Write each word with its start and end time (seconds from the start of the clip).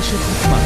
רשת 0.00 0.16
חוכמה, 0.16 0.58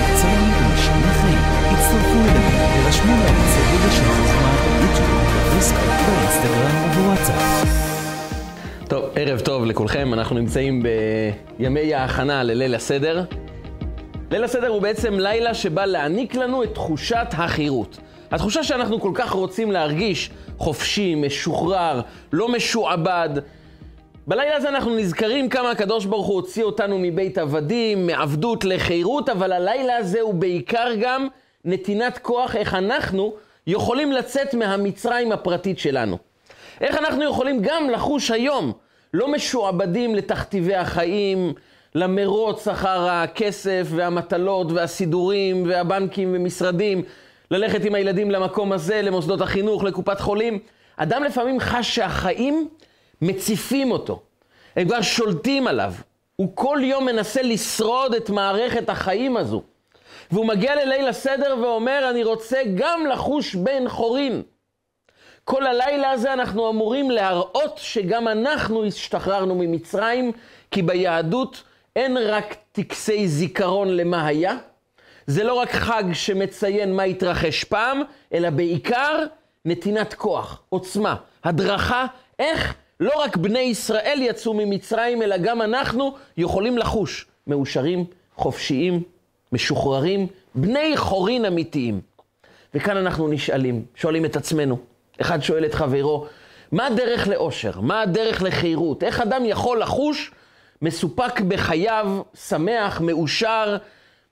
מקצועיים 0.00 0.52
ומשנים 0.52 1.12
חיים. 1.12 1.38
הצטרפו 1.64 2.18
אלינו 2.18 2.84
ורשמו 2.84 3.12
לערוץ 3.12 3.56
רשת 3.86 4.04
חוכמה 4.04 4.52
ביוטיוב, 4.80 5.22
בפייסבוק, 5.46 5.80
באינסטגרם 6.06 6.90
ובוואטסאפ. 6.90 7.64
טוב, 8.88 9.04
ערב 9.14 9.40
טוב 9.40 9.64
לכולכם, 9.64 10.14
אנחנו 10.14 10.36
נמצאים 10.36 10.82
בימי 11.58 11.94
ההכנה 11.94 12.42
לליל 12.42 12.74
הסדר. 12.74 13.24
ליל 14.30 14.44
הסדר 14.44 14.68
הוא 14.68 14.82
בעצם 14.82 15.14
לילה 15.18 15.54
שבא 15.54 15.84
להעניק 15.84 16.34
לנו 16.34 16.62
את 16.62 16.74
תחושת 16.74 17.26
החירות. 17.32 17.98
התחושה 18.30 18.62
שאנחנו 18.62 19.00
כל 19.00 19.12
כך 19.14 19.30
רוצים 19.30 19.72
להרגיש 19.72 20.30
חופשי, 20.58 21.14
משוחרר, 21.14 22.00
לא 22.32 22.48
משועבד. 22.48 23.30
בלילה 24.26 24.56
הזה 24.56 24.68
אנחנו 24.68 24.96
נזכרים 24.96 25.48
כמה 25.48 25.70
הקדוש 25.70 26.04
ברוך 26.04 26.26
הוא 26.26 26.34
הוציא 26.34 26.64
אותנו 26.64 26.98
מבית 26.98 27.38
עבדים, 27.38 28.06
מעבדות 28.06 28.64
לחירות, 28.64 29.28
אבל 29.28 29.52
הלילה 29.52 29.96
הזה 29.96 30.20
הוא 30.20 30.34
בעיקר 30.34 30.88
גם 31.00 31.28
נתינת 31.64 32.18
כוח 32.18 32.56
איך 32.56 32.74
אנחנו 32.74 33.34
יכולים 33.66 34.12
לצאת 34.12 34.54
מהמצרים 34.54 35.32
הפרטית 35.32 35.78
שלנו. 35.78 36.18
איך 36.80 36.96
אנחנו 36.96 37.24
יכולים 37.24 37.58
גם 37.62 37.90
לחוש 37.90 38.30
היום, 38.30 38.72
לא 39.14 39.32
משועבדים 39.32 40.14
לתכתיבי 40.14 40.74
החיים, 40.74 41.52
למרוץ 41.94 42.68
אחר 42.68 43.08
הכסף 43.08 43.86
והמטלות 43.90 44.72
והסידורים 44.72 45.64
והבנקים 45.68 46.30
ומשרדים, 46.34 47.02
ללכת 47.50 47.84
עם 47.84 47.94
הילדים 47.94 48.30
למקום 48.30 48.72
הזה, 48.72 49.02
למוסדות 49.02 49.40
החינוך, 49.40 49.84
לקופת 49.84 50.20
חולים. 50.20 50.58
אדם 50.96 51.24
לפעמים 51.24 51.60
חש 51.60 51.94
שהחיים 51.94 52.68
מציפים 53.24 53.90
אותו. 53.90 54.22
הם 54.76 54.88
כבר 54.88 55.02
שולטים 55.02 55.66
עליו. 55.66 55.92
הוא 56.36 56.48
כל 56.54 56.78
יום 56.82 57.06
מנסה 57.06 57.42
לשרוד 57.42 58.14
את 58.14 58.30
מערכת 58.30 58.88
החיים 58.88 59.36
הזו. 59.36 59.62
והוא 60.30 60.46
מגיע 60.46 60.84
לליל 60.84 61.08
הסדר 61.08 61.56
ואומר, 61.62 62.10
אני 62.10 62.24
רוצה 62.24 62.62
גם 62.74 63.06
לחוש 63.06 63.54
בן 63.54 63.88
חורין. 63.88 64.42
כל 65.44 65.66
הלילה 65.66 66.10
הזה 66.10 66.32
אנחנו 66.32 66.70
אמורים 66.70 67.10
להראות 67.10 67.78
שגם 67.78 68.28
אנחנו 68.28 68.84
השתחררנו 68.84 69.54
ממצרים, 69.54 70.32
כי 70.70 70.82
ביהדות 70.82 71.62
אין 71.96 72.16
רק 72.16 72.56
טקסי 72.72 73.28
זיכרון 73.28 73.88
למה 73.88 74.26
היה, 74.26 74.56
זה 75.26 75.44
לא 75.44 75.54
רק 75.54 75.72
חג 75.72 76.04
שמציין 76.12 76.96
מה 76.96 77.02
התרחש 77.02 77.64
פעם, 77.64 78.02
אלא 78.34 78.50
בעיקר 78.50 79.24
נתינת 79.64 80.14
כוח, 80.14 80.62
עוצמה, 80.68 81.16
הדרכה, 81.44 82.06
איך 82.38 82.74
לא 83.04 83.12
רק 83.16 83.36
בני 83.36 83.58
ישראל 83.58 84.18
יצאו 84.22 84.54
ממצרים, 84.54 85.22
אלא 85.22 85.36
גם 85.36 85.62
אנחנו 85.62 86.14
יכולים 86.36 86.78
לחוש 86.78 87.26
מאושרים, 87.46 88.04
חופשיים, 88.36 89.02
משוחררים, 89.52 90.26
בני 90.54 90.96
חורין 90.96 91.44
אמיתיים. 91.44 92.00
וכאן 92.74 92.96
אנחנו 92.96 93.28
נשאלים, 93.28 93.84
שואלים 93.94 94.24
את 94.24 94.36
עצמנו, 94.36 94.78
אחד 95.20 95.42
שואל 95.42 95.64
את 95.64 95.74
חברו, 95.74 96.26
מה 96.72 96.86
הדרך 96.86 97.28
לאושר? 97.28 97.80
מה 97.80 98.02
הדרך 98.02 98.42
לחירות? 98.42 99.02
איך 99.02 99.20
אדם 99.20 99.44
יכול 99.44 99.80
לחוש 99.80 100.30
מסופק 100.82 101.40
בחייו, 101.40 102.20
שמח, 102.34 103.00
מאושר, 103.00 103.76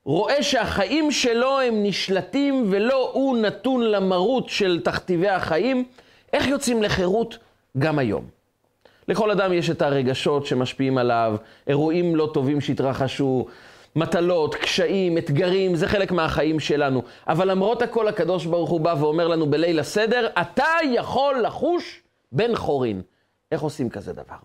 רואה 0.05 0.43
שהחיים 0.43 1.11
שלו 1.11 1.61
הם 1.61 1.83
נשלטים 1.83 2.67
ולא 2.70 3.11
הוא 3.12 3.39
נתון 3.39 3.91
למרות 3.91 4.48
של 4.48 4.81
תכתיבי 4.84 5.28
החיים, 5.28 5.84
איך 6.33 6.47
יוצאים 6.47 6.83
לחירות 6.83 7.39
גם 7.78 7.98
היום? 7.98 8.41
לכל 9.12 9.30
אדם 9.30 9.52
יש 9.52 9.70
את 9.70 9.82
הרגשות 9.82 10.46
שמשפיעים 10.46 10.98
עליו, 10.98 11.36
אירועים 11.66 12.16
לא 12.16 12.30
טובים 12.34 12.60
שהתרחשו, 12.60 13.46
מטלות, 13.96 14.54
קשיים, 14.54 15.19
אתגרים, 15.19 15.77
זה 15.77 15.88
חלק 15.88 16.12
מהחיים 16.12 16.60
שלנו. 16.60 17.02
אבל 17.28 17.50
למרות 17.50 17.82
הכל 17.82 18.08
הקדוש 18.08 18.46
ברוך 18.46 18.70
הוא 18.70 18.80
בא 18.80 18.94
ואומר 18.98 19.28
לנו 19.28 19.50
בליל 19.50 19.80
הסדר, 19.80 20.28
אתה 20.41 20.74
יכול 20.92 21.41
לחוש 21.42 22.02
בן 22.32 22.56
חורין. 22.56 23.03
איך 23.53 23.60
עושים 23.60 23.91
כזה 23.91 24.12
דבר? 24.12 24.41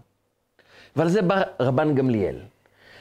ועל 0.95 1.07
זה 1.07 1.21
בא 1.21 1.41
רבן 1.59 1.95
גמליאל. 1.95 2.35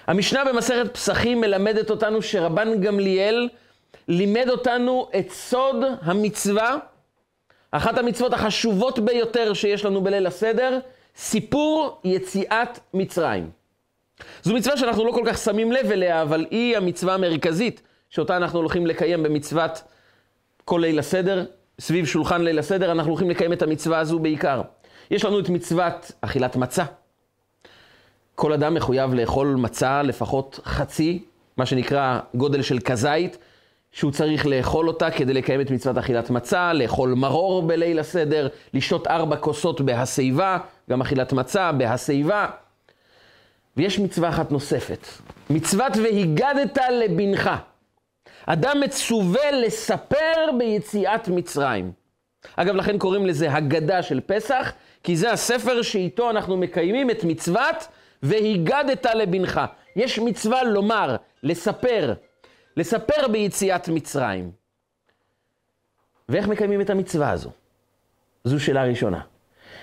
המשנה 0.06 0.44
במסכת 0.44 0.94
פסחים 0.94 1.40
מלמדת 1.40 1.90
אותנו 1.90 2.22
שרבן 2.22 2.80
גמליאל 2.80 3.48
לימד 4.08 4.48
אותנו 4.48 5.08
את 5.18 5.30
סוד 5.30 5.76
המצווה, 6.02 6.76
אחת 7.70 7.98
המצוות 7.98 8.32
החשובות 8.32 8.98
ביותר 8.98 9.52
שיש 9.54 9.84
לנו 9.84 10.00
בליל 10.00 10.26
הסדר, 10.26 10.78
סיפור 11.16 12.00
יציאת 12.04 12.78
מצרים. 12.94 13.50
זו 14.42 14.54
מצווה 14.54 14.76
שאנחנו 14.76 15.04
לא 15.04 15.12
כל 15.12 15.22
כך 15.26 15.38
שמים 15.38 15.72
לב 15.72 15.90
אליה, 15.90 16.22
אבל 16.22 16.46
היא 16.50 16.76
המצווה 16.76 17.14
המרכזית 17.14 17.82
שאותה 18.10 18.36
אנחנו 18.36 18.58
הולכים 18.58 18.86
לקיים 18.86 19.22
במצוות 19.22 19.82
כל 20.64 20.78
ליל 20.84 20.98
הסדר, 20.98 21.44
סביב 21.80 22.06
שולחן 22.06 22.42
ליל 22.42 22.58
הסדר, 22.58 22.92
אנחנו 22.92 23.10
הולכים 23.10 23.30
לקיים 23.30 23.52
את 23.52 23.62
המצווה 23.62 23.98
הזו 23.98 24.18
בעיקר. 24.18 24.62
יש 25.10 25.24
לנו 25.24 25.40
את 25.40 25.48
מצוות 25.48 26.12
אכילת 26.20 26.56
מצה. 26.56 26.84
כל 28.34 28.52
אדם 28.52 28.74
מחויב 28.74 29.14
לאכול 29.14 29.46
מצה 29.46 30.02
לפחות 30.02 30.60
חצי, 30.64 31.24
מה 31.56 31.66
שנקרא 31.66 32.20
גודל 32.34 32.62
של 32.62 32.78
כזית, 32.78 33.38
שהוא 33.96 34.12
צריך 34.12 34.46
לאכול 34.46 34.88
אותה 34.88 35.10
כדי 35.10 35.34
לקיים 35.34 35.60
את 35.60 35.70
מצוות 35.70 35.98
אכילת 35.98 36.30
מצה, 36.30 36.72
לאכול 36.72 37.14
מרור 37.14 37.62
בליל 37.62 37.98
הסדר, 37.98 38.48
לשתות 38.74 39.06
ארבע 39.06 39.36
כוסות 39.36 39.80
בהשיבה, 39.80 40.58
גם 40.90 41.00
אכילת 41.00 41.32
מצה 41.32 41.72
בהשיבה. 41.72 42.46
ויש 43.76 43.98
מצווה 43.98 44.28
אחת 44.28 44.52
נוספת, 44.52 45.06
מצוות 45.50 45.96
והיגדת 45.96 46.78
לבנך. 46.92 47.50
אדם 48.46 48.80
מצווה 48.80 49.50
לספר 49.50 50.50
ביציאת 50.58 51.28
מצרים. 51.28 51.92
אגב, 52.56 52.74
לכן 52.74 52.98
קוראים 52.98 53.26
לזה 53.26 53.52
הגדה 53.52 54.02
של 54.02 54.20
פסח, 54.26 54.72
כי 55.02 55.16
זה 55.16 55.32
הספר 55.32 55.82
שאיתו 55.82 56.30
אנחנו 56.30 56.56
מקיימים 56.56 57.10
את 57.10 57.24
מצוות 57.24 57.86
והיגדת 58.22 59.06
לבנך. 59.06 59.60
יש 59.96 60.18
מצווה 60.18 60.64
לומר, 60.64 61.16
לספר, 61.42 62.14
לספר 62.76 63.28
ביציאת 63.32 63.88
מצרים. 63.88 64.50
ואיך 66.28 66.48
מקיימים 66.48 66.80
את 66.80 66.90
המצווה 66.90 67.30
הזו? 67.30 67.50
זו 68.44 68.60
שאלה 68.60 68.84
ראשונה. 68.84 69.20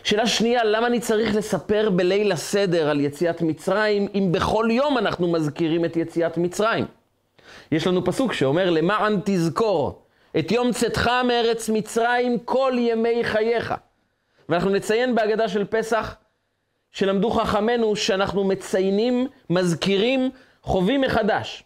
שאלה 0.03 0.27
שנייה, 0.27 0.63
למה 0.63 0.87
אני 0.87 0.99
צריך 0.99 1.35
לספר 1.35 1.89
בליל 1.89 2.31
הסדר 2.31 2.89
על 2.89 2.99
יציאת 2.99 3.41
מצרים, 3.41 4.07
אם 4.15 4.29
בכל 4.31 4.67
יום 4.71 4.97
אנחנו 4.97 5.31
מזכירים 5.31 5.85
את 5.85 5.97
יציאת 5.97 6.37
מצרים? 6.37 6.85
יש 7.71 7.87
לנו 7.87 8.05
פסוק 8.05 8.33
שאומר, 8.33 8.69
למען 8.69 9.19
תזכור 9.25 10.03
את 10.39 10.51
יום 10.51 10.71
צאתך 10.71 11.11
מארץ 11.27 11.69
מצרים 11.69 12.39
כל 12.39 12.73
ימי 12.77 13.23
חייך. 13.23 13.73
ואנחנו 14.49 14.69
נציין 14.69 15.15
בהגדה 15.15 15.49
של 15.49 15.65
פסח, 15.65 16.15
שלמדו 16.91 17.29
חכמינו, 17.29 17.95
שאנחנו 17.95 18.43
מציינים, 18.43 19.27
מזכירים, 19.49 20.31
חווים 20.61 21.01
מחדש. 21.01 21.63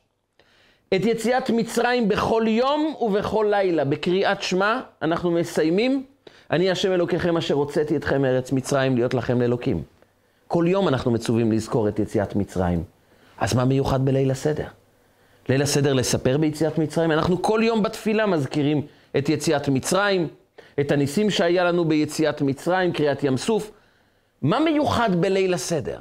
את 0.96 1.06
יציאת 1.06 1.50
מצרים 1.50 2.08
בכל 2.08 2.44
יום 2.48 2.96
ובכל 3.02 3.48
לילה. 3.50 3.86
בקריאת 3.86 4.42
שמע 4.42 4.80
אנחנו 5.02 5.31
מסיימים 5.31 6.03
אני 6.52 6.72
השם 6.72 6.94
אלוקיכם 6.94 7.38
אשר 7.38 7.53
הוצאתי 7.53 7.96
אתכם 7.96 8.22
מארץ 8.22 8.52
מצרים 8.52 8.96
להיות 8.96 9.14
לכם 9.14 9.42
לאלוקים. 9.42 9.84
כל 10.48 10.66
יום 10.68 10.88
אנחנו 10.88 11.12
מצווים 11.12 11.52
לזכור 11.52 11.88
את 11.88 12.00
יציאת 12.00 12.36
מצרים. 12.36 12.84
אז 13.38 13.53
מה 13.53 13.66
מיוחד 13.66 14.06
בליל 14.06 14.31
הסדר? 14.31 14.68
ליל 15.50 15.62
הסדר 15.62 15.94
לספר 15.94 16.38
ביציאת 16.38 16.78
מצרים? 16.78 17.12
אנחנו 17.12 17.42
כל 17.42 17.59
יום 17.64 17.84
בתפילה 17.84 18.25
מזכירים 18.25 18.81
את 19.18 19.30
יציאת 19.30 19.69
מצרים, 19.69 20.28
את 20.80 20.92
הניסים 20.92 21.30
שהיה 21.30 21.64
לנו 21.64 21.86
ביציאת 21.86 22.42
מצרים, 22.42 22.94
קריאת 22.94 23.24
ים 23.24 23.38
סוף. 23.38 23.72
מה 24.42 24.59
מיוחד 24.59 25.22
בליל 25.22 25.54
הסדר? 25.54 26.00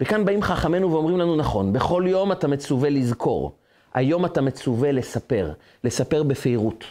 וכאן 0.00 0.24
באים 0.24 0.42
חכמינו 0.42 0.92
ואומרים 0.92 1.18
לנו, 1.18 1.36
נכון, 1.36 1.72
בכל 1.72 2.04
יום 2.06 2.32
אתה 2.32 2.48
מצווה 2.48 2.90
לזכור. 2.90 3.52
היום 3.94 4.24
אתה 4.24 4.40
מצווה 4.40 4.92
לספר, 4.92 5.52
לספר 5.84 6.22
בפירוט. 6.22 6.84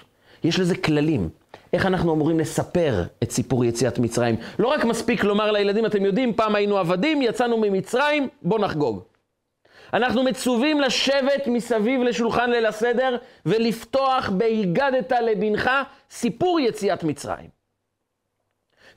יש 0.44 0.60
לזה 0.60 0.78
כללים. 0.78 1.30
איך 1.74 1.86
אנחנו 1.86 2.14
אמורים 2.14 2.40
לספר 2.40 3.04
את 3.24 3.31
סיפור 3.31 3.66
יציאת 3.66 4.00
מצרים. 4.00 4.36
לא 4.60 4.68
רק 4.68 4.86
מספיק 4.86 5.24
לומר 5.24 5.52
לילדים, 5.52 5.86
אתם 5.86 6.06
יודעים, 6.06 6.34
פעם 6.34 6.56
היינו 6.56 6.78
עבדים, 6.78 7.22
יצאנו 7.22 7.58
ממצרים, 7.58 8.28
בואו 8.42 8.62
נחגוג. 8.62 9.04
אנחנו 9.94 10.24
מצווים 10.24 10.81
לשבת 10.81 11.48
מסביב 11.48 12.02
לשולחן 12.02 12.50
ליל 12.50 12.66
הסדר 12.66 13.18
ולפתוח 13.46 14.30
בהיגדת 14.30 15.12
לבנך 15.12 15.70
סיפור 16.12 16.60
יציאת 16.60 17.04
מצרים. 17.04 17.50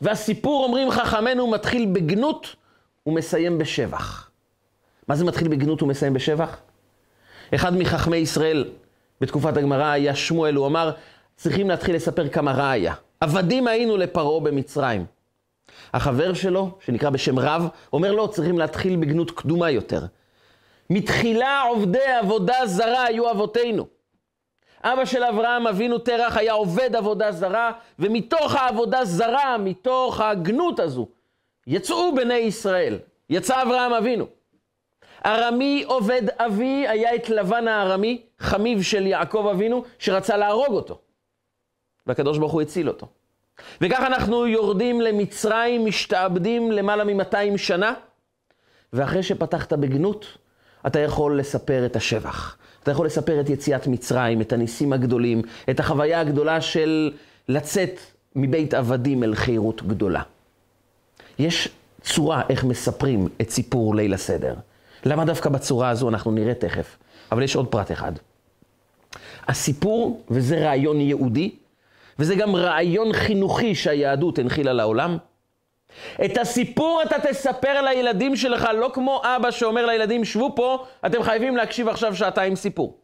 והסיפור, 0.01 0.65
אומרים 0.65 0.91
חכמינו, 0.91 1.47
מתחיל 1.47 1.87
בגנות 1.87 2.57
ומסיים 3.07 3.59
בשבח. 3.59 4.31
מה 5.09 5.17
זה 5.17 5.25
מתחיל 5.25 5.49
בגנות 5.49 5.83
ומסיים 5.83 6.15
בשבח? 6.15 6.57
אחד 7.55 7.77
מחכמי 7.77 8.17
ישראל 8.17 8.71
בתקופת 9.21 9.57
הגמרא 9.57 9.87
היה 9.87 10.15
שמואל, 10.15 10.55
הוא 10.55 10.67
אמר, 10.67 10.93
צריכים 11.37 11.69
להתחיל 11.69 11.97
לספר 11.97 12.29
כמה 12.29 12.53
רע 12.53 12.71
היה. 12.71 12.95
עבדים 13.21 13.67
היינו 13.67 13.97
לפרעה 13.97 14.41
במצרים. 14.41 15.05
החבר 15.95 16.35
שלו, 16.35 16.79
שנקרא 16.85 17.11
בשם 17.11 17.39
רב, 17.39 17.69
אומר 17.93 18.13
לו, 18.13 18.31
צריכים 18.31 18.59
להתחיל 18.59 18.97
בגנות 18.97 19.31
קדומה 19.31 19.71
יותר. 19.71 20.01
מתחילה 20.91 21.63
עובדי 21.63 22.07
עבודה 22.21 22.67
זרה 22.67 23.05
היו 23.05 23.31
אבותינו. 23.31 23.87
אבא 24.85 25.05
של 25.05 25.25
אברהם 25.25 25.67
אבינו 25.67 25.99
תרח 25.99 26.37
היה 26.37 26.53
עובד 26.53 26.97
עבודה 26.97 27.33
זרה, 27.33 27.73
ומתוך 27.99 28.55
העבודה 28.55 29.05
זרה, 29.05 29.59
מתוך 29.59 30.21
הגנות 30.21 30.81
הזו, 30.81 31.09
יצאו 31.67 32.15
בני 32.15 32.35
ישראל. 32.35 32.99
יצא 33.31 33.63
אברהם 33.63 33.93
אבינו. 33.93 34.27
ארמי 35.27 35.85
עובד 35.87 36.23
אבי 36.39 36.89
היה 36.89 37.15
את 37.15 37.29
לבן 37.29 37.69
הארמי, 37.69 38.23
חמיו 38.39 38.85
של 38.85 39.07
יעקב 39.07 39.47
אבינו, 39.55 39.85
שרצה 39.99 40.37
להרוג 40.37 40.73
אותו. 40.73 40.99
והקדוש 42.07 42.39
ברוך 42.39 42.53
הוא 42.53 42.63
הציל 42.63 42.89
אותו. 42.89 43.07
וכך 43.81 44.01
אנחנו 44.07 44.47
יורדים 44.47 45.01
למצרים, 45.01 45.85
משתעבדים 45.87 46.73
למעלה 46.73 47.05
מ-200 47.05 47.57
שנה, 47.59 47.95
ואחרי 48.93 49.23
שפתחת 49.23 49.73
בגנות, 49.73 50.27
אתה 50.87 50.99
יכול 50.99 51.39
לספר 51.39 51.87
את 51.87 51.97
השבח. 51.97 52.57
אתה 52.83 52.91
יכול 52.91 53.07
לספר 53.07 53.41
את 53.41 53.49
יציאת 53.49 53.87
מצרים, 53.87 54.41
את 54.41 54.53
הניסים 54.53 54.93
הגדולים, 54.93 55.43
את 55.71 55.81
החוויה 55.81 56.21
הגדולה 56.21 56.61
של 56.61 57.13
לצאת 57.49 58.01
מבית 58.37 58.75
עבדים 58.75 59.23
אל 59.23 59.35
חירות 59.35 59.83
גדולה. 59.83 60.23
יש 61.41 61.69
צורה 62.03 62.43
איך 62.49 62.65
מספרים 62.65 63.29
את 63.41 63.51
סיפור 63.51 63.95
ליל 63.95 64.15
הסדר. 64.15 64.55
למה 65.05 65.25
דווקא 65.25 65.51
בצורה 65.51 65.91
הזו 65.91 66.09
אנחנו 66.09 66.31
נראה 66.31 66.55
תכף, 66.55 66.97
אבל 67.33 67.43
יש 67.43 67.57
עוד 67.57 67.67
פרט 67.67 67.93
אחד. 67.93 68.13
הסיפור, 69.49 70.23
וזה 70.31 70.59
רעיון 70.59 71.01
יהודי, 71.01 71.51
וזה 72.19 72.35
גם 72.35 72.57
רעיון 72.57 73.13
חינוכי 73.13 73.75
שהיהדות 73.75 74.39
הנחילה 74.39 74.73
לעולם, 74.73 75.17
את 76.25 76.39
הסיפור 76.39 77.03
אתה 77.03 77.17
תספר 77.21 77.83
לילדים 77.83 78.37
שלך, 78.37 78.69
לא 78.75 78.91
כמו 78.95 79.23
אבא 79.25 79.51
שאומר 79.51 79.87
לילדים, 79.87 80.25
שבו 80.25 80.53
פה, 80.57 80.85
אתם 81.07 81.23
חייבים 81.23 81.57
להקשיב 81.57 81.89
עכשיו 81.89 82.17
שעתיים 82.17 82.57
סיפור. 82.57 82.99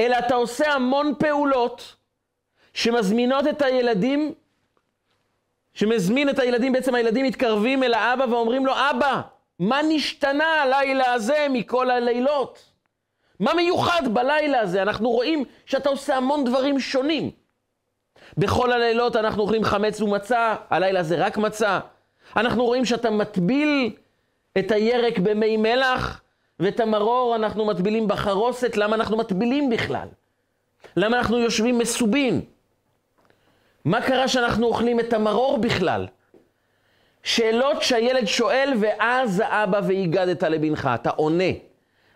אלא 0.00 0.18
אתה 0.18 0.34
עושה 0.34 0.72
המון 0.72 1.12
פעולות 1.18 1.96
שמזמינות 2.74 3.46
את 3.46 3.62
הילדים, 3.62 4.34
שמזמין 5.74 6.28
את 6.28 6.38
הילדים, 6.38 6.72
בעצם 6.72 6.94
הילדים 6.94 7.26
מתקרבים 7.26 7.82
אל 7.82 7.94
האבא 7.94 8.24
ואומרים 8.30 8.66
לו, 8.66 8.72
אבא, 8.72 9.20
מה 9.58 9.80
נשתנה 9.88 10.62
הלילה 10.62 11.12
הזה 11.12 11.46
מכל 11.50 11.90
הלילות? 11.90 12.64
מה 13.40 13.54
מיוחד 13.54 14.02
בלילה 14.12 14.60
הזה? 14.60 14.82
אנחנו 14.82 15.10
רואים 15.10 15.44
שאתה 15.66 15.88
עושה 15.88 16.16
המון 16.16 16.44
דברים 16.44 16.80
שונים. 16.80 17.30
בכל 18.38 18.72
הלילות 18.72 19.16
אנחנו 19.16 19.42
אוכלים 19.42 19.64
חמץ 19.64 20.00
ומצה, 20.00 20.54
הלילה 20.70 21.02
זה 21.02 21.26
רק 21.26 21.38
מצה. 21.38 21.80
אנחנו 22.36 22.64
רואים 22.64 22.84
שאתה 22.84 23.10
מטביל 23.10 23.90
את 24.58 24.70
הירק 24.70 25.18
במי 25.18 25.56
מלח, 25.56 26.20
ואת 26.60 26.80
המרור 26.80 27.36
אנחנו 27.36 27.64
מטבילים 27.64 28.08
בחרוסת. 28.08 28.76
למה 28.76 28.96
אנחנו 28.96 29.16
מטבילים 29.16 29.70
בכלל? 29.70 30.08
למה 30.96 31.18
אנחנו 31.18 31.38
יושבים 31.38 31.78
מסובין? 31.78 32.40
מה 33.84 34.02
קרה 34.02 34.28
שאנחנו 34.28 34.66
אוכלים 34.66 35.00
את 35.00 35.12
המרור 35.12 35.58
בכלל? 35.58 36.06
שאלות 37.22 37.82
שהילד 37.82 38.26
שואל, 38.26 38.72
ואז 38.80 39.42
האבא 39.46 39.80
והגדת 39.88 40.42
לבנך. 40.42 40.90
אתה 40.94 41.10
עונה. 41.10 41.50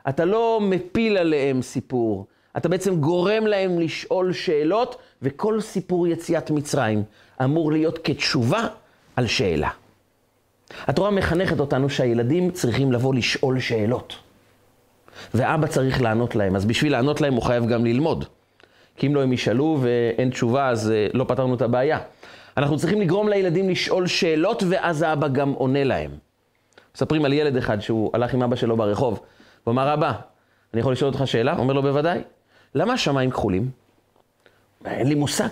אתה 0.08 0.24
לא 0.24 0.60
מפיל 0.62 1.18
עליהם 1.18 1.62
סיפור. 1.62 2.26
אתה 2.56 2.68
בעצם 2.68 3.00
גורם 3.00 3.46
להם 3.46 3.78
לשאול 3.78 4.32
שאלות, 4.32 4.96
וכל 5.22 5.60
סיפור 5.60 6.06
יציאת 6.06 6.50
מצרים 6.50 7.02
אמור 7.44 7.72
להיות 7.72 7.98
כתשובה 8.04 8.66
על 9.16 9.26
שאלה. 9.26 9.70
התורה 10.86 11.10
מחנכת 11.10 11.60
אותנו 11.60 11.90
שהילדים 11.90 12.50
צריכים 12.50 12.92
לבוא 12.92 13.14
לשאול 13.14 13.60
שאלות. 13.60 14.16
ואבא 15.34 15.66
צריך 15.66 16.02
לענות 16.02 16.34
להם, 16.34 16.56
אז 16.56 16.64
בשביל 16.64 16.92
לענות 16.92 17.20
להם 17.20 17.34
הוא 17.34 17.42
חייב 17.42 17.66
גם 17.66 17.84
ללמוד. 17.84 18.24
כי 18.98 19.06
אם 19.06 19.14
לא 19.14 19.22
הם 19.22 19.32
ישאלו 19.32 19.78
ואין 19.80 20.30
תשובה, 20.30 20.68
אז 20.68 20.90
אה, 20.90 21.06
לא 21.14 21.24
פתרנו 21.24 21.54
את 21.54 21.62
הבעיה. 21.62 21.98
אנחנו 22.56 22.76
צריכים 22.76 23.00
לגרום 23.00 23.28
לילדים 23.28 23.68
לשאול 23.68 24.06
שאלות, 24.06 24.62
ואז 24.68 25.02
האבא 25.02 25.28
גם 25.28 25.50
עונה 25.52 25.84
להם. 25.84 26.10
מספרים 26.94 27.24
על 27.24 27.32
ילד 27.32 27.56
אחד 27.56 27.80
שהוא 27.80 28.10
הלך 28.14 28.34
עם 28.34 28.42
אבא 28.42 28.56
שלו 28.56 28.76
ברחוב, 28.76 29.20
הוא 29.64 29.72
אמר, 29.72 29.94
אבא, 29.94 30.12
אני 30.74 30.80
יכול 30.80 30.92
לשאול 30.92 31.10
אותך 31.10 31.26
שאלה? 31.26 31.58
אומר 31.58 31.74
לו, 31.74 31.82
בוודאי. 31.82 32.20
למה 32.74 32.92
השמיים 32.92 33.30
כחולים? 33.30 33.70
אין 34.84 35.08
לי 35.08 35.14
מושג. 35.14 35.48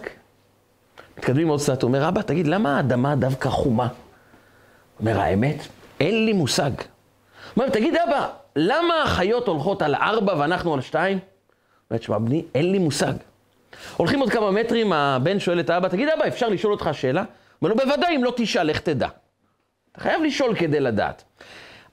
מתקדמים 1.19 1.49
עוד 1.49 1.61
קצת, 1.61 1.83
הוא 1.83 1.89
אומר, 1.89 2.09
אבא, 2.09 2.23
תגיד, 2.23 2.47
למה 2.47 2.77
האדמה 2.77 3.17
דווקא 3.17 3.49
חומה? 3.49 3.89
אומר, 5.01 5.21
האמת, 5.21 5.57
אין 6.01 6.25
לי 6.27 6.33
מושג. 6.33 6.71
הוא 6.71 7.63
אומר, 7.63 7.69
תגיד, 7.69 7.95
אבא, 7.97 8.29
למה 8.57 9.03
החיות 9.03 9.49
הולכות 9.49 9.83
על 9.83 9.95
ארבע 9.95 10.35
ואנחנו 10.39 10.75
על 10.75 10.81
שתיים? 10.81 11.19
הוא 11.19 11.25
אומר, 11.91 11.99
תשמע, 11.99 12.19
בני, 12.19 12.45
אין 12.55 12.73
לי 12.73 12.79
מושג. 12.79 13.13
הולכים 13.97 14.21
עוד 14.21 14.31
כמה 14.31 14.51
מטרים, 14.51 14.93
הבן 14.93 15.41
שואל 15.41 15.61
את 15.61 15.71
האבא, 15.71 15.89
תגיד, 15.89 16.09
אבא, 16.09 16.27
אפשר 16.29 16.49
לשאול 16.49 16.73
אותך 16.73 16.91
שאלה? 16.93 17.25
אומר 17.63 17.75
לו, 17.75 17.77
בוודאי, 17.77 18.17
אם 18.17 18.25
לא 18.25 18.33
תשאל, 18.37 18.69
איך 18.69 18.81
תדע? 18.81 19.09
אתה 19.93 20.01
חייב 20.01 20.23
לשאול 20.23 20.55
כדי 20.55 20.81
לדעת. 20.81 21.25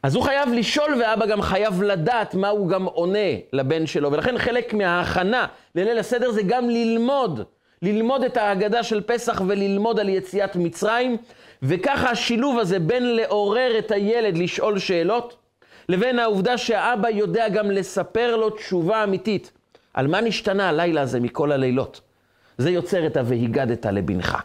אז 0.03 0.15
הוא 0.15 0.23
חייב 0.23 0.49
לשאול, 0.53 1.01
ואבא 1.01 1.25
גם 1.25 1.41
חייב 1.41 1.83
לדעת 1.83 2.35
מה 2.35 2.49
הוא 2.49 2.69
גם 2.69 2.85
עונה 2.85 3.19
לבן 3.53 3.85
שלו. 3.85 4.11
ולכן 4.11 4.37
חלק 4.37 4.73
מההכנה 4.73 5.45
לליל 5.75 5.99
הסדר 5.99 6.31
זה 6.31 6.41
גם 6.41 6.69
ללמוד, 6.69 7.43
ללמוד 7.81 8.23
את 8.23 8.37
ההגדה 8.37 8.83
של 8.83 9.01
פסח 9.01 9.41
וללמוד 9.47 9.99
על 9.99 10.09
יציאת 10.09 10.55
מצרים. 10.55 11.17
וככה 11.63 12.09
השילוב 12.09 12.59
הזה 12.59 12.79
בין 12.79 13.15
לעורר 13.15 13.79
את 13.79 13.91
הילד 13.91 14.37
לשאול 14.37 14.79
שאלות, 14.79 15.35
לבין 15.89 16.19
העובדה 16.19 16.57
שהאבא 16.57 17.09
יודע 17.09 17.49
גם 17.49 17.71
לספר 17.71 18.35
לו 18.35 18.49
תשובה 18.49 19.03
אמיתית. 19.03 19.51
על 19.93 20.07
מה 20.07 20.21
נשתנה 20.21 20.69
הלילה 20.69 21.01
הזה 21.01 21.19
מכל 21.19 21.51
הלילות? 21.51 22.01
זה 22.57 22.69
יוצר 22.69 23.07
את 23.07 23.17
ה"והיגדת 23.17 23.85
לבנך". 23.85 24.37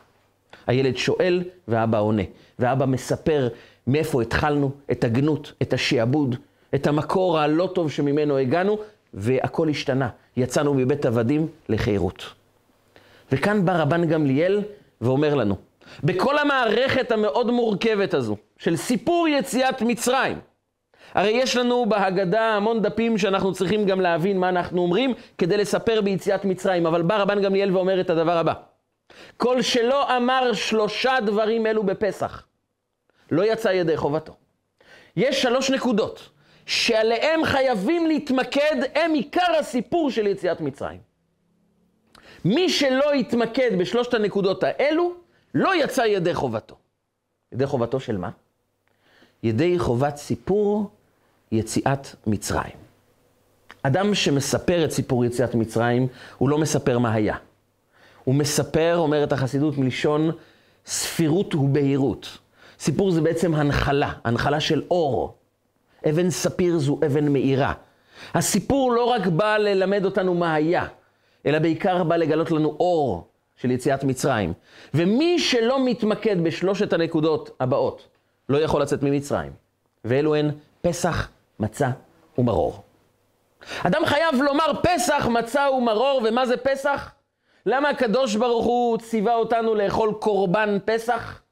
הילד 0.67 0.97
שואל 0.97 1.45
ואבא 1.69 1.99
עונה, 2.01 2.23
ואבא 2.59 2.87
מספר 2.87 3.49
מאיפה 3.87 4.23
התחלנו, 4.23 4.71
את 4.91 5.05
הגנות, 5.05 5.53
את 5.63 5.73
השעבוד, 5.73 6.37
את 6.75 6.87
המקור 6.87 7.39
הלא 7.39 7.71
טוב 7.75 7.91
שממנו 7.91 8.37
הגענו, 8.37 8.79
והכל 9.15 9.69
השתנה. 9.69 10.09
יצאנו 10.37 10.75
מבית 10.75 11.07
עבדים 11.07 11.47
לחירות. 11.69 12.25
וכאן 13.33 13.65
בא 13.65 13.83
רבן 13.83 14.05
גמליאל 14.09 14.63
ואומר 15.01 15.35
לנו, 15.35 15.57
בכל 16.05 16.39
המערכת 16.39 17.13
המאוד 17.13 17.51
מורכבת 17.51 18.15
הזו, 18.15 18.37
של 18.59 18.77
סיפור 18.77 19.29
יציאת 19.29 19.83
מצרים, 19.83 20.39
הרי 21.15 21.31
יש 21.31 21.57
לנו 21.57 21.87
בהגדה 21.89 22.57
המון 22.57 22.83
דפים 22.83 23.19
שאנחנו 23.19 23.53
צריכים 23.53 23.87
גם 23.87 24.01
להבין 24.01 24.39
מה 24.39 24.49
אנחנו 24.49 24.83
אומרים 24.83 25.15
כדי 25.39 25.57
לספר 25.57 26.01
ביציאת 26.01 26.45
מצרים, 26.45 26.87
אבל 26.87 27.03
בא 27.03 27.17
רבן 27.17 27.43
גמליאל 27.43 27.77
ואומר 27.77 28.01
את 28.01 28.11
הדבר 28.11 28.39
הבא: 28.39 28.53
כל 29.37 29.63
שלא 29.63 30.17
אמר 30.17 30.53
שלושה 30.53 31.17
דברים 31.27 31.67
אלו 31.67 31.83
בפסח, 31.83 32.47
לא 33.31 33.53
יצא 33.53 33.69
ידי 33.69 33.97
חובתו. 33.97 34.37
יש 35.17 35.43
שלוש 35.43 35.71
נקודות 35.71 36.29
שעליהן 36.67 37.45
חייבים 37.45 38.07
להתמקד, 38.07 38.77
הם 38.95 39.13
עיקר 39.13 39.57
הסיפור 39.59 40.11
של 40.11 40.27
יציאת 40.27 40.61
מצרים. 40.61 41.01
מי 42.45 42.69
שלא 42.69 43.15
יתמקד 43.15 43.79
בשלושת 43.79 44.15
הנקודות 44.15 44.65
האלו, 44.65 45.15
לא 45.55 45.85
יצא 45.85 46.03
ידי 46.03 46.35
חובתו. 46.35 46.77
ידי 47.53 47.67
חובתו 47.67 48.01
של 48.01 48.17
מה? 48.17 48.31
ידי 49.43 49.79
חובת 49.79 50.17
סיפור 50.17 50.91
יציאת 51.53 52.09
מצרים. 52.27 52.89
אדם 53.83 54.15
שמספר 54.15 54.85
את 54.85 54.91
סיפור 54.91 55.25
יציאת 55.25 55.55
מצרים, 55.55 56.07
הוא 56.39 56.49
לא 56.49 56.59
מספר 56.59 56.99
מה 56.99 57.13
היה. 57.13 57.37
הוא 58.25 58.35
מספר, 58.35 58.97
אומרת 58.99 59.33
החסידות, 59.33 59.79
מלשון 59.79 60.31
ספירות 60.87 61.55
ובהירות. 61.55 62.39
סיפור 62.79 63.11
זה 63.11 63.21
בעצם 63.21 63.55
הנחלה, 63.55 64.13
הנחלה 64.25 64.61
של 64.61 64.83
אור. 64.91 65.35
אבן 66.09 66.31
ספיר 66.31 66.79
זו 66.79 66.99
אבן 67.07 67.29
מאירה. 67.29 67.73
הסיפור 68.35 68.93
לא 68.93 69.05
רק 69.05 69.27
בא 69.27 69.57
ללמד 69.57 70.05
אותנו 70.05 70.35
מה 70.35 70.55
היה, 70.55 70.87
אלא 71.47 71.59
בעיקר 71.59 72.05
בא 72.05 72.17
לגלות 72.17 72.51
לנו 72.51 72.77
אור 72.81 73.29
של 73.57 73.71
יציאת 73.71 74.05
מצרים. 74.05 74.53
ומי 74.95 75.39
שלא 75.39 75.85
מתמקד 75.85 76.45
בשלושת 76.45 76.93
הנקודות 76.93 77.51
הבאות, 77.61 78.07
לא 78.49 78.59
יכול 78.59 78.83
לצאת 78.83 79.03
ממצרים. 79.03 79.53
ואלו 80.05 80.35
הן 80.35 80.51
פסח, 80.81 81.29
מצה 81.61 81.91
ומרור. 82.39 82.83
אדם 83.83 84.05
חייב 84.07 84.35
לומר 84.35 84.73
פסח, 84.83 85.27
מצה 85.31 85.71
ומרור, 85.71 86.23
ומה 86.25 86.47
זה 86.47 86.57
פסח? 86.57 87.13
למה 87.67 87.89
הקדוש 87.89 88.37
ברוך 88.37 88.67
הוא 88.67 88.99
ציווה 88.99 89.35
אותנו 89.35 89.75
לאכול 89.75 90.15
קורבן 90.21 90.79
פסח? 90.85 91.43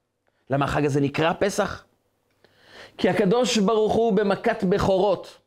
למה 0.50 0.64
החג 0.64 0.84
הזה 0.84 1.00
נקרא 1.00 1.32
פסח? 1.38 1.84
כי 2.98 3.08
הקדוש 3.08 3.58
ברוך 3.58 3.92
הוא 3.92 4.12
במכת 4.12 4.64
בכורות 4.64 5.38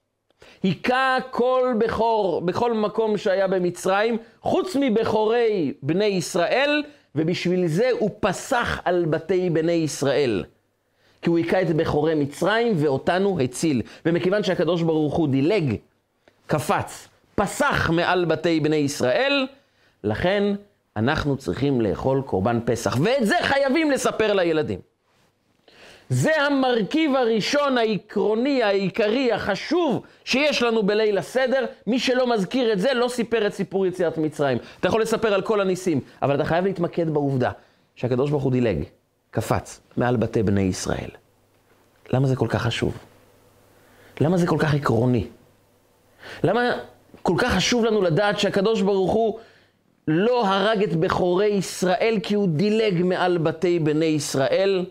היכה 0.64 1.18
כל 1.32 1.74
בכור 1.80 2.42
בכל 2.42 2.74
מקום 2.74 3.18
שהיה 3.18 3.48
במצרים, 3.48 4.18
חוץ 4.42 4.76
מבכורי 4.80 5.74
בני 5.84 6.06
ישראל, 6.06 6.84
ובשביל 7.16 7.68
זה 7.68 7.90
הוא 8.00 8.10
פסח 8.20 8.82
על 8.86 9.06
בתי 9.06 9.50
בני 9.50 9.72
ישראל. 9.72 10.44
כי 11.22 11.30
הוא 11.30 11.38
היכה 11.38 11.62
את 11.62 11.76
בכורי 11.76 12.16
מצרים 12.16 12.74
ואותנו 12.78 13.40
הציל. 13.40 13.82
ומכיוון 14.06 14.44
שהקדוש 14.44 14.82
ברוך 14.82 15.16
הוא 15.16 15.28
דילג, 15.28 15.76
קפץ, 16.48 17.08
פסח 17.36 17.90
מעל 17.90 18.26
בתי 18.26 18.60
בני 18.60 18.76
ישראל, 18.76 19.48
לכן 20.04 20.44
אנחנו 20.98 21.38
צריכים 21.38 21.82
לאכול 21.82 22.22
קורבן 22.22 22.60
פסח. 22.66 22.98
ואת 23.04 23.26
זה 23.28 23.36
חייבים 23.42 23.92
לספר 23.92 24.34
לילדים. 24.34 24.80
זה 26.10 26.42
המרכיב 26.42 27.16
הראשון, 27.16 27.78
העקרוני, 27.78 28.64
העיקרי, 28.64 29.32
החשוב 29.32 30.02
שיש 30.26 30.62
לנו 30.62 30.84
בליל 30.84 31.18
הסדר. 31.18 31.66
מי 31.88 32.00
שלא 32.00 32.34
מזכיר 32.34 32.74
את 32.74 32.80
זה, 32.80 32.94
לא 32.94 33.08
סיפר 33.08 33.48
את 33.48 33.54
סיפור 33.54 33.86
יציאת 33.86 34.18
מצרים. 34.18 34.58
אתה 34.80 34.88
יכול 34.88 35.02
לספר 35.02 35.34
על 35.34 35.42
כל 35.42 35.62
הניסים, 35.62 36.00
אבל 36.22 36.36
אתה 36.36 36.46
חייב 36.46 36.66
להתמקד 36.66 37.10
בעובדה 37.10 37.52
שהקדוש 37.96 38.32
ברוך 38.32 38.44
הוא 38.44 38.52
דילג, 38.52 38.84
קפץ, 39.32 39.80
מעל 39.98 40.18
בתי 40.18 40.44
בני 40.44 40.62
ישראל. 40.62 41.10
למה 42.14 42.28
זה 42.28 42.36
כל 42.36 42.48
כך 42.50 42.62
חשוב? 42.62 42.98
למה 44.22 44.38
זה 44.38 44.48
כל 44.48 44.58
כך 44.60 44.74
עקרוני? 44.74 45.28
למה 46.44 46.62
כל 47.22 47.34
כך 47.38 47.54
חשוב 47.54 47.86
לנו 47.86 48.02
לדעת 48.02 48.40
שהקדוש 48.40 48.82
ברוך 48.82 49.12
הוא 49.12 49.40
לא 50.08 50.48
הרג 50.48 50.84
את 50.84 50.96
בכורי 50.96 51.48
ישראל 51.48 52.20
כי 52.24 52.36
הוא 52.36 52.48
דילג 52.48 53.04
מעל 53.04 53.38
בתי 53.38 53.80
בני 53.80 54.06
ישראל? 54.06 54.86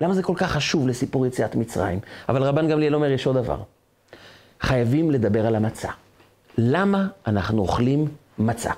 למה 0.00 0.14
זה 0.14 0.22
כל 0.22 0.34
כך 0.36 0.52
חשוב 0.52 0.88
לסיפור 0.88 1.26
יציאת 1.26 1.54
מצרים? 1.54 2.00
אבל 2.28 2.42
רבן 2.42 2.68
גמליאל 2.68 2.94
אומר, 2.94 3.10
יש 3.10 3.26
עוד 3.26 3.36
דבר. 3.36 3.62
חייבים 4.60 5.10
לדבר 5.10 5.46
על 5.46 5.54
המצה. 5.54 5.88
למה 6.58 7.06
אנחנו 7.26 7.62
אוכלים 7.62 8.08
מצה? 8.38 8.72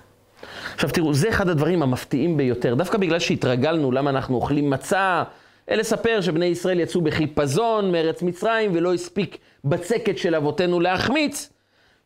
עכשיו 0.75 0.91
תראו, 0.91 1.15
זה 1.15 1.29
אחד 1.29 1.49
הדברים 1.49 1.83
המפתיעים 1.83 2.37
ביותר, 2.37 2.75
דווקא 2.75 2.99
בגלל 2.99 3.19
שהתרגלנו 3.19 3.93
למה 3.93 4.11
אנחנו 4.11 4.37
אוכלים 4.37 4.71
מצה, 4.71 5.23
לספר 5.69 6.21
שבני 6.21 6.47
ישראל 6.47 6.81
יצאו 6.81 7.01
בחיפזון 7.01 7.93
מארץ 7.93 8.23
מצרים 8.23 8.71
ולא 8.75 8.95
הספיק 8.95 9.39
בצקת 9.65 10.19
של 10.19 10.35
אבותינו 10.35 10.81
להחמיץ, 10.81 11.51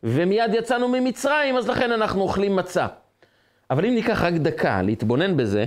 ומיד 0.03 0.53
יצאנו 0.53 0.87
ממצרים, 0.87 1.57
אז 1.57 1.69
לכן 1.69 1.91
אנחנו 1.91 2.21
אוכלים 2.21 2.55
מצה. 2.55 2.87
אבל 3.69 3.85
אם 3.85 3.95
ניקח 3.95 4.21
רק 4.21 4.33
דקה 4.33 4.81
להתבונן 4.81 5.37
בזה, 5.37 5.65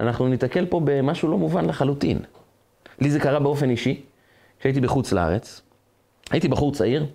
אנחנו 0.00 0.28
ניתקל 0.28 0.66
פה 0.66 0.80
במשהו 0.84 1.28
לא 1.28 1.38
מובן 1.38 1.64
לחלוטין. 1.64 2.18
לי 3.00 3.10
זה 3.10 3.20
קרה 3.20 3.40
באופן 3.40 3.70
אישי, 3.70 4.02
כשהייתי 4.58 4.80
בחוץ 4.80 5.12
לארץ. 5.12 5.62
הייתי 6.30 6.48
בחור 6.48 6.72
צעיר, 6.72 7.06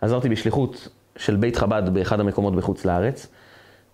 עזרתי 0.00 0.28
בשליחות 0.28 0.88
של 1.16 1.36
בית 1.36 1.56
חב"ד 1.56 1.82
באחד 1.92 2.20
המקומות 2.20 2.54
בחוץ 2.54 2.84
לארץ, 2.84 3.26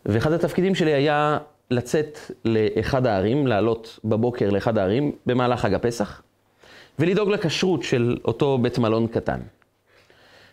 ואחד 0.07 0.33
התפקידים 0.33 0.75
שלי 0.75 0.93
היה 0.93 1.39
לצאת 1.71 2.19
לאחד 2.45 3.07
הערים, 3.07 3.47
לעלות 3.47 3.99
בבוקר 4.05 4.51
לאחד 4.51 4.79
הערים 4.79 5.13
במהלך 5.27 5.61
חג 5.61 5.75
הפסח, 5.75 6.23
ולדאוג 6.99 7.31
לכשרות 7.31 7.83
של 7.83 8.17
אותו 8.25 8.59
בית 8.59 8.79
מלון 8.79 9.07
קטן. 9.07 9.41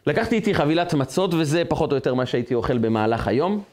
לקחתי 0.08 0.36
איתי 0.36 0.54
חבילת 0.54 0.94
מצות, 0.94 1.34
וזה 1.34 1.64
פחות 1.68 1.92
או 1.92 1.96
יותר 1.98 2.14
מה 2.14 2.26
שהייתי 2.26 2.54
אוכל 2.54 2.78
במהלך 2.78 3.28
היום, 3.28 3.64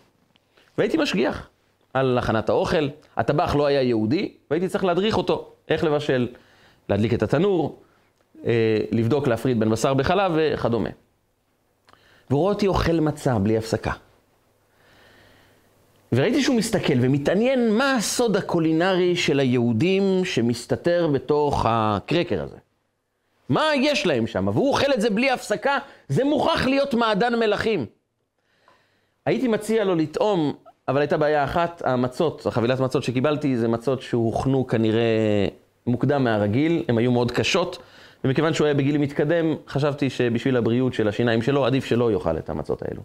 והייתי 0.78 0.96
משגיח. 0.96 1.48
על 1.94 2.18
הכנת 2.18 2.48
האוכל. 2.48 2.88
הטבח 3.16 3.54
לא 3.54 3.66
היה 3.66 3.82
יהודי, 3.82 4.32
והייתי 4.50 4.68
צריך 4.68 4.84
להדריך 4.84 5.16
אותו, 5.16 5.52
איך 5.68 5.84
לבשל, 5.84 6.28
להדליק 6.88 7.14
את 7.14 7.22
התנור, 7.22 7.82
אה, 8.46 8.78
לבדוק, 8.90 9.28
להפריד 9.28 9.60
בין 9.60 9.70
בשר 9.70 9.94
בחלב 9.94 10.32
וכדומה. 10.36 10.90
והוא 12.30 12.40
רואה 12.40 12.52
אותי 12.52 12.66
אוכל 12.66 13.00
מצה 13.00 13.38
בלי 13.38 13.58
הפסקה. 13.58 13.92
וראיתי 16.12 16.42
שהוא 16.42 16.56
מסתכל 16.56 16.94
ומתעניין 17.00 17.72
מה 17.72 17.94
הסוד 17.94 18.36
הקולינרי 18.36 19.16
של 19.16 19.40
היהודים 19.40 20.24
שמסתתר 20.24 21.08
בתוך 21.12 21.66
הקרקר 21.68 22.42
הזה. 22.42 22.56
מה 23.48 23.62
יש 23.76 24.06
להם 24.06 24.26
שם? 24.26 24.48
והוא 24.48 24.68
אוכל 24.68 24.92
את 24.92 25.00
זה 25.00 25.10
בלי 25.10 25.30
הפסקה, 25.30 25.78
זה 26.08 26.24
מוכרח 26.24 26.66
להיות 26.66 26.94
מעדן 26.94 27.38
מלכים. 27.38 27.86
הייתי 29.26 29.48
מציע 29.48 29.84
לו 29.84 29.94
לטעום 29.94 30.54
אבל 30.88 31.00
הייתה 31.00 31.16
בעיה 31.16 31.44
אחת, 31.44 31.82
המצות, 31.84 32.46
החבילת 32.46 32.80
מצות 32.80 33.02
שקיבלתי, 33.02 33.56
זה 33.56 33.68
מצות 33.68 34.02
שהוכנו 34.02 34.66
כנראה 34.66 35.46
מוקדם 35.86 36.24
מהרגיל, 36.24 36.84
הן 36.88 36.98
היו 36.98 37.12
מאוד 37.12 37.30
קשות, 37.30 37.78
ומכיוון 38.24 38.54
שהוא 38.54 38.64
היה 38.64 38.74
בגיל 38.74 38.98
מתקדם, 38.98 39.54
חשבתי 39.68 40.10
שבשביל 40.10 40.56
הבריאות 40.56 40.94
של 40.94 41.08
השיניים 41.08 41.42
שלו, 41.42 41.66
עדיף 41.66 41.84
שלא 41.84 42.12
יאכל 42.12 42.38
את 42.38 42.50
המצות 42.50 42.82
האלו. 42.82 43.02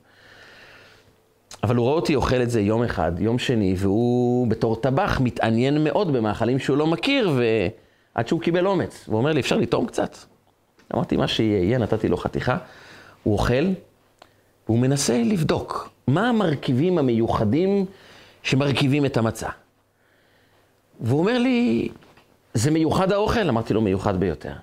אבל 1.63 1.75
הוא 1.75 1.85
רואה 1.85 1.95
אותי 1.95 2.15
אוכל 2.15 2.41
את 2.41 2.49
זה 2.49 2.61
יום 2.61 2.83
אחד, 2.83 3.11
יום 3.19 3.39
שני, 3.39 3.75
והוא 3.77 4.47
בתור 4.47 4.75
טבח 4.75 5.19
מתעניין 5.23 5.83
מאוד 5.83 6.13
במאכלים 6.13 6.59
שהוא 6.59 6.77
לא 6.77 6.87
מכיר, 6.87 7.31
ועד 8.15 8.27
שהוא 8.27 8.41
קיבל 8.41 8.67
אומץ. 8.67 9.05
והוא 9.07 9.17
אומר 9.17 9.31
לי, 9.31 9.39
אפשר 9.39 9.57
לטעום 9.57 9.85
קצת? 9.85 10.17
אמרתי, 10.95 11.17
מה 11.17 11.27
שיהיה, 11.27 11.77
נתתי 11.77 12.07
לו 12.07 12.17
חתיכה. 12.17 12.57
הוא 13.23 13.33
אוכל, 13.33 13.65
והוא 14.65 14.79
מנסה 14.79 15.23
לבדוק 15.23 15.89
מה 16.07 16.29
המרכיבים 16.29 16.97
המיוחדים 16.97 17.85
שמרכיבים 18.43 19.05
את 19.05 19.17
המצה. 19.17 19.49
והוא 21.01 21.19
אומר 21.19 21.37
לי, 21.37 21.89
זה 22.53 22.71
מיוחד 22.71 23.11
האוכל? 23.11 23.49
אמרתי 23.49 23.73
לו, 23.73 23.81
מיוחד 23.81 24.19
ביותר. 24.19 24.53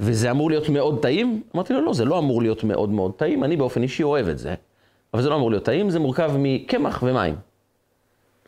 וזה 0.00 0.30
אמור 0.30 0.50
להיות 0.50 0.68
מאוד 0.68 1.02
טעים? 1.02 1.42
אמרתי 1.54 1.72
לו, 1.72 1.80
לא, 1.80 1.94
זה 1.94 2.04
לא 2.04 2.18
אמור 2.18 2.42
להיות 2.42 2.64
מאוד 2.64 2.90
מאוד 2.90 3.12
טעים, 3.16 3.44
אני 3.44 3.56
באופן 3.56 3.82
אישי 3.82 4.02
אוהב 4.02 4.28
את 4.28 4.38
זה, 4.38 4.54
אבל 5.14 5.22
זה 5.22 5.28
לא 5.28 5.36
אמור 5.36 5.50
להיות 5.50 5.64
טעים, 5.64 5.90
זה 5.90 5.98
מורכב 5.98 6.32
מקמח 6.38 7.02
ומים. 7.02 7.34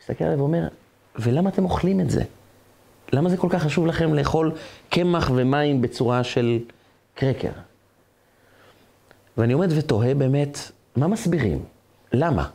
מסתכל 0.01 0.23
עליו 0.23 0.39
ואומר, 0.39 0.67
ולמה 1.15 1.49
אתם 1.49 1.63
אוכלים 1.63 1.99
את 1.99 2.09
זה? 2.09 2.23
למה 3.13 3.29
זה 3.29 3.37
כל 3.37 3.47
כך 3.51 3.63
חשוב 3.63 3.87
לכם 3.87 4.13
לאכול 4.13 4.51
קמח 4.89 5.31
ומים 5.35 5.81
בצורה 5.81 6.23
של 6.23 6.59
קרקר? 7.15 7.49
ואני 9.37 9.53
עומד 9.53 9.69
ותוהה 9.77 10.13
באמת, 10.13 10.57
מה 10.95 11.07
מסבירים? 11.07 11.63
למה? 12.13 12.47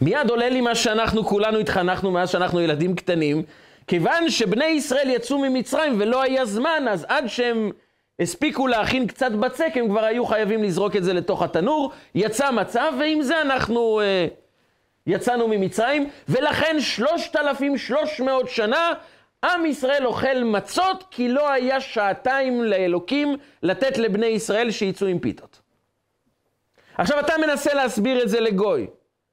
מיד 0.00 0.30
עולה 0.30 0.48
לי 0.48 0.60
מה 0.60 0.74
שאנחנו 0.74 1.24
כולנו 1.24 1.58
התחנכנו 1.58 2.10
מאז 2.10 2.30
שאנחנו 2.30 2.60
ילדים 2.60 2.94
קטנים, 2.94 3.42
כיוון 3.86 4.30
שבני 4.30 4.64
ישראל 4.64 5.10
יצאו 5.10 5.38
ממצרים 5.38 5.96
ולא 6.00 6.22
היה 6.22 6.44
זמן, 6.44 6.84
אז 6.90 7.06
עד 7.08 7.26
שהם 7.26 7.70
הספיקו 8.20 8.66
להכין 8.66 9.06
קצת 9.06 9.32
בצק, 9.32 9.72
הם 9.74 9.88
כבר 9.88 10.04
היו 10.04 10.26
חייבים 10.26 10.62
לזרוק 10.62 10.96
את 10.96 11.04
זה 11.04 11.12
לתוך 11.12 11.42
התנור, 11.42 11.92
יצא 12.14 12.50
מצב, 12.50 12.92
ועם 13.00 13.22
זה 13.22 13.40
אנחנו 13.40 14.00
אה, 14.00 14.26
יצאנו 15.06 15.48
ממצרים, 15.48 16.10
ולכן 16.28 16.76
3,300 16.80 18.48
שנה 18.48 18.92
עם 19.44 19.66
ישראל 19.66 20.06
אוכל 20.06 20.44
מצות, 20.44 21.04
כי 21.10 21.28
לא 21.28 21.50
היה 21.50 21.80
שעתיים 21.80 22.64
לאלוקים 22.64 23.36
לתת 23.62 23.98
לבני 23.98 24.26
ישראל 24.26 24.70
שיצאו 24.70 25.06
עם 25.06 25.18
פיתות. 25.18 25.60
עכשיו 26.98 27.20
אתה 27.20 27.32
מנסה 27.46 27.74
להסביר 27.74 28.22
את 28.22 28.28
זה 28.28 28.40
לגוי, 28.40 28.86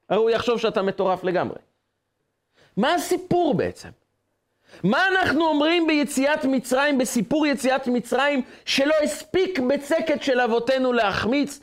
הרי 0.09 0.19
הוא 0.19 0.29
יחשוב 0.29 0.59
שאתה 0.59 0.81
מטורף 0.81 1.23
לגמרי. 1.23 1.59
מה 2.77 2.93
הסיפור 2.93 3.53
בעצם? 3.53 3.89
מה 4.83 5.07
אנחנו 5.07 5.45
אומרים 5.45 5.87
ביציאת 5.87 6.45
מצרים, 6.45 6.97
בסיפור 6.97 7.47
יציאת 7.47 7.87
מצרים, 7.87 8.41
שלא 8.65 8.93
הספיק 9.03 9.59
בצקת 9.59 10.23
של 10.23 10.39
אבותינו 10.39 10.93
להחמיץ, 10.93 11.59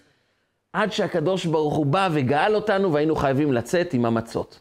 עד 0.72 0.92
שהקדוש 0.92 1.46
ברוך 1.46 1.74
הוא 1.74 1.86
בא 1.86 2.08
וגאל 2.12 2.54
אותנו 2.54 2.92
והיינו 2.92 3.16
חייבים 3.16 3.52
לצאת 3.52 3.94
עם 3.94 4.04
המצות. 4.04 4.60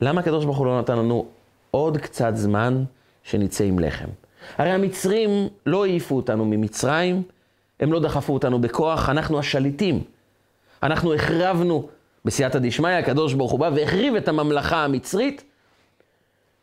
למה 0.00 0.20
הקדוש 0.20 0.44
ברוך 0.44 0.56
הוא 0.56 0.66
לא 0.66 0.80
נתן 0.80 0.98
לנו 0.98 1.26
עוד 1.70 1.98
קצת 1.98 2.32
זמן 2.34 2.84
שנצא 3.22 3.64
עם 3.64 3.78
לחם? 3.78 4.08
הרי 4.58 4.70
המצרים 4.70 5.48
לא 5.66 5.84
העיפו 5.84 6.16
אותנו 6.16 6.44
ממצרים, 6.44 7.22
הם 7.80 7.92
לא 7.92 8.00
דחפו 8.00 8.34
אותנו 8.34 8.60
בכוח, 8.60 9.08
אנחנו 9.08 9.38
השליטים. 9.38 10.02
אנחנו 10.82 11.14
החרבנו, 11.14 11.88
בסייעתא 12.24 12.58
דשמיא, 12.58 12.90
הקדוש 12.90 13.34
ברוך 13.34 13.52
הוא 13.52 13.60
בא 13.60 13.70
והחריב 13.74 14.14
את 14.14 14.28
הממלכה 14.28 14.84
המצרית, 14.84 15.44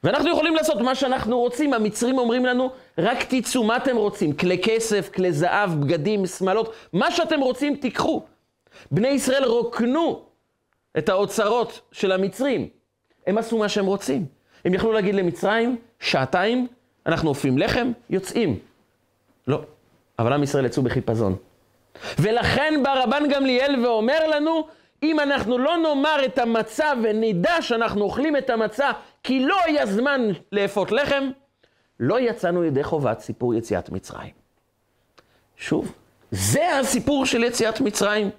ואנחנו 0.03 0.31
יכולים 0.31 0.55
לעשות 0.55 0.81
מה 0.81 0.95
שאנחנו 0.95 1.39
רוצים. 1.39 1.73
המצרים 1.73 2.17
אומרים 2.17 2.45
לנו, 2.45 2.71
רק 2.97 3.17
תצאו, 3.29 3.63
מה 3.63 3.77
אתם 3.77 3.95
רוצים? 3.95 4.33
כלי 4.33 4.61
כסף, 4.63 5.09
כלי 5.15 5.31
זהב, 5.31 5.81
בגדים, 5.81 6.25
שמלות, 6.25 6.73
מה 6.93 7.11
שאתם 7.11 7.39
רוצים, 7.39 7.75
תיקחו. 7.75 8.23
בני 8.91 9.07
ישראל 9.07 9.43
רוקנו 9.43 10.21
את 10.97 11.09
האוצרות 11.09 11.81
של 11.91 12.11
המצרים. 12.11 12.67
הם 13.27 13.37
עשו 13.37 13.57
מה 13.57 13.69
שהם 13.69 13.85
רוצים. 13.85 14.25
הם 14.65 14.73
יכלו 14.73 14.91
להגיד 14.91 15.15
למצרים, 15.15 15.77
שעתיים, 15.99 16.67
אנחנו 17.05 17.29
אופים 17.29 17.57
לחם, 17.57 17.91
יוצאים. 18.09 18.59
לא. 19.47 19.61
אבל 20.19 20.33
עם 20.33 20.43
ישראל 20.43 20.65
יצאו 20.65 20.83
בחיפזון. 20.83 21.35
ולכן 22.19 22.73
בא 22.83 23.03
רבן 23.03 23.23
גמליאל 23.29 23.85
ואומר 23.85 24.27
לנו, 24.27 24.67
אם 25.03 25.19
אנחנו 25.19 25.57
לא 25.57 25.77
נאמר 25.77 26.25
את 26.25 26.37
המצה 26.37 26.91
ונדע 27.03 27.61
שאנחנו 27.61 28.01
אוכלים 28.01 28.37
את 28.37 28.49
המצה 28.49 28.91
כי 29.23 29.39
לא 29.39 29.55
היה 29.65 29.85
זמן 29.85 30.21
לאפות 30.51 30.91
לחם, 30.91 31.29
לא 31.99 32.19
יצאנו 32.19 32.63
ידי 32.63 32.83
חובת 32.83 33.19
סיפור 33.19 33.53
יציאת 33.53 33.89
מצרים. 33.89 34.31
שוב, 35.57 35.91
זה 36.31 36.79
הסיפור 36.79 37.25
של 37.25 37.43
יציאת 37.43 37.81
מצרים, 37.81 38.29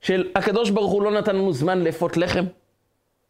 של 0.00 0.30
הקדוש 0.34 0.70
ברוך 0.70 0.92
הוא 0.92 1.02
לא 1.02 1.10
נתן 1.10 1.36
לנו 1.36 1.52
זמן 1.52 1.78
לאפות 1.78 2.16
לחם. 2.16 2.44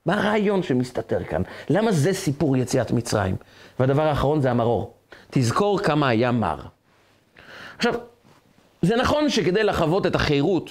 מה 0.07 0.15
הרעיון 0.15 0.62
שמסתתר 0.62 1.25
כאן? 1.25 1.43
למה 1.71 1.93
זה 1.93 2.12
סיפור 2.12 2.57
יציאת 2.57 2.91
מצרים? 2.91 3.37
והדבר 3.81 4.03
האחרון 4.03 4.41
זה 4.41 4.50
המרור. 4.50 4.95
תזכור 5.31 5.79
כמה 5.79 6.09
היה 6.09 6.33
מר. 6.33 6.59
עכשיו, 7.76 7.95
זה 8.83 8.97
נכון 8.97 9.29
שכדי 9.31 9.65
לחוות 9.65 10.07
את 10.07 10.15
החירות, 10.15 10.71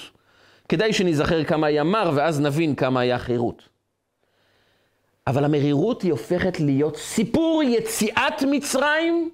כדאי 0.68 0.92
שניזכר 0.92 1.44
כמה 1.44 1.66
היה 1.66 1.84
מר, 1.84 2.12
ואז 2.14 2.40
נבין 2.40 2.74
כמה 2.74 3.00
היה 3.00 3.18
חירות. 3.18 3.75
אבל 5.26 5.44
המרירות 5.44 6.02
היא 6.02 6.12
הופכת 6.12 6.60
להיות 6.60 6.96
סיפור 6.96 7.62
יציאת 7.62 8.42
מצרים, 8.50 9.30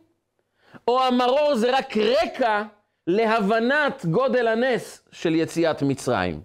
או 0.89 1.03
המרור 1.03 1.55
זה 1.55 1.77
רק 1.79 1.97
רקע 1.97 2.63
להבנת 3.07 4.07
גודל 4.07 4.47
הנס 4.47 5.09
של 5.13 5.35
יציאת 5.35 5.83
מצרים. 5.83 6.41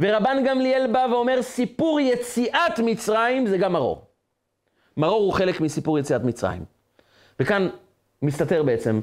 ורבן 0.00 0.44
גמליאל 0.46 0.92
בא 0.92 1.06
ואומר, 1.10 1.42
סיפור 1.42 2.00
יציאת 2.00 2.78
מצרים 2.78 3.46
זה 3.46 3.58
גם 3.58 3.72
מרור. 3.72 4.02
מרור 4.96 5.22
הוא 5.22 5.32
חלק 5.32 5.60
מסיפור 5.60 5.98
יציאת 5.98 6.24
מצרים. 6.24 6.64
וכאן 7.40 7.68
מסתתר 8.22 8.62
בעצם 8.62 9.00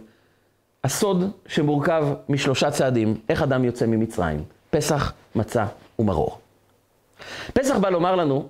הסוד 0.83 1.31
שמורכב 1.47 2.07
משלושה 2.29 2.71
צעדים, 2.71 3.17
איך 3.29 3.41
אדם 3.41 3.63
יוצא 3.63 3.85
ממצרים, 3.85 4.43
פסח, 4.69 5.13
מצה 5.35 5.65
ומרור. 5.99 6.39
פסח 7.53 7.77
בא 7.77 7.89
לומר 7.89 8.15
לנו, 8.15 8.47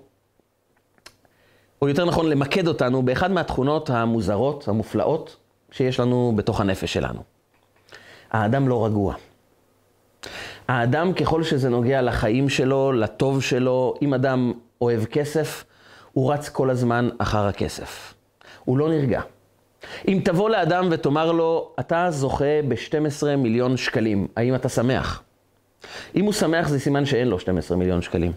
או 1.84 1.88
יותר 1.90 2.06
נכון 2.06 2.30
למקד 2.30 2.68
אותנו, 2.68 3.04
באחד 3.04 3.32
מהתכונות 3.32 3.90
המוזרות, 3.90 4.68
המופלאות, 4.68 5.36
שיש 5.72 6.00
לנו 6.00 6.34
בתוך 6.36 6.62
הנפש 6.62 6.94
שלנו. 6.94 7.20
האדם 8.32 8.68
לא 8.68 8.86
רגוע. 8.86 9.16
האדם, 10.68 11.14
ככל 11.14 11.44
שזה 11.44 11.70
נוגע 11.70 12.02
לחיים 12.02 12.50
שלו, 12.50 12.92
לטוב 12.92 13.42
שלו, 13.42 13.94
אם 14.02 14.14
אדם 14.14 14.54
אוהב 14.82 15.06
כסף, 15.06 15.64
הוא 16.14 16.34
רץ 16.34 16.50
כל 16.50 16.70
הזמן 16.70 17.10
אחר 17.18 17.48
הכסף. 17.48 18.14
הוא 18.66 18.78
לא 18.78 18.90
נרגע. 18.90 19.22
אם 20.08 20.22
תבוא 20.24 20.50
לאדם 20.50 20.88
ותאמר 20.92 21.32
לו, 21.32 21.72
אתה 21.80 22.12
זוכה 22.12 22.62
ב-12 22.68 23.36
מיליון 23.38 23.78
שקלים, 23.78 24.28
האם 24.36 24.56
אתה 24.56 24.70
שמח? 24.70 25.24
אם 26.16 26.26
הוא 26.26 26.34
שמח 26.34 26.68
זה 26.68 26.80
סימן 26.80 27.06
שאין 27.06 27.28
לו 27.28 27.40
12 27.40 27.78
מיליון 27.78 28.02
שקלים. 28.02 28.32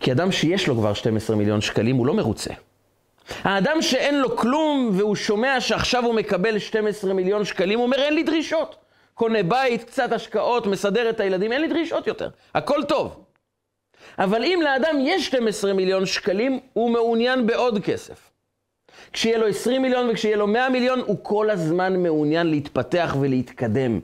כי 0.00 0.12
אדם 0.12 0.32
שיש 0.32 0.68
לו 0.68 0.74
כבר 0.76 0.94
12 0.94 1.36
מיליון 1.36 1.60
שקלים, 1.60 1.96
הוא 1.96 2.06
לא 2.06 2.14
מרוצה. 2.14 2.50
האדם 3.42 3.82
שאין 3.82 4.20
לו 4.20 4.36
כלום 4.36 4.90
והוא 4.92 5.16
שומע 5.16 5.60
שעכשיו 5.60 6.04
הוא 6.04 6.14
מקבל 6.14 6.58
12 6.58 7.14
מיליון 7.14 7.44
שקלים, 7.44 7.78
הוא 7.78 7.86
אומר, 7.86 7.96
אין 7.96 8.14
לי 8.14 8.22
דרישות. 8.22 8.76
קונה 9.14 9.42
בית, 9.42 9.84
קצת 9.84 10.12
השקעות, 10.12 10.66
מסדר 10.66 11.10
את 11.10 11.20
הילדים, 11.20 11.52
אין 11.52 11.60
לי 11.60 11.68
דרישות 11.68 12.06
יותר. 12.06 12.28
הכל 12.54 12.82
טוב. 12.88 13.24
אבל 14.18 14.44
אם 14.44 14.60
לאדם 14.64 14.96
יש 15.00 15.26
12 15.26 15.72
מיליון 15.72 16.06
שקלים, 16.06 16.60
הוא 16.72 16.90
מעוניין 16.90 17.46
בעוד 17.46 17.78
כסף. 17.84 18.30
כשיהיה 19.12 19.38
לו 19.38 19.46
20 19.46 19.82
מיליון 19.82 20.10
וכשיהיה 20.10 20.36
לו 20.36 20.46
100 20.46 20.68
מיליון, 20.68 21.00
הוא 21.06 21.16
כל 21.22 21.50
הזמן 21.50 22.02
מעוניין 22.02 22.46
להתפתח 22.46 23.16
ולהתקדם. 23.20 24.00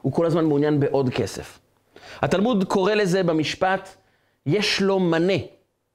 הוא 0.00 0.12
כל 0.12 0.26
הזמן 0.26 0.44
מעוניין 0.44 0.80
בעוד 0.80 1.08
כסף. 1.08 1.58
התלמוד 2.22 2.64
קורא 2.64 2.94
לזה 2.94 3.22
במשפט, 3.22 3.88
יש 4.46 4.80
לו 4.80 4.98
מנה, 5.00 5.32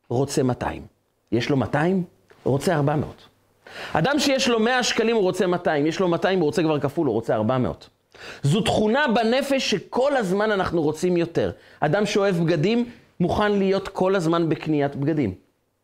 רוצה 0.10 0.44
200. 0.44 0.86
יש 1.32 1.50
לו 1.50 1.58
200, 1.58 2.04
רוצה 2.44 2.76
400. 2.76 3.22
אדם 3.94 4.20
שיש 4.20 4.48
לו 4.48 4.60
100 4.60 4.84
שקלים, 4.84 5.16
הוא 5.16 5.24
רוצה 5.24 5.48
200. 5.48 5.88
יש 5.88 6.00
לו 6.00 6.08
200, 6.08 6.40
הוא 6.40 6.46
רוצה 6.46 6.64
כבר 6.64 6.80
כפול, 6.80 7.08
הוא 7.08 7.14
רוצה 7.14 7.36
400. 7.36 7.90
זו 8.44 8.62
תכונה 8.62 9.06
בנפש 9.16 9.72
שכל 9.72 10.18
הזמן 10.18 10.52
אנחנו 10.52 10.82
רוצים 10.82 11.18
יותר. 11.18 11.52
אדם 11.80 12.06
שאוהב 12.06 12.36
בגדים, 12.36 12.90
מוכן 13.20 13.52
להיות 13.52 13.88
כל 13.88 14.16
הזמן 14.16 14.50
בקניית 14.50 14.96
בגדים. 14.96 15.34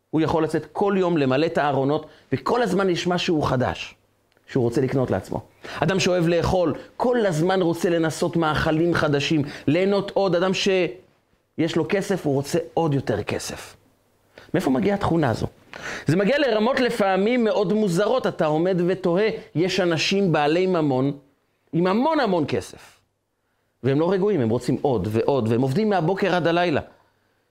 הוא 0.10 0.22
יכול 0.22 0.44
לצאת 0.44 0.66
כל 0.72 0.96
יום 0.98 1.18
למלא 1.18 1.46
את 1.46 1.58
הארונות, 1.58 2.06
וכל 2.34 2.62
הזמן 2.62 2.90
יש 2.90 3.08
משהו 3.08 3.42
חדש 3.42 3.96
שהוא 4.48 4.64
רוצה 4.64 4.82
לקנות 4.82 5.12
לעצמו. 5.12 5.42
אדם 5.80 6.00
שאוהב 6.00 6.28
לאכול, 6.28 6.74
כל 6.98 7.26
הזמן 7.26 7.62
רוצה 7.62 7.90
לנסות 7.90 8.36
מאכלים 8.36 8.94
חדשים, 8.94 9.44
ליהנות 9.68 10.12
עוד. 10.14 10.36
אדם 10.36 10.54
שיש 11.62 11.76
לו 11.76 11.86
כסף, 11.90 12.26
הוא 12.26 12.34
רוצה 12.34 12.60
עוד 12.74 12.94
יותר 12.94 13.24
כסף. 13.24 13.76
מאיפה 14.54 14.70
מגיעה 14.70 14.96
התכונה 14.96 15.30
הזו? 15.30 15.48
זה 16.06 16.18
מגיע 16.18 16.40
לרמות 16.40 16.80
לפעמים 16.80 17.44
מאוד 17.44 17.74
מוזרות. 17.74 18.28
אתה 18.28 18.46
עומד 18.46 18.78
ותוהה, 18.88 19.30
יש 19.56 19.80
אנשים 19.80 20.32
בעלי 20.32 20.68
ממון 20.68 21.12
עם 21.74 21.88
המון 21.88 22.20
המון 22.20 22.46
כסף. 22.48 23.00
והם 23.84 24.00
לא 24.00 24.12
רגועים, 24.12 24.42
הם 24.42 24.50
רוצים 24.50 24.78
עוד 24.82 25.08
ועוד, 25.12 25.48
והם 25.48 25.62
עובדים 25.62 25.90
מהבוקר 25.90 26.36
עד 26.36 26.48
הלילה. 26.48 26.82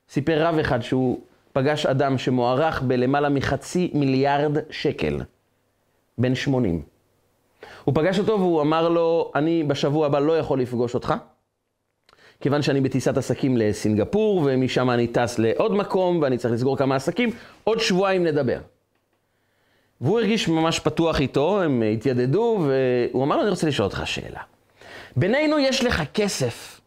סיפר 0.08 0.46
רב 0.46 0.58
אחד 0.58 0.82
שהוא 0.82 1.20
פגש 1.52 1.86
אדם 1.86 2.18
שמוערך 2.18 2.82
בלמעלה 2.82 3.28
מחצי 3.28 3.90
מיליארד 3.94 4.56
שקל, 4.70 5.20
בן 6.18 6.34
80. 6.34 6.82
הוא 7.84 7.94
פגש 7.94 8.18
אותו 8.18 8.32
והוא 8.40 8.62
אמר 8.62 8.88
לו, 8.88 9.32
אני 9.34 9.64
בשבוע 9.64 10.06
הבא 10.06 10.18
לא 10.18 10.38
יכול 10.38 10.60
לפגוש 10.60 10.94
אותך, 10.94 11.14
כיוון 12.40 12.62
שאני 12.62 12.80
בטיסת 12.80 13.16
עסקים 13.16 13.56
לסינגפור, 13.56 14.42
ומשם 14.44 14.90
אני 14.90 15.06
טס 15.06 15.38
לעוד 15.38 15.74
מקום, 15.74 16.22
ואני 16.22 16.38
צריך 16.38 16.54
לסגור 16.54 16.76
כמה 16.76 16.96
עסקים, 16.96 17.30
עוד 17.64 17.80
שבועיים 17.80 18.24
נדבר. 18.24 18.58
והוא 20.00 20.18
הרגיש 20.18 20.48
ממש 20.48 20.78
פתוח 20.80 21.20
איתו, 21.20 21.62
הם 21.62 21.82
התיידדו, 21.94 22.66
והוא 22.66 23.24
אמר 23.24 23.36
לו, 23.36 23.42
אני 23.42 23.50
רוצה 23.50 23.66
לשאול 23.66 23.84
אותך 23.84 24.02
שאלה. 24.04 24.40
בינינו 25.16 25.58
יש 25.58 25.84
לך 25.84 26.02
כסף 26.14 26.80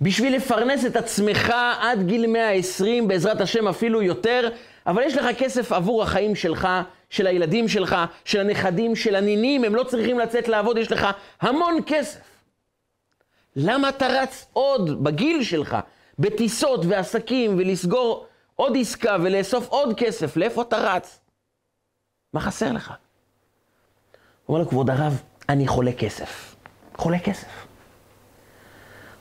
בשביל 0.00 0.36
לפרנס 0.36 0.86
את 0.86 0.96
עצמך 0.96 1.52
עד 1.80 2.06
גיל 2.06 2.26
120, 2.26 3.08
בעזרת 3.08 3.40
השם 3.40 3.68
אפילו 3.68 4.02
יותר, 4.02 4.48
אבל 4.86 5.02
יש 5.02 5.16
לך 5.16 5.26
כסף 5.38 5.72
עבור 5.72 6.02
החיים 6.02 6.34
שלך, 6.34 6.68
של 7.10 7.26
הילדים 7.26 7.68
שלך, 7.68 7.96
של 8.24 8.40
הנכדים, 8.40 8.96
של 8.96 9.14
הנינים, 9.14 9.64
הם 9.64 9.74
לא 9.74 9.82
צריכים 9.82 10.18
לצאת 10.18 10.48
לעבוד, 10.48 10.78
יש 10.78 10.92
לך 10.92 11.06
המון 11.40 11.78
כסף. 11.86 12.20
למה 13.60 13.88
אתה 13.88 14.06
רץ 14.06 14.46
עוד 14.52 15.04
בגיל 15.04 15.42
שלך, 15.42 15.76
בטיסות 16.18 16.80
ועסקים, 16.88 17.54
ולסגור 17.58 18.26
עוד 18.56 18.76
עסקה 18.80 19.16
ולאסוף 19.22 19.68
עוד 19.68 19.96
כסף? 19.96 20.36
לאיפה 20.36 20.62
אתה 20.62 20.76
רץ? 20.76 21.20
מה 22.32 22.40
חסר 22.40 22.72
לך? 22.72 22.88
הוא 22.88 24.54
אומר 24.54 24.64
לו, 24.64 24.70
כבוד 24.70 24.90
הרב, 24.90 25.22
אני 25.48 25.66
חולה 25.66 25.92
כסף. 25.92 26.56
חולה 26.96 27.18
כסף. 27.18 27.48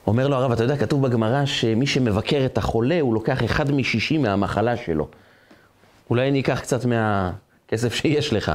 אומר 0.08 0.28
לו 0.28 0.36
הרב, 0.36 0.52
אתה 0.52 0.63
יודע, 0.63 0.78
כתוב 0.78 1.08
בגמרא 1.08 1.45
שמי 1.45 1.88
שמבקר 1.88 2.45
את 2.45 2.58
החולה, 2.58 3.00
הוא 3.02 3.13
לוקח 3.13 3.43
אחד 3.45 3.71
משישי 3.71 4.17
מהמחלה 4.17 4.78
שלו. 4.78 5.08
אולי 6.10 6.30
אני 6.30 6.41
אקח 6.41 6.60
קצת 6.60 6.86
מהכסף 6.86 7.93
שיש 8.00 8.34
לך. 8.34 8.52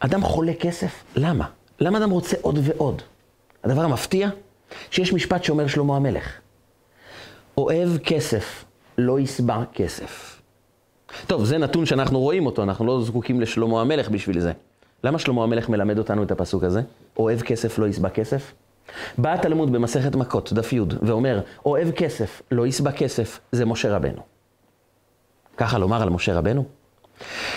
אדם 0.00 0.22
חולה 0.22 0.54
כסף, 0.54 1.04
למה? 1.16 1.46
למה 1.80 1.98
אדם 1.98 2.10
רוצה 2.10 2.36
עוד 2.40 2.58
ועוד? 2.62 3.02
הדבר 3.64 3.82
המפתיע, 3.82 4.28
שיש 4.90 5.12
משפט 5.12 5.44
שאומר 5.44 5.66
שלמה 5.66 5.96
המלך, 5.96 6.32
אוהב 7.58 7.98
כסף, 7.98 8.64
לא 8.98 9.20
יסבע 9.20 9.62
כסף. 9.74 10.40
טוב, 11.26 11.44
זה 11.44 11.58
נתון 11.58 11.86
שאנחנו 11.86 12.20
רואים 12.20 12.46
אותו, 12.46 12.62
אנחנו 12.62 12.86
לא 12.86 13.02
זקוקים 13.02 13.40
לשלמה 13.40 13.80
המלך 13.80 14.08
בשביל 14.08 14.40
זה. 14.40 14.52
למה 15.04 15.18
שלמה 15.18 15.42
המלך 15.42 15.68
מלמד 15.68 15.98
אותנו 15.98 16.22
את 16.22 16.30
הפסוק 16.30 16.64
הזה? 16.64 16.80
אוהב 17.18 17.40
כסף, 17.40 17.78
לא 17.78 17.86
יסבע 17.86 18.08
כסף? 18.08 18.52
בא 19.18 19.32
התלמוד 19.32 19.72
במסכת 19.72 20.16
מכות, 20.16 20.52
דף 20.52 20.72
י', 20.72 20.80
ואומר, 21.02 21.40
אוהב 21.66 21.90
כסף, 21.90 22.42
לא 22.50 22.66
יסבע 22.66 22.92
כסף, 22.92 23.40
זה 23.52 23.64
משה 23.64 23.96
רבנו. 23.96 24.22
ככה 25.56 25.78
לומר 25.78 26.02
על 26.02 26.10
משה 26.10 26.34
רבנו? 26.34 26.64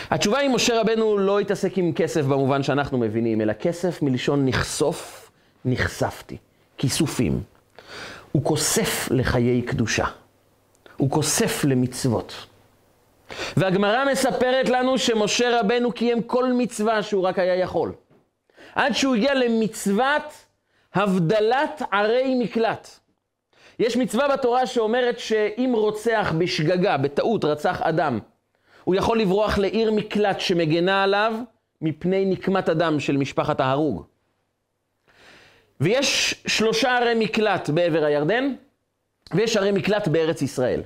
התשובה 0.09 0.37
היא, 0.37 0.49
משה 0.49 0.81
רבנו 0.81 1.17
לא 1.17 1.39
התעסק 1.39 1.77
עם 1.77 1.93
כסף 1.93 2.25
במובן 2.25 2.63
שאנחנו 2.63 2.97
מבינים, 2.97 3.41
אלא 3.41 3.53
כסף 3.53 4.01
מלשון 4.01 4.45
נחשוף, 4.45 5.31
נחשפתי. 5.65 6.37
כיסופים. 6.77 7.43
הוא 8.31 8.43
כוסף 8.43 9.07
לחיי 9.11 9.61
קדושה. 9.61 10.05
הוא 10.97 11.09
כוסף 11.09 11.63
למצוות. 11.63 12.33
והגמרא 13.57 14.11
מספרת 14.11 14.69
לנו 14.69 14.97
שמשה 14.97 15.59
רבנו 15.59 15.91
קיים 15.91 16.23
כל 16.23 16.53
מצווה 16.53 17.03
שהוא 17.03 17.23
רק 17.23 17.39
היה 17.39 17.55
יכול. 17.55 17.91
עד 18.75 18.93
שהוא 18.93 19.15
הגיע 19.15 19.33
למצוות 19.33 20.45
הבדלת 20.93 21.81
ערי 21.91 22.35
מקלט. 22.39 22.89
יש 23.79 23.97
מצווה 23.97 24.27
בתורה 24.27 24.67
שאומרת 24.67 25.19
שאם 25.19 25.71
רוצח 25.75 26.33
בשגגה, 26.37 26.97
בטעות, 26.97 27.45
רצח 27.45 27.81
אדם, 27.81 28.19
הוא 28.83 28.95
יכול 28.95 29.19
לברוח 29.19 29.57
לעיר 29.57 29.91
מקלט 29.91 30.39
שמגנה 30.39 31.03
עליו 31.03 31.33
מפני 31.81 32.25
נקמת 32.25 32.69
הדם 32.69 32.99
של 32.99 33.17
משפחת 33.17 33.59
ההרוג. 33.59 34.05
ויש 35.83 36.35
שלושה 36.47 36.97
ערי 36.97 37.13
מקלט 37.15 37.69
בעבר 37.69 38.03
הירדן, 38.03 38.53
ויש 39.33 39.57
ערי 39.57 39.71
מקלט 39.71 40.07
בארץ 40.07 40.41
ישראל. 40.41 40.81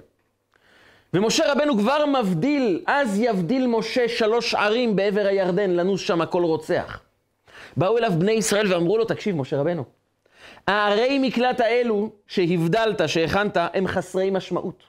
ומשה 1.13 1.51
רבנו 1.51 1.77
כבר 1.77 2.05
מבדיל, 2.05 2.83
אז 2.87 3.19
יבדיל 3.19 3.67
משה 3.67 4.09
שלוש 4.09 4.55
ערים 4.55 4.95
בעבר 4.95 5.25
הירדן, 5.27 5.69
לנוס 5.69 6.01
שם 6.01 6.25
כל 6.25 6.43
רוצח. 6.43 7.01
באו 7.77 7.97
אליו 7.97 8.13
בני 8.17 8.31
ישראל 8.31 8.73
ואמרו 8.73 8.97
לו, 8.97 9.05
תקשיב, 9.05 9.35
משה 9.35 9.57
רבנו, 9.57 9.83
הערי 10.67 11.19
מקלט 11.19 11.59
האלו 11.59 12.11
שהבדלת, 12.27 13.09
שהכנת, 13.09 13.57
הם 13.73 13.87
חסרי 13.87 14.29
משמעות. 14.29 14.83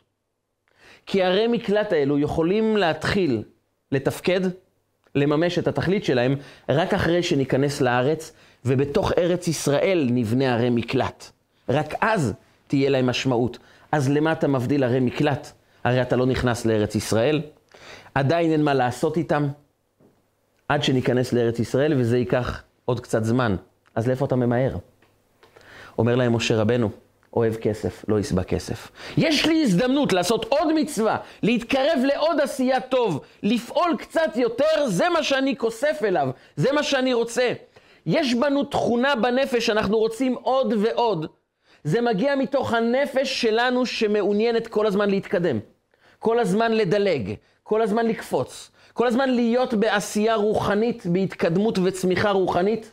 כי 1.07 1.23
ערי 1.23 1.47
מקלט 1.47 1.92
האלו 1.92 2.18
יכולים 2.18 2.77
להתחיל 2.77 3.42
לתפקד, 3.92 4.40
לממש 5.14 5.59
את 5.59 5.68
התכלית 5.68 6.05
שלהם, 6.05 6.37
רק 6.68 6.94
אחרי 6.94 7.23
שניכנס 7.23 7.81
לארץ, 7.81 8.33
ובתוך 8.64 9.12
ארץ 9.18 9.49
ישראל 9.49 10.09
נבנה 10.11 10.55
ערי 10.55 10.71
מקלט. 10.71 11.31
רק 11.68 11.94
אז 12.01 12.33
תהיה 12.66 12.90
להם 12.90 13.07
משמעות. 13.07 13.59
אז 13.92 14.11
למה 14.11 14.33
אתה 14.33 14.49
מבדיל 14.49 14.85
ערי 14.85 15.01
מקלט? 15.01 15.53
הרי 15.85 16.03
אתה 16.03 16.16
לא 16.16 16.27
נכנס 16.27 16.66
לארץ 16.66 16.94
ישראל, 16.94 17.42
עדיין 18.14 18.53
אין 18.53 18.62
מה 18.62 18.75
לעשות 18.75 19.16
איתם, 19.16 19.49
עד 20.68 20.83
שניכנס 20.83 21.33
לארץ 21.33 21.59
ישראל, 21.59 21.94
וזה 21.97 22.18
ייקח 22.18 22.62
עוד 22.85 23.01
קצת 23.01 23.25
זמן. 23.25 23.57
אז 23.94 24.09
לאיפה 24.09 24.25
אתה 24.25 24.37
ממהר? 24.37 24.77
אומר 25.99 26.16
להם 26.16 26.37
משה 26.37 26.57
רבנו, 26.57 26.90
אוהב 27.37 27.55
כסף, 27.55 28.05
לא 28.09 28.21
יסבע 28.21 28.42
כסף. 28.42 28.90
יש 29.16 29.47
לי 29.47 29.62
הזדמנות 29.62 30.12
לעשות 30.12 30.44
עוד 30.44 30.73
מצווה, 30.75 31.16
להתקרב 31.42 31.99
לעוד 32.05 32.40
עשייה 32.40 32.81
טוב, 32.81 33.21
לפעול 33.42 33.97
קצת 33.99 34.37
יותר, 34.37 34.87
זה 34.87 35.09
מה 35.09 35.23
שאני 35.23 35.57
כוסף 35.57 36.01
אליו, 36.05 36.29
זה 36.57 36.73
מה 36.73 36.83
שאני 36.83 37.14
רוצה. 37.14 37.53
יש 38.09 38.35
בנו 38.35 38.64
תכונה 38.64 39.16
בנפש, 39.16 39.71
אנחנו 39.71 39.99
רוצים 39.99 40.35
עוד 40.42 40.75
ועוד. 40.79 41.27
זה 41.85 42.01
מגיע 42.01 42.37
מתוך 42.37 42.73
הנפש 42.73 43.42
שלנו 43.42 43.87
שמעוניינת 43.87 44.66
כל 44.66 44.87
הזמן 44.87 45.11
להתקדם. 45.11 45.59
כל 46.18 46.38
הזמן 46.38 46.73
לדלג, 46.73 47.35
כל 47.62 47.83
הזמן 47.83 48.07
לקפוץ, 48.07 48.71
כל 48.92 49.07
הזמן 49.07 49.31
להיות 49.31 49.75
בעשייה 49.75 50.35
רוחנית, 50.35 51.07
בהתקדמות 51.07 51.79
וצמיחה 51.85 52.31
רוחנית. 52.31 52.90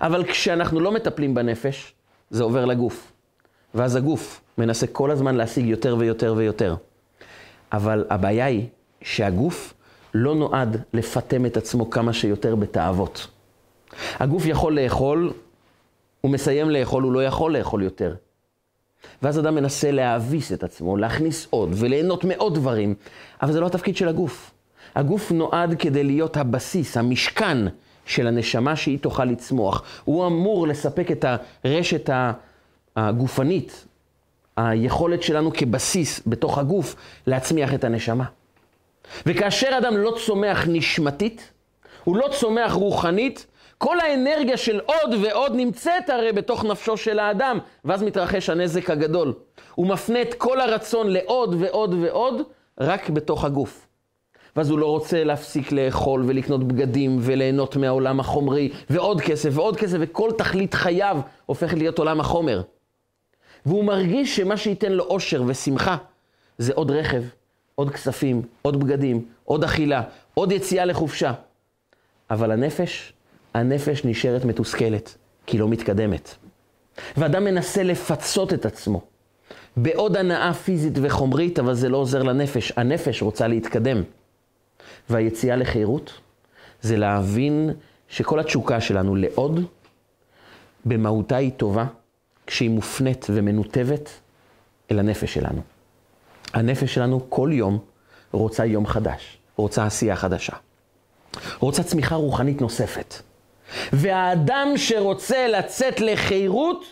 אבל 0.00 0.24
כשאנחנו 0.24 0.80
לא 0.80 0.92
מטפלים 0.92 1.34
בנפש, 1.34 1.94
זה 2.30 2.42
עובר 2.42 2.64
לגוף. 2.64 3.12
ואז 3.74 3.96
הגוף 3.96 4.40
מנסה 4.58 4.86
כל 4.86 5.10
הזמן 5.10 5.34
להשיג 5.34 5.66
יותר 5.66 5.96
ויותר 5.98 6.34
ויותר. 6.36 6.76
אבל 7.72 8.04
הבעיה 8.10 8.46
היא 8.46 8.66
שהגוף 9.02 9.74
לא 10.14 10.34
נועד 10.34 10.82
לפטם 10.94 11.46
את 11.46 11.56
עצמו 11.56 11.90
כמה 11.90 12.12
שיותר 12.12 12.56
בתאוות. 12.56 13.26
הגוף 14.18 14.46
יכול 14.46 14.80
לאכול, 14.80 15.32
הוא 16.20 16.30
מסיים 16.30 16.70
לאכול, 16.70 17.02
הוא 17.02 17.12
לא 17.12 17.24
יכול 17.24 17.56
לאכול 17.56 17.82
יותר. 17.82 18.14
ואז 19.22 19.38
אדם 19.38 19.54
מנסה 19.54 19.90
להאביס 19.90 20.52
את 20.52 20.64
עצמו, 20.64 20.96
להכניס 20.96 21.46
עוד 21.50 21.70
וליהנות 21.74 22.24
מעוד 22.24 22.54
דברים, 22.54 22.94
אבל 23.42 23.52
זה 23.52 23.60
לא 23.60 23.66
התפקיד 23.66 23.96
של 23.96 24.08
הגוף. 24.08 24.50
הגוף 24.94 25.32
נועד 25.32 25.74
כדי 25.78 26.04
להיות 26.04 26.36
הבסיס, 26.36 26.96
המשכן 26.96 27.58
של 28.06 28.26
הנשמה 28.26 28.76
שהיא 28.76 28.98
תוכל 28.98 29.24
לצמוח. 29.24 29.82
הוא 30.04 30.26
אמור 30.26 30.66
לספק 30.66 31.10
את 31.10 31.24
הרשת 31.64 32.10
הגופנית, 32.96 33.86
היכולת 34.56 35.22
שלנו 35.22 35.52
כבסיס 35.52 36.20
בתוך 36.26 36.58
הגוף 36.58 36.96
להצמיח 37.26 37.74
את 37.74 37.84
הנשמה. 37.84 38.24
וכאשר 39.26 39.78
אדם 39.78 39.96
לא 39.96 40.16
צומח 40.26 40.64
נשמתית, 40.68 41.50
הוא 42.04 42.16
לא 42.16 42.28
צומח 42.40 42.72
רוחנית, 42.72 43.46
כל 43.82 44.00
האנרגיה 44.00 44.56
של 44.56 44.80
עוד 44.86 45.14
ועוד 45.22 45.52
נמצאת 45.54 46.10
הרי 46.10 46.32
בתוך 46.32 46.64
נפשו 46.64 46.96
של 46.96 47.18
האדם, 47.18 47.58
ואז 47.84 48.02
מתרחש 48.02 48.50
הנזק 48.50 48.90
הגדול. 48.90 49.34
הוא 49.74 49.86
מפנה 49.86 50.22
את 50.22 50.34
כל 50.34 50.60
הרצון 50.60 51.10
לעוד 51.10 51.56
ועוד 51.58 51.94
ועוד, 52.00 52.42
רק 52.80 53.10
בתוך 53.10 53.44
הגוף. 53.44 53.86
ואז 54.56 54.70
הוא 54.70 54.78
לא 54.78 54.86
רוצה 54.86 55.24
להפסיק 55.24 55.72
לאכול 55.72 56.24
ולקנות 56.26 56.64
בגדים 56.64 57.18
וליהנות 57.20 57.76
מהעולם 57.76 58.20
החומרי, 58.20 58.72
ועוד 58.90 59.20
כסף 59.20 59.50
ועוד 59.52 59.76
כסף, 59.76 59.96
וכל 60.00 60.30
תכלית 60.38 60.74
חייו 60.74 61.20
הופכת 61.46 61.78
להיות 61.78 61.98
עולם 61.98 62.20
החומר. 62.20 62.62
והוא 63.66 63.84
מרגיש 63.84 64.36
שמה 64.36 64.56
שייתן 64.56 64.92
לו 64.92 65.04
אושר 65.04 65.42
ושמחה 65.46 65.96
זה 66.58 66.72
עוד 66.74 66.90
רכב, 66.90 67.22
עוד 67.74 67.90
כספים, 67.90 68.42
עוד 68.62 68.84
בגדים, 68.84 69.24
עוד 69.44 69.64
אכילה, 69.64 70.02
עוד 70.34 70.52
יציאה 70.52 70.84
לחופשה. 70.84 71.32
אבל 72.30 72.50
הנפש, 72.50 73.12
הנפש 73.54 74.04
נשארת 74.04 74.44
מתוסכלת, 74.44 75.16
כי 75.46 75.58
לא 75.58 75.68
מתקדמת. 75.68 76.34
ואדם 77.16 77.44
מנסה 77.44 77.82
לפצות 77.82 78.52
את 78.52 78.66
עצמו 78.66 79.00
בעוד 79.76 80.16
הנאה 80.16 80.54
פיזית 80.54 80.98
וחומרית, 81.02 81.58
אבל 81.58 81.74
זה 81.74 81.88
לא 81.88 81.96
עוזר 81.96 82.22
לנפש. 82.22 82.72
הנפש 82.76 83.22
רוצה 83.22 83.46
להתקדם. 83.46 84.02
והיציאה 85.10 85.56
לחירות 85.56 86.12
זה 86.82 86.96
להבין 86.96 87.70
שכל 88.08 88.40
התשוקה 88.40 88.80
שלנו 88.80 89.16
לעוד, 89.16 89.64
במהותה 90.84 91.36
היא 91.36 91.52
טובה, 91.56 91.86
כשהיא 92.46 92.70
מופנית 92.70 93.26
ומנותבת 93.30 94.10
אל 94.90 94.98
הנפש 94.98 95.34
שלנו. 95.34 95.62
הנפש 96.54 96.94
שלנו 96.94 97.30
כל 97.30 97.50
יום 97.52 97.78
רוצה 98.32 98.64
יום 98.64 98.86
חדש, 98.86 99.38
רוצה 99.56 99.86
עשייה 99.86 100.16
חדשה. 100.16 100.52
רוצה 101.58 101.82
צמיחה 101.82 102.14
רוחנית 102.14 102.60
נוספת. 102.60 103.14
והאדם 103.92 104.72
שרוצה 104.76 105.48
לצאת 105.48 106.00
לחירות, 106.00 106.84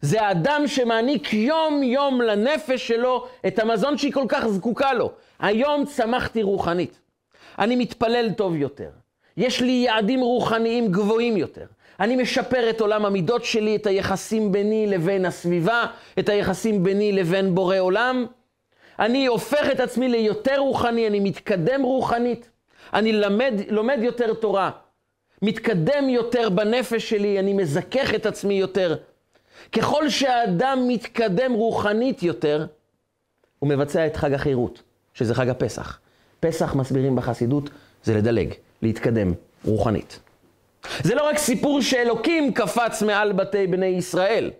זה 0.00 0.22
האדם 0.22 0.62
שמעניק 0.66 1.34
יום-יום 1.34 2.20
לנפש 2.20 2.88
שלו 2.88 3.26
את 3.46 3.58
המזון 3.58 3.98
שהיא 3.98 4.12
כל 4.12 4.24
כך 4.28 4.46
זקוקה 4.46 4.94
לו. 4.94 5.12
היום 5.40 5.84
צמחתי 5.84 6.42
רוחנית. 6.42 7.00
אני 7.58 7.76
מתפלל 7.76 8.32
טוב 8.32 8.56
יותר. 8.56 8.90
יש 9.36 9.60
לי 9.60 9.72
יעדים 9.72 10.20
רוחניים 10.20 10.92
גבוהים 10.92 11.36
יותר. 11.36 11.64
אני 12.00 12.16
משפר 12.16 12.70
את 12.70 12.80
עולם 12.80 13.04
המידות 13.04 13.44
שלי, 13.44 13.76
את 13.76 13.86
היחסים 13.86 14.52
ביני 14.52 14.86
לבין 14.86 15.24
הסביבה, 15.24 15.86
את 16.18 16.28
היחסים 16.28 16.84
ביני 16.84 17.12
לבין 17.12 17.54
בורא 17.54 17.78
עולם. 17.78 18.26
אני 18.98 19.26
הופך 19.26 19.70
את 19.72 19.80
עצמי 19.80 20.08
ליותר 20.08 20.58
רוחני, 20.58 21.06
אני 21.06 21.20
מתקדם 21.20 21.82
רוחנית. 21.82 22.50
אני 22.94 23.12
למד, 23.12 23.54
לומד 23.68 23.98
יותר 24.02 24.34
תורה, 24.34 24.70
מתקדם 25.42 26.08
יותר 26.08 26.48
בנפש 26.48 27.10
שלי, 27.10 27.38
אני 27.38 27.52
מזכך 27.52 28.14
את 28.14 28.26
עצמי 28.26 28.54
יותר. 28.54 28.96
ככל 29.72 30.08
שהאדם 30.08 30.88
מתקדם 30.88 31.52
רוחנית 31.52 32.22
יותר, 32.22 32.66
הוא 33.58 33.68
מבצע 33.68 34.06
את 34.06 34.16
חג 34.16 34.32
החירות, 34.32 34.82
שזה 35.14 35.34
חג 35.34 35.48
הפסח. 35.48 35.98
פסח, 36.40 36.74
מסבירים 36.74 37.16
בחסידות, 37.16 37.70
זה 38.04 38.14
לדלג, 38.14 38.54
להתקדם, 38.82 39.32
רוחנית. 39.64 40.20
זה 41.02 41.14
לא 41.14 41.28
רק 41.28 41.38
סיפור 41.38 41.82
שאלוקים 41.82 42.52
קפץ 42.52 43.02
מעל 43.02 43.32
בתי 43.32 43.66
בני 43.66 43.86
ישראל. 43.86 44.50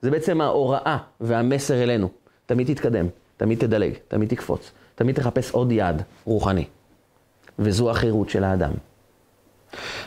זה 0.00 0.10
בעצם 0.10 0.40
ההוראה 0.40 0.98
והמסר 1.20 1.82
אלינו. 1.82 2.08
תמיד 2.46 2.74
תתקדם, 2.74 3.06
תמיד 3.36 3.58
תדלג, 3.58 3.92
תמיד 4.08 4.28
תקפוץ, 4.28 4.70
תמיד 4.94 5.16
תחפש 5.16 5.50
עוד 5.50 5.72
יעד 5.72 6.02
רוחני. 6.24 6.64
וזו 7.58 7.90
החירות 7.90 8.30
של 8.30 8.44
האדם. 8.44 8.72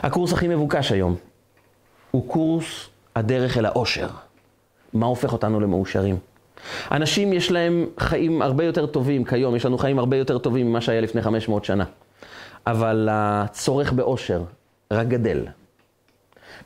הקורס 0.02 0.32
הכי 0.32 0.48
מבוקש 0.48 0.92
היום 0.92 1.16
הוא 2.10 2.28
קורס 2.28 2.88
הדרך 3.16 3.58
אל 3.58 3.66
האושר. 3.66 4.08
מה 4.92 5.06
הופך 5.06 5.32
אותנו 5.32 5.60
למאושרים? 5.60 6.16
אנשים 6.92 7.32
יש 7.32 7.50
להם 7.50 7.86
חיים 7.98 8.42
הרבה 8.42 8.64
יותר 8.64 8.86
טובים 8.86 9.24
כיום, 9.24 9.56
יש 9.56 9.66
לנו 9.66 9.78
חיים 9.78 9.98
הרבה 9.98 10.16
יותר 10.16 10.38
טובים 10.38 10.66
ממה 10.66 10.80
שהיה 10.80 11.00
לפני 11.00 11.22
500 11.22 11.64
שנה. 11.64 11.84
אבל 12.66 13.08
הצורך 13.10 13.92
באושר 13.92 14.42
רק 14.90 15.08
גדל. 15.08 15.46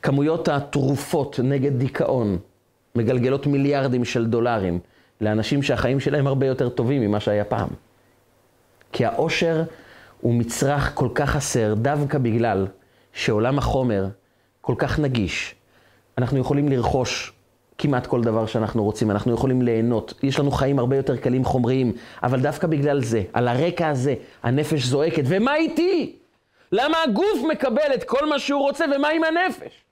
כמויות 0.01 0.47
התרופות 0.47 1.39
נגד 1.43 1.77
דיכאון 1.77 2.37
מגלגלות 2.95 3.47
מיליארדים 3.47 4.05
של 4.05 4.25
דולרים 4.25 4.79
לאנשים 5.21 5.63
שהחיים 5.63 5.99
שלהם 5.99 6.27
הרבה 6.27 6.45
יותר 6.45 6.69
טובים 6.69 7.01
ממה 7.01 7.19
שהיה 7.19 7.43
פעם. 7.43 7.69
כי 8.91 9.05
האושר 9.05 9.63
הוא 10.21 10.33
מצרך 10.33 10.91
כל 10.93 11.09
כך 11.15 11.29
חסר 11.29 11.73
דווקא 11.73 12.17
בגלל 12.17 12.67
שעולם 13.13 13.57
החומר 13.57 14.07
כל 14.61 14.75
כך 14.77 14.99
נגיש. 14.99 15.55
אנחנו 16.17 16.39
יכולים 16.39 16.69
לרכוש 16.69 17.33
כמעט 17.77 18.07
כל 18.07 18.21
דבר 18.21 18.45
שאנחנו 18.45 18.83
רוצים, 18.83 19.11
אנחנו 19.11 19.33
יכולים 19.33 19.61
ליהנות, 19.61 20.13
יש 20.23 20.39
לנו 20.39 20.51
חיים 20.51 20.79
הרבה 20.79 20.95
יותר 20.95 21.17
קלים 21.17 21.45
חומריים, 21.45 21.93
אבל 22.23 22.39
דווקא 22.39 22.67
בגלל 22.67 23.01
זה, 23.01 23.23
על 23.33 23.47
הרקע 23.47 23.87
הזה, 23.87 24.15
הנפש 24.43 24.83
זועקת, 24.83 25.23
ומה 25.25 25.55
איתי? 25.55 26.15
למה 26.71 26.97
הגוף 27.03 27.39
מקבל 27.51 27.93
את 27.93 28.03
כל 28.03 28.29
מה 28.29 28.39
שהוא 28.39 28.61
רוצה, 28.61 28.85
ומה 28.95 29.09
עם 29.09 29.23
הנפש? 29.23 29.83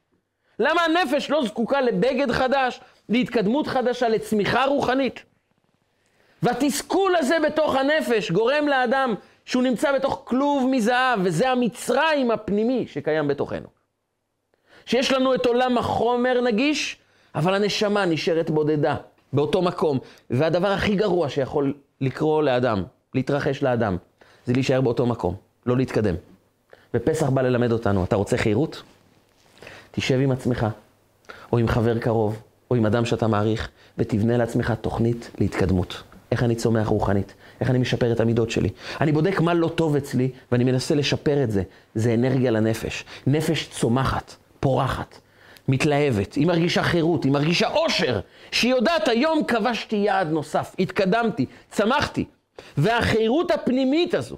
למה 0.60 0.82
הנפש 0.82 1.30
לא 1.30 1.46
זקוקה 1.46 1.82
לבגד 1.82 2.32
חדש, 2.32 2.80
להתקדמות 3.10 3.68
חדשה, 3.68 4.10
לצמיחה 4.10 4.66
רוחנית? 4.66 5.24
והתסכול 6.44 7.16
הזה 7.16 7.38
בתוך 7.46 7.76
הנפש 7.76 8.32
גורם 8.32 8.68
לאדם 8.68 9.16
שהוא 9.50 9.64
נמצא 9.64 9.92
בתוך 9.92 10.22
כלוב 10.24 10.70
מזהב, 10.72 11.20
וזה 11.24 11.50
המצרים 11.50 12.32
הפנימי 12.32 12.88
שקיים 12.88 13.28
בתוכנו. 13.28 13.68
שיש 14.86 15.12
לנו 15.12 15.36
את 15.36 15.46
עולם 15.46 15.78
החומר 15.78 16.42
נגיש, 16.42 16.98
אבל 17.36 17.54
הנשמה 17.54 18.06
נשארת 18.06 18.50
בודדה, 18.50 18.96
באותו 19.34 19.62
מקום. 19.62 20.00
והדבר 20.30 20.68
הכי 20.68 20.96
גרוע 20.96 21.30
שיכול 21.30 21.74
לקרות 22.02 22.46
לאדם, 22.46 22.84
להתרחש 23.14 23.64
לאדם, 23.64 23.98
זה 24.46 24.54
להישאר 24.54 24.82
באותו 24.82 25.06
מקום, 25.06 25.36
לא 25.66 25.78
להתקדם. 25.78 26.16
ופסח 26.94 27.30
בא 27.30 27.42
ללמד 27.42 27.72
אותנו, 27.72 28.04
אתה 28.04 28.16
רוצה 28.16 28.38
חירות? 28.38 28.82
תשב 29.92 30.20
עם 30.20 30.32
עצמך, 30.32 30.68
או 31.52 31.58
עם 31.58 31.68
חבר 31.68 32.00
קרוב, 32.00 32.42
או 32.72 32.76
עם 32.76 32.86
אדם 32.86 33.06
שאתה 33.06 33.28
מעריך, 33.28 33.70
ותבנה 33.98 34.38
לעצמך 34.38 34.74
תוכנית 34.82 35.32
להתקדמות. 35.40 36.04
איך 36.32 36.44
אני 36.44 36.56
צומח 36.56 36.88
רוחנית, 36.88 37.34
איך 37.62 37.70
אני 37.70 37.78
משפר 37.78 38.12
את 38.12 38.20
המידות 38.20 38.50
שלי. 38.50 38.70
אני 39.02 39.12
בודק 39.12 39.40
מה 39.40 39.54
לא 39.54 39.68
טוב 39.68 39.96
אצלי, 39.96 40.30
ואני 40.52 40.64
מנסה 40.64 40.96
לשפר 40.96 41.44
את 41.44 41.52
זה. 41.52 41.64
זה 41.96 42.14
אנרגיה 42.14 42.52
לנפש. 42.52 43.06
נפש 43.28 43.68
צומחת, 43.68 44.36
פורחת, 44.60 45.20
מתלהבת, 45.68 46.34
היא 46.34 46.48
מרגישה 46.48 46.84
חירות, 46.84 47.24
היא 47.24 47.32
מרגישה 47.32 47.70
אושר, 47.70 48.20
שהיא 48.52 48.72
יודעת, 48.72 49.08
היום 49.08 49.44
כבשתי 49.48 49.96
יעד 49.96 50.32
נוסף, 50.32 50.76
התקדמתי, 50.80 51.46
צמחתי. 51.70 52.26
והחירות 52.78 53.52
הפנימית 53.52 54.14
הזו, 54.14 54.38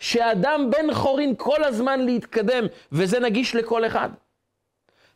שאדם 0.00 0.70
בן 0.70 0.94
חורין 0.94 1.34
כל 1.36 1.64
הזמן 1.64 2.00
להתקדם, 2.00 2.64
וזה 2.92 3.20
נגיש 3.20 3.54
לכל 3.54 3.86
אחד. 3.86 4.08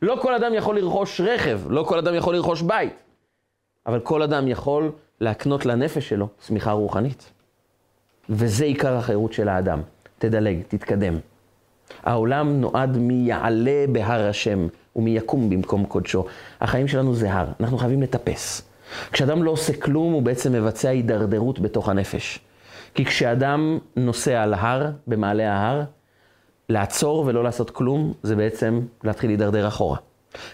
לא 0.02 0.18
כל 0.22 0.34
אדם 0.34 0.54
יכול 0.54 0.76
לרכוש 0.78 1.20
רכב, 1.20 1.60
לא 1.68 1.84
כל 1.88 1.98
אדם 1.98 2.14
יכול 2.14 2.34
לרכוש 2.34 2.62
בית, 2.62 2.94
אבל 3.86 4.00
כל 4.00 4.22
אדם 4.22 4.48
יכול 4.48 4.92
להקנות 5.20 5.66
לנפש 5.66 6.08
שלו 6.08 6.28
צמיחה 6.38 6.72
רוחנית. 6.72 7.32
וזה 8.28 8.64
עיקר 8.64 8.96
החירות 8.96 9.32
של 9.32 9.48
האדם. 9.48 9.80
תדלג, 10.18 10.56
תתקדם. 10.68 11.14
העולם 12.02 12.60
נועד 12.60 12.96
מיעלה 12.96 13.84
בהר 13.92 14.28
השם 14.28 14.66
ומיקום 14.96 15.50
במקום 15.50 15.84
קודשו. 15.84 16.24
החיים 16.60 16.88
שלנו 16.88 17.14
זה 17.14 17.32
הר, 17.32 17.46
אנחנו 17.60 17.78
חייבים 17.78 18.02
לטפס. 18.02 18.62
כשאדם 19.12 19.42
לא 19.42 19.50
עושה 19.50 19.72
כלום, 19.72 20.12
הוא 20.12 20.22
בעצם 20.22 20.52
מבצע 20.52 20.88
הידרדרות 20.88 21.60
בתוך 21.60 21.88
הנפש. 21.88 22.38
כי 22.94 23.04
כשאדם 23.04 23.78
נוסע 23.96 24.42
על 24.42 24.54
הר, 24.54 24.90
במעלה 25.06 25.52
ההר, 25.52 25.82
לעצור 26.68 27.24
ולא 27.26 27.44
לעשות 27.44 27.70
כלום, 27.70 28.12
זה 28.22 28.36
בעצם 28.36 28.80
להתחיל 29.04 29.30
להידרדר 29.30 29.68
אחורה. 29.68 29.98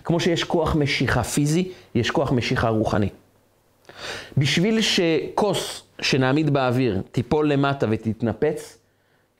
כמו 0.05 0.21
שיש 0.21 0.45
כוח 0.45 0.77
משיכה 0.77 1.23
פיזי, 1.23 1.73
יש 1.95 2.11
כוח 2.11 2.33
משיכה 2.33 2.69
רוחני. 2.69 3.09
בשביל 4.37 4.81
שכוס 4.81 5.88
שנעמיד 6.01 6.51
באוויר 6.51 7.03
תיפול 7.13 7.53
למטה 7.53 7.87
ותתנפץ, 7.91 8.79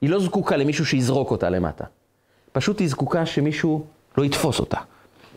היא 0.01 0.09
לא 0.09 0.19
זקוקה 0.19 0.57
למישהו 0.57 0.85
שיזרוק 0.85 1.31
אותה 1.31 1.49
למטה. 1.49 1.83
פשוט 2.51 2.79
היא 2.79 2.87
זקוקה 2.87 3.25
שמישהו 3.25 3.85
לא 4.17 4.25
יתפוס 4.25 4.59
אותה. 4.59 4.77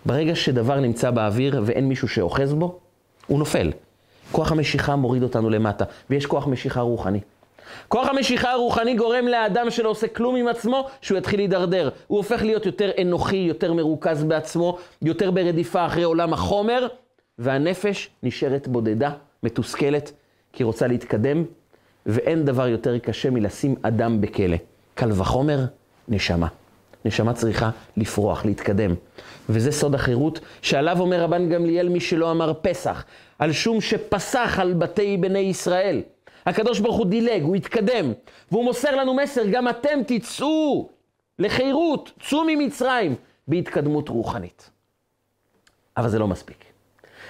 ברגע 0.07 0.35
שדבר 0.35 0.81
נמצא 0.81 1.11
באוויר 1.11 1.63
ואין 1.65 1.89
מישהו 1.89 2.09
שאוחז 2.09 2.55
בו, 2.55 2.79
הוא 3.27 3.39
נופל. 3.39 3.73
כוח 4.33 4.53
המשיכה 4.53 4.97
מוריד 4.97 5.23
אותנו 5.23 5.51
למטה, 5.51 5.85
ויש 6.11 6.27
כוח 6.27 6.47
משיכה 6.47 6.81
רוחני. 6.81 7.21
כוח 7.89 8.09
המשיכה 8.09 8.53
הרוחני 8.53 8.95
גורם 8.95 9.27
לאדם 9.27 9.71
שלא 9.71 9.89
עושה 9.89 10.09
כלום 10.09 10.37
עם 10.37 10.49
עצמו, 10.49 10.89
שהוא 11.01 11.19
יתחיל 11.19 11.41
להידרדר. 11.41 11.91
הוא 12.07 12.17
הופך 12.19 12.43
להיות 12.43 12.67
יותר 12.67 12.91
אנוכי, 13.03 13.37
יותר 13.37 13.73
מרוכז 13.73 14.25
בעצמו, 14.25 14.79
יותר 15.03 15.31
ברדיפה 15.31 15.87
אחרי 15.87 16.03
עולם 16.03 16.33
החומר, 16.33 16.87
והנפש 17.39 18.11
נשארת 18.23 18.69
בודדה, 18.69 19.11
מתוסכלת, 19.43 20.13
כי 20.53 20.65
רוצה 20.65 20.87
להתקדם, 20.87 21.45
ואין 22.07 22.45
דבר 22.45 22.69
יותר 22.69 22.99
קשה 22.99 23.31
מלשים 23.31 23.75
אדם 23.83 24.21
בכלא. 24.21 24.57
קל 24.95 25.11
וחומר, 25.13 25.65
נשמה. 26.09 26.49
נשמה 27.05 27.33
צריכה 27.33 27.71
לפרוח, 27.97 28.45
להתקדם. 28.45 28.95
וזה 29.49 29.73
סוד 29.73 29.95
החירות, 29.95 30.41
שעליו 30.63 31.01
אומר 31.01 31.21
רבן 31.21 31.49
גמליאל 31.49 31.89
מי 31.89 32.01
שלא 32.01 32.31
אמר 32.31 32.53
פסח, 32.63 33.05
על 33.39 33.53
שום 33.53 33.81
שפסח 33.81 34.59
על 34.61 34.75
בתי 34.75 35.17
בני 35.17 35.39
ישראל. 35.39 36.03
הקדוש 36.47 36.81
ברוך 36.81 36.97
הוא 36.97 37.07
דילג, 37.07 37.43
הוא 37.43 37.57
התקדם, 37.57 38.13
והוא 38.53 38.65
מוסר 38.65 38.97
לנו 38.97 39.15
מסר, 39.15 39.43
גם 39.51 39.69
אתם 39.69 40.01
תצאו 40.07 40.89
לחירות, 41.39 42.13
צאו 42.29 42.45
ממצרים, 42.47 43.15
בהתקדמות 43.49 44.09
רוחנית. 44.09 44.71
אבל 45.97 46.09
זה 46.09 46.19
לא 46.19 46.29
מספיק. 46.29 46.65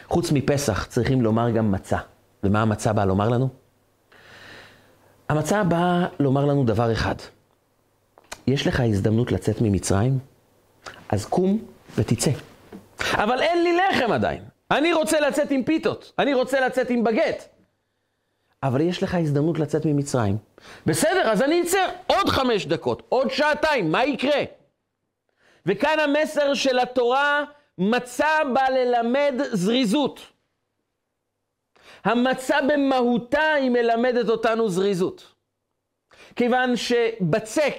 חוץ 0.08 0.32
מפסח 0.32 0.86
צריכים 0.86 1.22
לומר 1.22 1.50
גם 1.50 1.72
מצה. 1.72 1.98
ומה 2.42 2.62
המצה 2.62 2.92
באה 2.92 3.04
לומר 3.04 3.28
לנו? 3.28 3.48
המצה 5.28 5.64
באה 5.64 6.06
לומר 6.20 6.44
לנו 6.44 6.64
דבר 6.64 6.92
אחד. 6.92 7.14
יש 8.46 8.66
לך 8.66 8.80
הזדמנות 8.80 9.32
לצאת 9.32 9.60
ממצרים? 9.60 10.18
אז 11.08 11.24
קום 11.24 11.58
ותצא. 11.96 12.30
אבל 13.12 13.42
אין 13.42 13.62
לי 13.62 13.76
לחם 13.76 14.12
עדיין. 14.12 14.42
אני 14.70 14.92
רוצה 14.92 15.20
לצאת 15.20 15.50
עם 15.50 15.62
פיתות, 15.62 16.12
אני 16.18 16.34
רוצה 16.34 16.66
לצאת 16.66 16.90
עם 16.90 17.04
בגט. 17.04 17.48
אבל 18.62 18.80
יש 18.80 19.02
לך 19.02 19.14
הזדמנות 19.14 19.58
לצאת 19.58 19.86
ממצרים. 19.86 20.36
בסדר, 20.86 21.30
אז 21.30 21.42
אני 21.42 21.62
אצא 21.62 21.88
עוד 22.06 22.28
חמש 22.28 22.66
דקות, 22.66 23.02
עוד 23.08 23.30
שעתיים, 23.30 23.92
מה 23.92 24.04
יקרה? 24.04 24.42
וכאן 25.66 25.98
המסר 25.98 26.54
של 26.54 26.78
התורה, 26.78 27.44
מצה 27.78 28.26
בא 28.54 28.68
ללמד 28.68 29.34
זריזות. 29.52 30.31
המצה 32.04 32.56
במהותה 32.72 33.52
היא 33.52 33.70
מלמדת 33.70 34.28
אותנו 34.28 34.68
זריזות. 34.68 35.32
כיוון 36.36 36.76
שבצק 36.76 37.74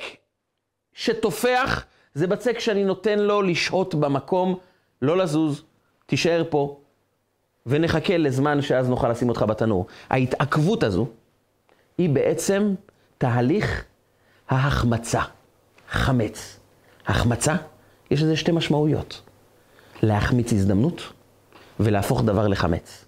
שתופח, 0.94 1.86
זה 2.14 2.28
בצק 2.28 2.60
שאני 2.60 2.84
נותן 2.84 3.20
לו 3.20 3.42
לשהות 3.42 3.96
במקום, 3.96 4.60
לא 5.02 5.18
לזוז, 5.18 5.64
תישאר 6.06 6.44
פה, 6.50 6.80
ונחכה 7.66 8.18
לזמן 8.18 8.62
שאז 8.62 8.90
נוכל 8.90 9.10
לשים 9.10 9.30
אותך 9.30 9.46
בתנור. 9.48 9.88
ההתעכבות 10.10 10.84
הזו 10.84 11.08
היא 11.98 12.10
בעצם 12.10 12.74
תהליך 13.18 13.86
ההחמצה, 14.50 15.22
חמץ. 15.90 16.60
החמצה, 17.06 17.56
יש 18.12 18.22
לזה 18.22 18.36
שתי 18.36 18.52
משמעויות. 18.52 19.22
להחמיץ 20.04 20.54
הזדמנות 20.54 21.02
ולהפוך 21.80 22.24
דבר 22.24 22.48
לחמץ. 22.48 23.06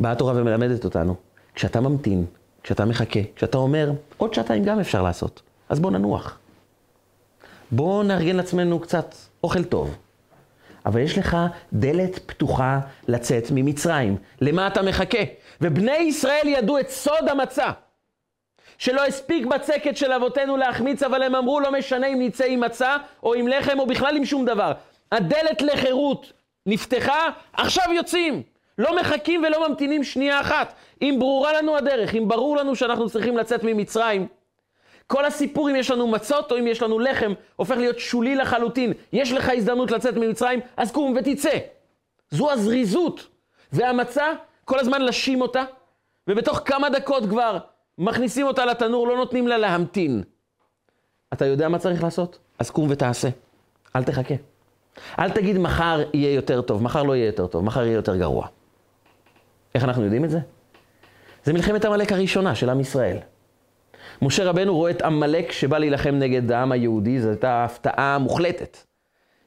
באה 0.00 0.12
התורה 0.12 0.32
ומלמדת 0.36 0.84
אותנו, 0.84 1.14
כשאתה 1.54 1.80
ממתין, 1.80 2.26
כשאתה 2.62 2.84
מחכה, 2.84 3.20
כשאתה 3.36 3.58
אומר, 3.58 3.92
עוד 4.16 4.34
שעתיים 4.34 4.64
גם 4.64 4.80
אפשר 4.80 5.02
לעשות, 5.02 5.42
אז 5.68 5.80
בוא 5.80 5.90
ננוח. 5.90 6.38
בוא 7.70 8.04
נארגן 8.04 8.36
לעצמנו 8.36 8.80
קצת 8.80 9.14
אוכל 9.44 9.64
טוב. 9.64 9.96
אבל 10.86 11.00
יש 11.00 11.18
לך 11.18 11.36
דלת 11.72 12.18
פתוחה 12.26 12.80
לצאת 13.08 13.44
ממצרים. 13.50 14.16
למה 14.40 14.66
אתה 14.66 14.82
מחכה? 14.82 15.18
ובני 15.60 15.96
ישראל 15.96 16.48
ידעו 16.48 16.78
את 16.78 16.90
סוד 16.90 17.28
המצה. 17.28 17.70
שלא 18.78 19.06
הספיק 19.06 19.46
בצקת 19.46 19.96
של 19.96 20.12
אבותינו 20.12 20.56
להחמיץ, 20.56 21.02
אבל 21.02 21.22
הם 21.22 21.34
אמרו, 21.34 21.60
לא 21.60 21.72
משנה 21.72 22.06
אם 22.06 22.18
נצא 22.22 22.44
עם 22.44 22.60
מצה, 22.60 22.96
או 23.22 23.34
עם 23.34 23.48
לחם, 23.48 23.78
או 23.78 23.86
בכלל 23.86 24.16
עם 24.16 24.24
שום 24.24 24.44
דבר. 24.44 24.72
הדלת 25.12 25.62
לחירות 25.62 26.32
נפתחה, 26.66 27.28
עכשיו 27.52 27.84
יוצאים. 27.96 28.42
לא 28.80 28.96
מחכים 29.00 29.42
ולא 29.44 29.68
ממתינים 29.68 30.04
שנייה 30.04 30.40
אחת. 30.40 30.74
אם 31.02 31.16
ברורה 31.18 31.52
לנו 31.52 31.76
הדרך, 31.76 32.14
אם 32.14 32.28
ברור 32.28 32.56
לנו 32.56 32.76
שאנחנו 32.76 33.10
צריכים 33.10 33.36
לצאת 33.36 33.64
ממצרים, 33.64 34.26
כל 35.06 35.24
הסיפור 35.24 35.70
אם 35.70 35.76
יש 35.76 35.90
לנו 35.90 36.06
מצות 36.06 36.52
או 36.52 36.58
אם 36.58 36.66
יש 36.66 36.82
לנו 36.82 36.98
לחם, 36.98 37.32
הופך 37.56 37.76
להיות 37.76 37.98
שולי 37.98 38.34
לחלוטין. 38.34 38.92
יש 39.12 39.32
לך 39.32 39.50
הזדמנות 39.56 39.90
לצאת 39.90 40.14
ממצרים, 40.14 40.60
אז 40.76 40.92
קום 40.92 41.16
ותצא. 41.16 41.58
זו 42.30 42.50
הזריזות. 42.50 43.26
והמצה, 43.72 44.26
כל 44.64 44.78
הזמן 44.78 45.02
לשים 45.02 45.40
אותה, 45.40 45.64
ובתוך 46.28 46.60
כמה 46.64 46.90
דקות 46.90 47.26
כבר 47.28 47.58
מכניסים 47.98 48.46
אותה 48.46 48.64
לתנור, 48.64 49.08
לא 49.08 49.16
נותנים 49.16 49.48
לה 49.48 49.58
להמתין. 49.58 50.22
אתה 51.32 51.46
יודע 51.46 51.68
מה 51.68 51.78
צריך 51.78 52.02
לעשות? 52.02 52.38
אז 52.58 52.70
קום 52.70 52.86
ותעשה. 52.90 53.28
אל 53.96 54.04
תחכה. 54.04 54.34
אל 55.18 55.30
תגיד 55.30 55.58
מחר 55.58 56.02
יהיה 56.14 56.34
יותר 56.34 56.62
טוב, 56.62 56.82
מחר 56.82 57.02
לא 57.02 57.16
יהיה 57.16 57.26
יותר 57.26 57.46
טוב, 57.46 57.64
מחר 57.64 57.82
יהיה 57.82 57.94
יותר 57.94 58.16
גרוע. 58.16 58.46
איך 59.74 59.84
אנחנו 59.84 60.04
יודעים 60.04 60.24
את 60.24 60.30
זה? 60.30 60.38
זה 61.44 61.52
מלחמת 61.52 61.84
עמלק 61.84 62.12
הראשונה 62.12 62.54
של 62.54 62.70
עם 62.70 62.80
ישראל. 62.80 63.16
משה 64.22 64.44
רבנו 64.44 64.76
רואה 64.76 64.90
את 64.90 65.02
עמלק 65.02 65.52
שבא 65.52 65.78
להילחם 65.78 66.14
נגד 66.14 66.52
העם 66.52 66.72
היהודי, 66.72 67.20
זו 67.20 67.28
הייתה 67.28 67.64
הפתעה 67.64 68.18
מוחלטת. 68.18 68.76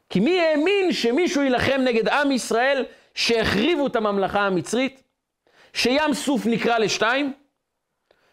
כי 0.09 0.19
מי 0.19 0.39
האמין 0.41 0.91
שמישהו 0.91 1.41
יילחם 1.41 1.81
נגד 1.85 2.07
עם 2.07 2.31
ישראל 2.31 2.85
שהחריבו 3.13 3.87
את 3.87 3.95
הממלכה 3.95 4.39
המצרית? 4.39 5.03
שים 5.73 6.13
סוף 6.13 6.45
נקרא 6.45 6.77
לשתיים? 6.77 7.33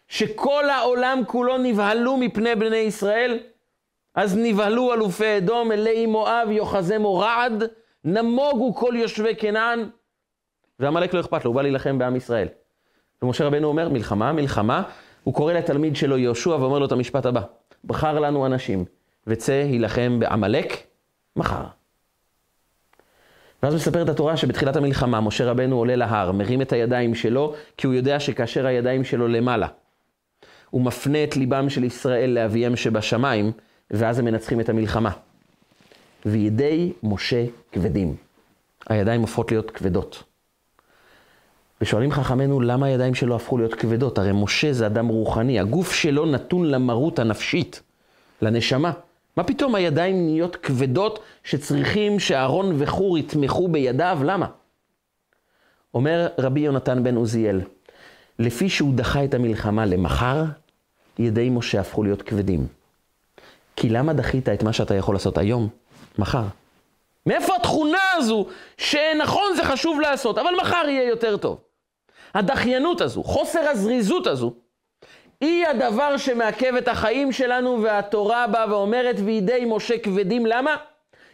שכל 0.07 0.69
העולם 0.69 1.21
כולו 1.27 1.57
נבהלו 1.57 2.17
מפני 2.17 2.55
בני 2.55 2.75
ישראל? 2.75 3.39
אז 4.15 4.37
נבהלו 4.37 4.93
אלופי 4.93 5.37
אדום, 5.37 5.71
אלי 5.71 6.05
מואב, 6.05 6.47
יוחזמו 6.51 7.17
רעד, 7.17 7.63
נמוגו 8.03 8.75
כל 8.75 8.93
יושבי 8.97 9.35
כנען. 9.35 9.89
ועמלק 10.79 11.13
לא 11.13 11.19
אכפת 11.19 11.45
לו, 11.45 11.49
הוא 11.49 11.55
בא 11.55 11.61
להילחם 11.61 11.97
בעם 11.97 12.15
ישראל. 12.15 12.47
ומשה 13.21 13.45
רבנו 13.45 13.67
אומר, 13.67 13.89
מלחמה, 13.89 14.33
מלחמה, 14.33 14.83
הוא 15.23 15.33
קורא 15.33 15.53
לתלמיד 15.53 15.95
שלו 15.95 16.17
יהושע 16.17 16.49
ואומר 16.49 16.79
לו 16.79 16.85
את 16.85 16.91
המשפט 16.91 17.25
הבא: 17.25 17.41
בחר 17.85 18.19
לנו 18.19 18.45
אנשים, 18.45 18.85
וצא 19.27 19.51
יילחם 19.51 20.19
בעמלק 20.19 20.73
מחר. 21.35 21.65
ואז 23.63 23.75
מספרת 23.75 24.09
התורה 24.09 24.37
שבתחילת 24.37 24.75
המלחמה 24.75 25.21
משה 25.21 25.45
רבנו 25.45 25.77
עולה 25.77 25.95
להר, 25.95 26.31
מרים 26.31 26.61
את 26.61 26.73
הידיים 26.73 27.15
שלו, 27.15 27.55
כי 27.77 27.87
הוא 27.87 27.93
יודע 27.93 28.19
שכאשר 28.19 28.65
הידיים 28.65 29.03
שלו 29.03 29.27
למעלה, 29.27 29.67
הוא 30.69 30.81
מפנה 30.81 31.23
את 31.23 31.37
ליבם 31.37 31.69
של 31.69 31.83
ישראל 31.83 32.29
לאביהם 32.29 32.75
שבשמיים, 32.75 33.51
ואז 33.91 34.19
הם 34.19 34.25
מנצחים 34.25 34.59
את 34.59 34.69
המלחמה. 34.69 35.11
וידי 36.25 36.93
משה 37.03 37.45
כבדים. 37.71 38.15
הידיים 38.89 39.21
הופכות 39.21 39.51
להיות 39.51 39.71
כבדות. 39.71 40.30
ושואלים 41.81 42.11
חכמינו, 42.11 42.61
למה 42.61 42.85
הידיים 42.85 43.15
שלו 43.15 43.35
הפכו 43.35 43.57
להיות 43.57 43.73
כבדות? 43.73 44.17
הרי 44.17 44.31
משה 44.33 44.73
זה 44.73 44.85
אדם 44.85 45.07
רוחני, 45.07 45.59
הגוף 45.59 45.91
שלו 45.91 46.25
נתון 46.25 46.65
למרות 46.65 47.19
הנפשית, 47.19 47.81
לנשמה. 48.41 48.91
מה 49.37 49.43
פתאום 49.43 49.75
הידיים 49.75 50.25
נהיות 50.25 50.55
כבדות 50.55 51.19
שצריכים 51.43 52.19
שאהרון 52.19 52.75
וחור 52.77 53.17
יתמכו 53.17 53.67
בידיו? 53.67 54.19
למה? 54.23 54.45
אומר 55.93 56.27
רבי 56.37 56.59
יונתן 56.59 57.03
בן 57.03 57.15
עוזיאל, 57.15 57.61
לפי 58.39 58.69
שהוא 58.69 58.93
דחה 58.93 59.23
את 59.23 59.33
המלחמה 59.33 59.85
למחר, 59.85 60.43
ידי 61.19 61.49
משה 61.49 61.79
הפכו 61.79 62.03
להיות 62.03 62.21
כבדים. 62.21 62.67
כי 63.75 63.89
למה 63.89 64.13
דחית 64.13 64.49
את 64.49 64.63
מה 64.63 64.73
שאתה 64.73 64.95
יכול 64.95 65.15
לעשות 65.15 65.37
היום, 65.37 65.67
מחר? 66.19 66.43
מאיפה 67.25 67.55
התכונה 67.55 67.97
הזו 68.15 68.45
שנכון 68.77 69.55
זה 69.55 69.63
חשוב 69.63 69.99
לעשות, 69.99 70.37
אבל 70.37 70.49
מחר 70.61 70.83
יהיה 70.87 71.09
יותר 71.09 71.37
טוב? 71.37 71.59
הדחיינות 72.33 73.01
הזו, 73.01 73.23
חוסר 73.23 73.59
הזריזות 73.59 74.27
הזו, 74.27 74.53
היא 75.41 75.67
הדבר 75.67 76.17
שמעכב 76.17 76.75
את 76.75 76.87
החיים 76.87 77.31
שלנו, 77.31 77.83
והתורה 77.83 78.47
באה 78.47 78.69
ואומרת, 78.69 79.15
וידי 79.25 79.63
משה 79.67 79.97
כבדים, 79.97 80.45
למה? 80.45 80.75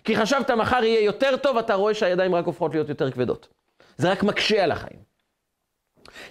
כי 0.03 0.15
חשבת 0.15 0.51
מחר 0.51 0.83
יהיה 0.83 1.01
יותר 1.01 1.37
טוב, 1.37 1.57
אתה 1.57 1.73
רואה 1.73 1.93
שהידיים 1.93 2.35
רק 2.35 2.45
הופכות 2.45 2.73
להיות 2.73 2.89
יותר 2.89 3.11
כבדות. 3.11 3.47
זה 3.97 4.11
רק 4.11 4.23
מקשה 4.23 4.63
על 4.63 4.71
החיים. 4.71 4.99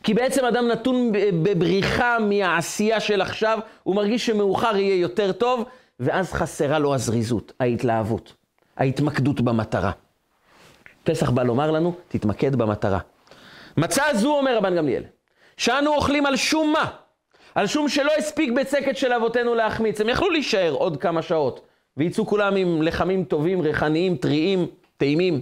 כי 0.02 0.14
בעצם 0.14 0.44
אדם 0.44 0.68
נתון 0.68 1.12
בבריחה 1.42 2.18
מהעשייה 2.18 3.00
של 3.00 3.20
עכשיו, 3.20 3.58
הוא 3.82 3.96
מרגיש 3.96 4.26
שמאוחר 4.26 4.76
יהיה 4.76 4.96
יותר 5.00 5.32
טוב, 5.32 5.64
ואז 6.00 6.32
חסרה 6.32 6.78
לו 6.78 6.94
הזריזות, 6.94 7.52
ההתלהבות, 7.60 8.32
ההתמקדות 8.76 9.40
במטרה. 9.40 9.90
פסח 11.04 11.30
בא 11.30 11.42
לומר 11.42 11.70
לנו, 11.70 11.94
תתמקד 12.08 12.56
במטרה. 12.56 12.98
מצה 13.76 14.04
זו, 14.14 14.38
אומר 14.38 14.56
רבן 14.56 14.76
גמליאל, 14.76 15.02
שאנו 15.56 15.94
אוכלים 15.94 16.26
על 16.26 16.36
שום 16.36 16.72
מה, 16.72 16.90
על 17.54 17.66
שום 17.66 17.88
שלא 17.88 18.12
הספיק 18.18 18.50
בצקת 18.52 18.96
של 18.96 19.12
אבותינו 19.12 19.54
להחמיץ. 19.54 20.00
הם 20.00 20.08
יכלו 20.08 20.30
להישאר 20.30 20.72
עוד 20.72 20.96
כמה 20.96 21.22
שעות, 21.22 21.66
ויצאו 21.96 22.26
כולם 22.26 22.56
עם 22.56 22.82
לחמים 22.82 23.24
טובים, 23.24 23.60
ריחניים, 23.60 24.16
טריים, 24.16 24.66
טעימים, 24.96 25.40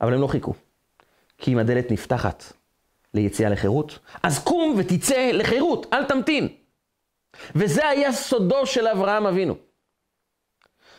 אבל 0.00 0.14
הם 0.14 0.20
לא 0.20 0.26
חיכו. 0.26 0.54
כי 1.38 1.52
אם 1.52 1.58
הדלת 1.58 1.90
נפתחת 1.90 2.44
ליציאה 3.14 3.50
לחירות, 3.50 3.98
אז 4.22 4.44
קום 4.44 4.74
ותצא 4.78 5.30
לחירות, 5.32 5.86
אל 5.92 6.04
תמתין. 6.04 6.48
וזה 7.54 7.88
היה 7.88 8.12
סודו 8.12 8.66
של 8.66 8.86
אברהם 8.86 9.26
אבינו. 9.26 9.54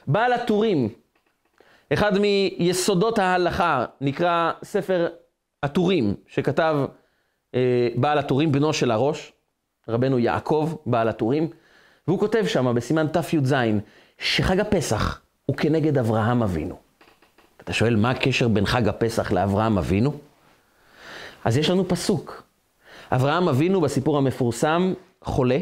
בעל 0.07 0.33
הטורים, 0.33 0.89
אחד 1.93 2.11
מיסודות 2.17 3.19
ההלכה, 3.19 3.85
נקרא 4.01 4.51
ספר 4.63 5.07
הטורים, 5.63 6.15
שכתב 6.27 6.75
אה, 7.55 7.87
בעל 7.95 8.17
הטורים, 8.17 8.51
בנו 8.51 8.73
של 8.73 8.91
הראש, 8.91 9.33
רבנו 9.87 10.19
יעקב, 10.19 10.73
בעל 10.85 11.07
הטורים, 11.07 11.49
והוא 12.07 12.19
כותב 12.19 12.45
שם 12.45 12.75
בסימן 12.75 13.07
תי"ז, 13.07 13.55
שחג 14.17 14.59
הפסח 14.59 15.21
הוא 15.45 15.55
כנגד 15.55 15.97
אברהם 15.97 16.43
אבינו. 16.43 16.77
אתה 17.61 17.73
שואל, 17.73 17.95
מה 17.95 18.09
הקשר 18.09 18.47
בין 18.47 18.65
חג 18.65 18.87
הפסח 18.87 19.31
לאברהם 19.31 19.77
אבינו? 19.77 20.13
אז 21.45 21.57
יש 21.57 21.69
לנו 21.69 21.87
פסוק. 21.87 22.43
אברהם 23.11 23.49
אבינו 23.49 23.81
בסיפור 23.81 24.17
המפורסם 24.17 24.93
חולה, 25.23 25.59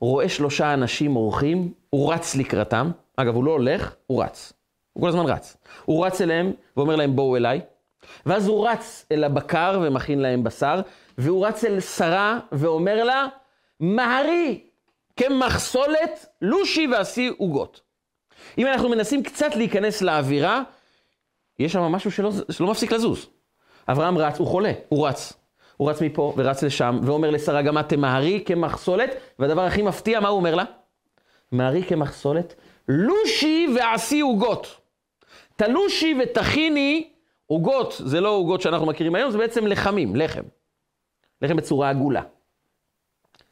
רואה 0.00 0.28
שלושה 0.28 0.74
אנשים 0.74 1.16
אורחים, 1.16 1.72
הוא 1.90 2.12
רץ 2.12 2.36
לקראתם. 2.36 2.90
אגב, 3.16 3.34
הוא 3.34 3.44
לא 3.44 3.50
הולך, 3.50 3.94
הוא 4.06 4.22
רץ. 4.24 4.52
הוא 4.92 5.02
כל 5.02 5.08
הזמן 5.08 5.26
רץ. 5.26 5.56
הוא 5.84 6.06
רץ 6.06 6.20
אליהם 6.20 6.52
ואומר 6.76 6.96
להם, 6.96 7.16
בואו 7.16 7.36
אליי. 7.36 7.60
ואז 8.26 8.48
הוא 8.48 8.68
רץ 8.68 9.06
אל 9.12 9.24
הבקר 9.24 9.80
ומכין 9.82 10.18
להם 10.18 10.44
בשר, 10.44 10.80
והוא 11.18 11.46
רץ 11.46 11.64
אל 11.64 11.80
שרה 11.80 12.38
ואומר 12.52 13.04
לה, 13.04 13.26
מהרי 13.80 14.60
כמחסולת 15.16 16.26
לושי 16.42 16.86
ועשי 16.86 17.30
עוגות. 17.38 17.80
אם 18.58 18.66
אנחנו 18.66 18.88
מנסים 18.88 19.22
קצת 19.22 19.56
להיכנס 19.56 20.02
לאווירה, 20.02 20.62
יש 21.58 21.72
שם 21.72 21.80
משהו 21.80 22.10
שלא, 22.10 22.30
שלא 22.50 22.70
מפסיק 22.70 22.92
לזוז. 22.92 23.28
אברהם 23.88 24.18
רץ, 24.18 24.38
הוא 24.38 24.46
חולה, 24.46 24.72
הוא 24.88 25.08
רץ. 25.08 25.32
הוא 25.76 25.90
רץ 25.90 26.02
מפה 26.02 26.34
ורץ 26.36 26.62
לשם, 26.62 27.00
ואומר 27.02 27.30
לשרה, 27.30 27.62
גם 27.62 27.78
את 27.78 27.88
תמהרי 27.88 28.42
כמחסולת, 28.46 29.10
והדבר 29.38 29.62
הכי 29.62 29.82
מפתיע, 29.82 30.20
מה 30.20 30.28
הוא 30.28 30.36
אומר 30.36 30.54
לה? 30.54 30.64
מהרי 31.52 31.82
כמחסולת, 31.82 32.54
לושי 32.88 33.68
ועשי 33.76 34.20
עוגות. 34.20 34.76
תלושי 35.56 36.14
ותכיני 36.22 37.11
עוגות, 37.52 37.94
זה 38.04 38.20
לא 38.20 38.28
עוגות 38.28 38.60
שאנחנו 38.60 38.86
מכירים 38.86 39.14
היום, 39.14 39.30
זה 39.30 39.38
בעצם 39.38 39.66
לחמים, 39.66 40.16
לחם. 40.16 40.42
לחם 41.42 41.56
בצורה 41.56 41.90
עגולה. 41.90 42.22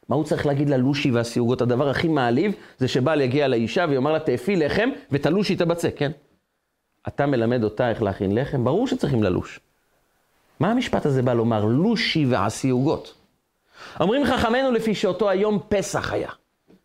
מה 0.09 0.15
הוא 0.15 0.23
צריך 0.23 0.45
להגיד 0.45 0.69
ללושי 0.69 1.11
ועשי 1.11 1.39
עוגות? 1.39 1.61
הדבר 1.61 1.89
הכי 1.89 2.07
מעליב 2.07 2.53
זה 2.77 2.87
שבעל 2.87 3.21
יגיע 3.21 3.47
לאישה 3.47 3.85
ויאמר 3.89 4.13
לה, 4.13 4.19
תאפי 4.19 4.55
לחם 4.55 4.89
ותלושי 5.11 5.53
את 5.53 5.61
הבצק, 5.61 5.93
כן? 5.97 6.11
אתה 7.07 7.25
מלמד 7.25 7.63
אותה 7.63 7.89
איך 7.89 8.01
להכין 8.01 8.35
לחם? 8.35 8.63
ברור 8.63 8.87
שצריכים 8.87 9.23
ללוש. 9.23 9.59
מה 10.59 10.71
המשפט 10.71 11.05
הזה 11.05 11.21
בא 11.21 11.33
לומר? 11.33 11.65
לושי 11.65 12.25
ועשי 12.29 12.69
עוגות. 12.69 13.13
אומרים 13.99 14.25
חכמינו 14.25 14.71
לפי 14.71 14.95
שאותו 14.95 15.29
היום 15.29 15.59
פסח 15.69 16.13
היה. 16.13 16.29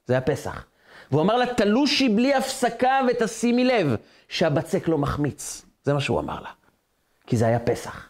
זה 0.07 0.15
היה 0.15 0.21
פסח. 0.21 0.65
והוא 1.11 1.23
אמר 1.23 1.37
לה, 1.37 1.55
תלושי 1.55 2.09
בלי 2.09 2.35
הפסקה 2.35 3.01
ותשימי 3.09 3.65
לב 3.65 3.97
שהבצק 4.29 4.89
לא 4.89 4.99
מחמיץ. 4.99 5.67
זה 5.83 5.95
מה 5.95 6.01
שהוא 6.01 6.21
אמר 6.21 6.41
לה. 6.41 6.51
כי 7.27 7.37
זה 7.37 7.47
היה 7.47 7.59
פסח. 7.59 8.09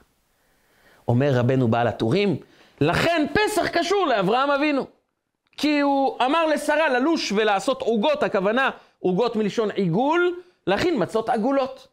אומר 1.09 1.33
רבנו 1.35 1.69
בעל 1.69 1.87
הטורים, 1.87 2.37
לכן 2.81 3.27
פסח 3.33 3.69
קשור 3.69 4.07
לאברהם 4.07 4.51
אבינו. 4.51 4.87
כי 5.57 5.81
הוא 5.81 6.17
אמר 6.25 6.47
לשרה 6.47 6.89
ללוש 6.89 7.33
ולעשות 7.33 7.83
עוגות, 7.83 8.23
הכוונה 8.23 8.71
עוגות 8.99 9.37
מלשון 9.37 9.71
עיגול, 9.71 10.41
להכין 10.67 11.03
מצות 11.03 11.29
עגולות. 11.29 11.89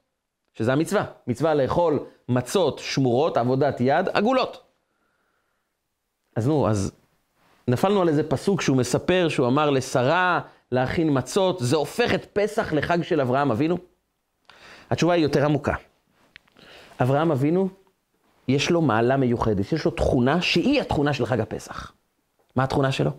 שזה 0.54 0.74
המצווה. 0.74 1.06
מצווה 1.28 1.54
לאכול 1.54 2.06
מצות 2.30 2.80
שמורות, 2.80 3.38
עבודת 3.38 3.82
יד, 3.82 4.10
עגולות. 4.14 4.64
אז 6.36 6.48
נו, 6.48 6.70
אז 6.70 6.92
נפלנו 7.68 8.02
על 8.02 8.10
איזה 8.10 8.30
פסוק 8.30 8.62
שהוא 8.62 8.78
מספר, 8.78 9.28
שהוא 9.30 9.48
אמר 9.48 9.70
לשרה 9.70 10.42
להכין 10.72 11.18
מצות, 11.18 11.60
זה 11.60 11.76
הופך 11.76 12.14
את 12.14 12.26
פסח 12.34 12.74
לחג 12.74 13.04
של 13.04 13.22
אברהם 13.22 13.52
אבינו? 13.52 13.78
התשובה 14.90 15.14
היא 15.14 15.24
יותר 15.24 15.46
עמוקה. 15.46 15.76
אברהם 17.02 17.32
אבינו, 17.32 17.70
יש 18.48 18.72
לו 18.72 18.82
מעלה 18.82 19.18
מיוחדת, 19.18 19.72
יש 19.72 19.86
לו 19.86 19.92
תכונה 19.92 20.42
שהיא 20.42 20.82
התכונה 20.82 21.14
של 21.14 21.26
חג 21.26 21.40
הפסח. 21.40 21.92
מה 22.56 22.64
התכונה 22.64 22.92
שלו? 22.92 23.12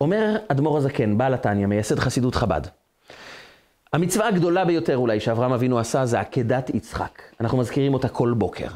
אומר 0.00 0.36
אדמו"ר 0.48 0.76
הזקן, 0.76 1.18
בעל 1.18 1.34
התניא, 1.34 1.66
מייסד 1.66 1.98
חסידות 1.98 2.34
חב"ד. 2.34 2.60
המצווה 3.92 4.28
הגדולה 4.28 4.64
ביותר 4.64 4.96
אולי 4.96 5.20
שאברהם 5.20 5.52
אבינו 5.52 5.78
עשה 5.78 6.06
זה 6.06 6.20
עקדת 6.20 6.70
יצחק. 6.70 7.22
אנחנו 7.40 7.58
מזכירים 7.58 7.94
אותה 7.94 8.08
כל 8.08 8.34
בוקר. 8.36 8.68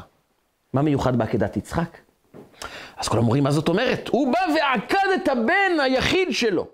מה 0.73 0.81
מיוחד 0.81 1.15
בעקדת 1.15 1.57
יצחק? 1.57 1.97
אז 2.97 3.07
כולם 3.07 3.23
אומרים, 3.23 3.43
מה 3.43 3.51
זאת 3.51 3.69
אומרת? 3.69 4.07
הוא 4.07 4.33
בא 4.33 4.39
ועקד 4.55 5.07
את 5.15 5.27
הבן 5.27 5.79
היחיד 5.83 6.27
שלו, 6.31 6.67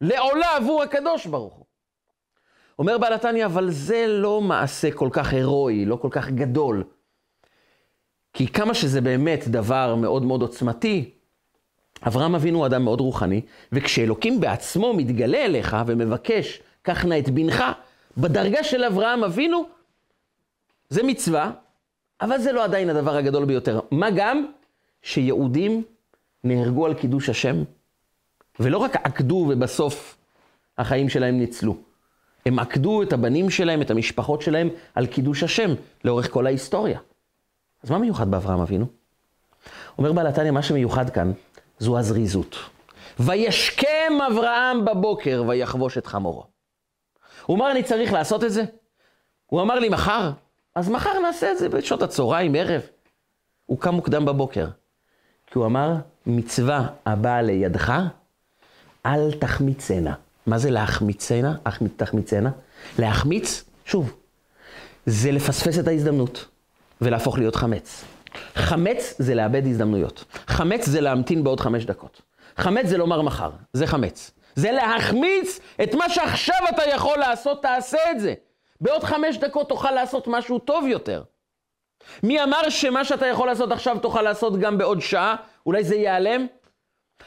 לעולה 0.00 0.56
עבור 0.56 0.82
הקדוש 0.82 1.26
ברוך 1.26 1.54
הוא. 1.54 1.64
אומר 2.78 2.98
בעל 2.98 3.12
התניא, 3.12 3.46
אבל 3.46 3.70
זה 3.70 4.06
לא 4.08 4.40
מעשה 4.40 4.90
כל 4.90 5.08
כך 5.12 5.32
הירואי, 5.32 5.84
לא 5.84 5.96
כל 5.96 6.08
כך 6.10 6.30
גדול. 6.30 6.84
כי 8.32 8.46
כמה 8.46 8.74
שזה 8.74 9.00
באמת 9.00 9.48
דבר 9.48 9.94
מאוד 9.94 10.22
מאוד 10.22 10.42
עוצמתי, 10.42 11.10
אברהם 12.06 12.34
אבינו 12.34 12.58
הוא 12.58 12.66
אדם 12.66 12.84
מאוד 12.84 13.00
רוחני, 13.00 13.40
וכשאלוקים 13.72 14.40
בעצמו 14.40 14.94
מתגלה 14.94 15.44
אליך 15.44 15.76
ומבקש, 15.86 16.60
קח 16.82 17.04
נא 17.04 17.18
את 17.18 17.30
בנך, 17.30 17.64
בדרגה 18.18 18.64
של 18.64 18.84
אברהם 18.84 19.24
אבינו, 19.24 19.64
זה 20.88 21.02
מצווה, 21.02 21.50
אבל 22.20 22.38
זה 22.38 22.52
לא 22.52 22.64
עדיין 22.64 22.88
הדבר 22.88 23.16
הגדול 23.16 23.44
ביותר. 23.44 23.80
מה 23.90 24.10
גם 24.10 24.46
שיהודים 25.02 25.82
נהרגו 26.44 26.86
על 26.86 26.94
קידוש 26.94 27.28
השם, 27.28 27.56
ולא 28.60 28.78
רק 28.78 28.96
עקדו 28.96 29.46
ובסוף 29.48 30.16
החיים 30.78 31.08
שלהם 31.08 31.38
ניצלו. 31.38 31.87
הם 32.48 32.58
עקדו 32.58 33.02
את 33.02 33.12
הבנים 33.12 33.50
שלהם, 33.50 33.82
את 33.82 33.90
המשפחות 33.90 34.42
שלהם, 34.42 34.68
על 34.94 35.06
קידוש 35.06 35.42
השם 35.42 35.70
לאורך 36.04 36.30
כל 36.30 36.46
ההיסטוריה. 36.46 36.98
אז 37.82 37.90
מה 37.90 37.98
מיוחד 37.98 38.30
באברהם 38.30 38.60
אבינו? 38.60 38.86
אומר 39.98 40.12
בעל 40.12 40.26
התניא, 40.26 40.50
מה 40.50 40.62
שמיוחד 40.62 41.10
כאן 41.10 41.32
זו 41.78 41.98
הזריזות. 41.98 42.56
וישכם 43.18 44.12
אברהם 44.32 44.84
בבוקר 44.84 45.44
ויחבוש 45.48 45.98
את 45.98 46.06
חמורו. 46.06 46.44
הוא 47.46 47.56
אמר, 47.56 47.70
אני 47.70 47.82
צריך 47.82 48.12
לעשות 48.12 48.44
את 48.44 48.52
זה? 48.52 48.64
הוא 49.46 49.62
אמר 49.62 49.78
לי, 49.78 49.88
מחר? 49.88 50.30
אז 50.74 50.88
מחר 50.88 51.18
נעשה 51.18 51.52
את 51.52 51.58
זה 51.58 51.68
בשעות 51.68 52.02
הצהריים, 52.02 52.54
ערב. 52.54 52.82
הוא 53.66 53.78
קם 53.78 53.94
מוקדם 53.94 54.24
בבוקר. 54.24 54.66
כי 55.46 55.58
הוא 55.58 55.66
אמר, 55.66 55.94
מצווה 56.26 56.86
הבאה 57.06 57.42
לידך, 57.42 57.92
אל 59.06 59.32
תחמיצנה. 59.32 60.14
מה 60.48 60.58
זה 60.58 60.70
להחמיצנה? 60.70 61.54
תחמיצנה? 61.96 62.50
להחמיץ, 62.98 63.64
שוב, 63.84 64.16
זה 65.06 65.32
לפספס 65.32 65.78
את 65.78 65.88
ההזדמנות 65.88 66.46
ולהפוך 67.00 67.38
להיות 67.38 67.56
חמץ. 67.56 68.04
חמץ 68.54 69.14
זה 69.18 69.34
לאבד 69.34 69.66
הזדמנויות. 69.66 70.24
חמץ 70.46 70.86
זה 70.86 71.00
להמתין 71.00 71.44
בעוד 71.44 71.60
חמש 71.60 71.84
דקות. 71.84 72.22
חמץ 72.56 72.86
זה 72.86 72.98
לומר 72.98 73.22
מחר, 73.22 73.50
זה 73.72 73.86
חמץ. 73.86 74.30
זה 74.54 74.70
להחמיץ 74.72 75.60
את 75.82 75.94
מה 75.94 76.08
שעכשיו 76.08 76.56
אתה 76.74 76.82
יכול 76.94 77.18
לעשות, 77.18 77.62
תעשה 77.62 77.98
את 78.10 78.20
זה. 78.20 78.34
בעוד 78.80 79.04
חמש 79.04 79.36
דקות 79.36 79.68
תוכל 79.68 79.90
לעשות 79.90 80.28
משהו 80.28 80.58
טוב 80.58 80.86
יותר. 80.86 81.22
מי 82.22 82.42
אמר 82.42 82.68
שמה 82.68 83.04
שאתה 83.04 83.26
יכול 83.26 83.46
לעשות 83.46 83.72
עכשיו 83.72 83.98
תוכל 83.98 84.22
לעשות 84.22 84.58
גם 84.60 84.78
בעוד 84.78 85.00
שעה? 85.00 85.36
אולי 85.66 85.84
זה 85.84 85.96
ייעלם? 85.96 86.46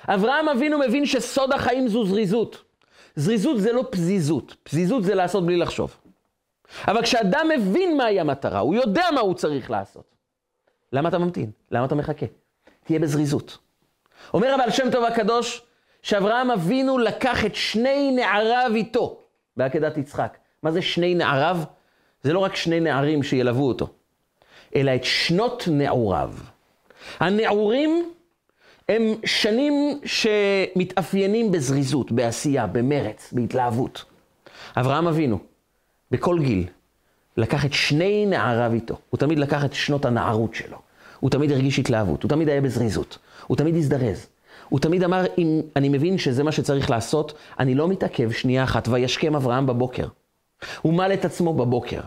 אברהם 0.08 0.50
אבינו 0.50 0.80
מבין 0.80 1.06
שסוד 1.06 1.54
החיים 1.54 1.88
זו 1.88 2.06
זריזות. 2.06 2.71
זריזות 3.16 3.62
זה 3.62 3.72
לא 3.72 3.86
פזיזות, 3.90 4.56
פזיזות 4.64 5.04
זה 5.04 5.16
לעשות 5.16 5.46
בלי 5.46 5.58
לחשוב. 5.58 5.98
אבל 6.88 7.02
כשאדם 7.02 7.48
מבין 7.56 7.98
מהי 7.98 8.20
המטרה, 8.20 8.60
הוא 8.60 8.76
יודע 8.76 9.04
מה 9.14 9.22
הוא 9.22 9.34
צריך 9.34 9.72
לעשות. 9.72 10.16
למה 10.94 11.10
אתה 11.10 11.18
ממתין? 11.18 11.52
למה 11.72 11.86
אתה 11.86 11.96
מחכה? 11.96 12.26
תהיה 12.84 13.00
בזריזות. 13.00 13.58
אומר 14.34 14.54
הבעל 14.54 14.72
שם 14.72 14.92
טוב 14.92 15.04
הקדוש, 15.04 15.62
שאברהם 16.02 16.52
אבינו 16.52 16.98
לקח 16.98 17.46
את 17.46 17.56
שני 17.56 18.12
נעריו 18.12 18.72
איתו 18.76 19.20
בעקדת 19.58 19.98
יצחק. 19.98 20.38
מה 20.64 20.72
זה 20.72 20.82
שני 20.82 21.16
נעריו? 21.16 21.58
זה 22.22 22.34
לא 22.34 22.40
רק 22.40 22.56
שני 22.56 22.80
נערים 22.80 23.24
שילוו 23.24 23.68
אותו, 23.68 23.88
אלא 24.76 24.96
את 24.96 25.04
שנות 25.04 25.64
נעוריו. 25.68 26.34
הנעורים 27.20 28.12
הם 28.92 29.16
שנים 29.26 30.00
שמתאפיינים 30.06 31.52
בזריזות, 31.52 32.12
בעשייה, 32.12 32.68
במרץ, 32.68 33.34
בהתלהבות. 33.34 34.06
אברהם 34.78 35.08
אבינו, 35.08 35.40
בכל 36.12 36.40
גיל, 36.40 36.68
לקח 37.38 37.66
את 37.66 37.74
שני 37.74 38.26
נעריו 38.26 38.74
איתו. 38.74 38.98
הוא 39.10 39.18
תמיד 39.18 39.40
לקח 39.40 39.66
את 39.66 39.74
שנות 39.74 40.06
הנערות 40.06 40.56
שלו. 40.56 40.78
הוא 41.20 41.30
תמיד 41.30 41.52
הרגיש 41.52 41.80
התלהבות, 41.80 42.24
הוא 42.24 42.30
תמיד 42.30 42.50
היה 42.50 42.62
בזריזות, 42.62 43.18
הוא 43.48 43.58
תמיד 43.58 43.76
הזדרז. 43.76 44.28
הוא 44.70 44.80
תמיד 44.80 45.04
אמר, 45.04 45.26
אם 45.38 45.62
אני 45.76 45.90
מבין 45.90 46.18
שזה 46.18 46.44
מה 46.44 46.52
שצריך 46.52 46.90
לעשות, 46.90 47.34
אני 47.60 47.76
לא 47.76 47.88
מתעכב 47.88 48.32
שנייה 48.32 48.64
אחת, 48.64 48.88
וישכם 48.88 49.36
אברהם 49.36 49.66
בבוקר. 49.68 50.08
הוא 50.82 50.94
מל 50.94 51.14
את 51.14 51.26
עצמו 51.26 51.54
בבוקר. 51.54 52.02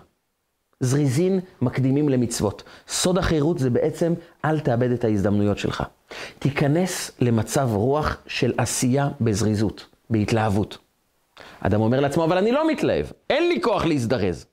זריזין 0.81 1.41
מקדימים 1.63 2.09
למצוות. 2.09 2.63
סוד 2.89 3.19
החירות 3.19 3.59
זה 3.59 3.71
בעצם, 3.71 4.15
אל 4.45 4.61
תאבד 4.61 4.91
את 4.91 5.05
ההזדמנויות 5.05 5.59
שלך. 5.59 5.83
תיכנס 6.39 7.11
למצב 7.21 7.69
רוח 7.73 8.17
של 8.27 8.53
עשייה 8.59 9.09
בזריזות, 9.21 9.87
בהתלהבות. 10.11 10.79
אדם 11.61 11.81
אומר 11.81 12.01
לעצמו, 12.01 12.25
אבל 12.25 12.39
אני 12.39 12.53
לא 12.53 12.69
מתלהב, 12.69 13.07
אין 13.31 13.49
לי 13.49 13.61
כוח 13.61 13.85
להזדרז. 13.85 14.47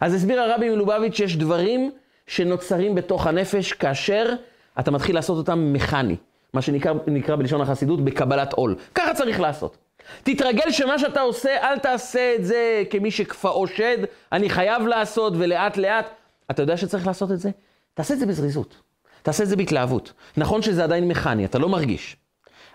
אז 0.00 0.14
הסביר 0.14 0.40
הרבי 0.40 0.70
מלובביץ' 0.70 1.16
שיש 1.16 1.36
דברים 1.36 1.90
שנוצרים 2.26 2.94
בתוך 2.94 3.26
הנפש 3.26 3.72
כאשר 3.72 4.34
אתה 4.78 4.90
מתחיל 4.90 5.14
לעשות 5.14 5.38
אותם 5.38 5.72
מכני, 5.72 6.16
מה 6.54 6.62
שנקרא 6.62 7.36
בלשון 7.36 7.60
החסידות 7.60 8.04
בקבלת 8.04 8.52
עול. 8.52 8.76
ככה 8.94 9.14
צריך 9.14 9.40
לעשות. 9.40 9.76
תתרגל 10.22 10.70
שמה 10.70 10.98
שאתה 10.98 11.20
עושה, 11.20 11.56
אל 11.62 11.78
תעשה 11.78 12.34
את 12.34 12.44
זה 12.44 12.82
כמי 12.90 13.10
שכפאו 13.10 13.66
שד, 13.66 13.98
אני 14.32 14.50
חייב 14.50 14.86
לעשות 14.86 15.32
ולאט 15.36 15.76
לאט. 15.76 16.10
אתה 16.50 16.62
יודע 16.62 16.76
שצריך 16.76 17.06
לעשות 17.06 17.32
את 17.32 17.40
זה? 17.40 17.50
תעשה 17.94 18.14
את 18.14 18.18
זה 18.18 18.26
בזריזות. 18.26 18.76
תעשה 19.22 19.42
את 19.42 19.48
זה 19.48 19.56
בהתלהבות. 19.56 20.12
נכון 20.36 20.62
שזה 20.62 20.84
עדיין 20.84 21.08
מכני, 21.08 21.44
אתה 21.44 21.58
לא 21.58 21.68
מרגיש. 21.68 22.16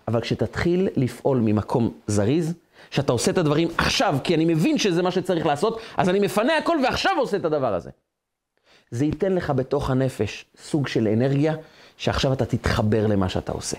אבל 0.07 0.21
כשתתחיל 0.21 0.89
לפעול 0.95 1.37
ממקום 1.37 1.91
זריז, 2.07 2.53
שאתה 2.91 3.13
עושה 3.13 3.31
את 3.31 3.37
הדברים 3.37 3.67
עכשיו, 3.77 4.17
כי 4.23 4.35
אני 4.35 4.45
מבין 4.45 4.77
שזה 4.77 5.01
מה 5.01 5.11
שצריך 5.11 5.45
לעשות, 5.45 5.81
אז 5.97 6.09
אני 6.09 6.19
מפנה 6.19 6.57
הכל 6.57 6.77
ועכשיו 6.83 7.11
עושה 7.17 7.37
את 7.37 7.45
הדבר 7.45 7.73
הזה. 7.73 7.89
זה 8.91 9.05
ייתן 9.05 9.33
לך 9.33 9.49
בתוך 9.49 9.89
הנפש 9.89 10.45
סוג 10.57 10.87
של 10.87 11.07
אנרגיה, 11.07 11.55
שעכשיו 11.97 12.33
אתה 12.33 12.45
תתחבר 12.45 13.07
למה 13.07 13.29
שאתה 13.29 13.51
עושה. 13.51 13.77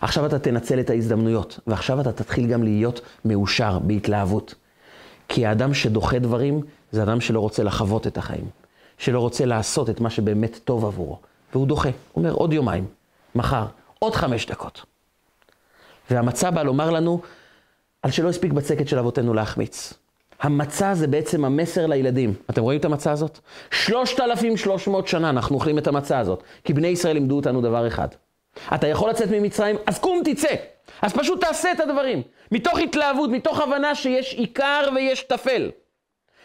עכשיו 0.00 0.26
אתה 0.26 0.38
תנצל 0.38 0.80
את 0.80 0.90
ההזדמנויות, 0.90 1.60
ועכשיו 1.66 2.00
אתה 2.00 2.12
תתחיל 2.12 2.46
גם 2.46 2.62
להיות 2.62 3.00
מאושר, 3.24 3.78
בהתלהבות. 3.78 4.54
כי 5.28 5.46
האדם 5.46 5.74
שדוחה 5.74 6.18
דברים, 6.18 6.60
זה 6.92 7.02
אדם 7.02 7.20
שלא 7.20 7.40
רוצה 7.40 7.62
לחוות 7.62 8.06
את 8.06 8.18
החיים, 8.18 8.44
שלא 8.98 9.20
רוצה 9.20 9.44
לעשות 9.44 9.90
את 9.90 10.00
מה 10.00 10.10
שבאמת 10.10 10.60
טוב 10.64 10.84
עבורו. 10.84 11.18
והוא 11.52 11.66
דוחה, 11.66 11.88
הוא 11.88 12.24
אומר 12.24 12.32
עוד 12.32 12.52
יומיים, 12.52 12.86
מחר, 13.34 13.66
עוד 13.98 14.14
חמש 14.14 14.46
דקות. 14.46 14.84
והמצע 16.10 16.50
בא 16.50 16.62
לומר 16.62 16.90
לנו, 16.90 17.20
על 18.02 18.10
שלא 18.10 18.28
הספיק 18.28 18.52
בצקת 18.52 18.88
של 18.88 18.98
אבותינו 18.98 19.34
להחמיץ. 19.34 19.94
המצע 20.40 20.94
זה 20.94 21.06
בעצם 21.06 21.44
המסר 21.44 21.86
לילדים. 21.86 22.34
אתם 22.50 22.62
רואים 22.62 22.80
את 22.80 22.84
המצע 22.84 23.12
הזאת? 23.12 23.38
3,300 23.70 25.08
שנה 25.08 25.30
אנחנו 25.30 25.54
אוכלים 25.54 25.78
את 25.78 25.86
המצע 25.86 26.18
הזאת, 26.18 26.42
כי 26.64 26.72
בני 26.72 26.88
ישראל 26.88 27.14
לימדו 27.14 27.36
אותנו 27.36 27.60
דבר 27.60 27.86
אחד. 27.86 28.08
אתה 28.74 28.86
יכול 28.86 29.10
לצאת 29.10 29.28
ממצרים, 29.30 29.76
אז 29.86 29.98
קום 29.98 30.22
תצא. 30.24 30.54
אז 31.02 31.12
פשוט 31.12 31.40
תעשה 31.40 31.72
את 31.72 31.80
הדברים. 31.80 32.22
מתוך 32.52 32.78
התלהבות, 32.78 33.30
מתוך 33.30 33.60
הבנה 33.60 33.94
שיש 33.94 34.34
עיקר 34.34 34.88
ויש 34.94 35.22
טפל. 35.22 35.70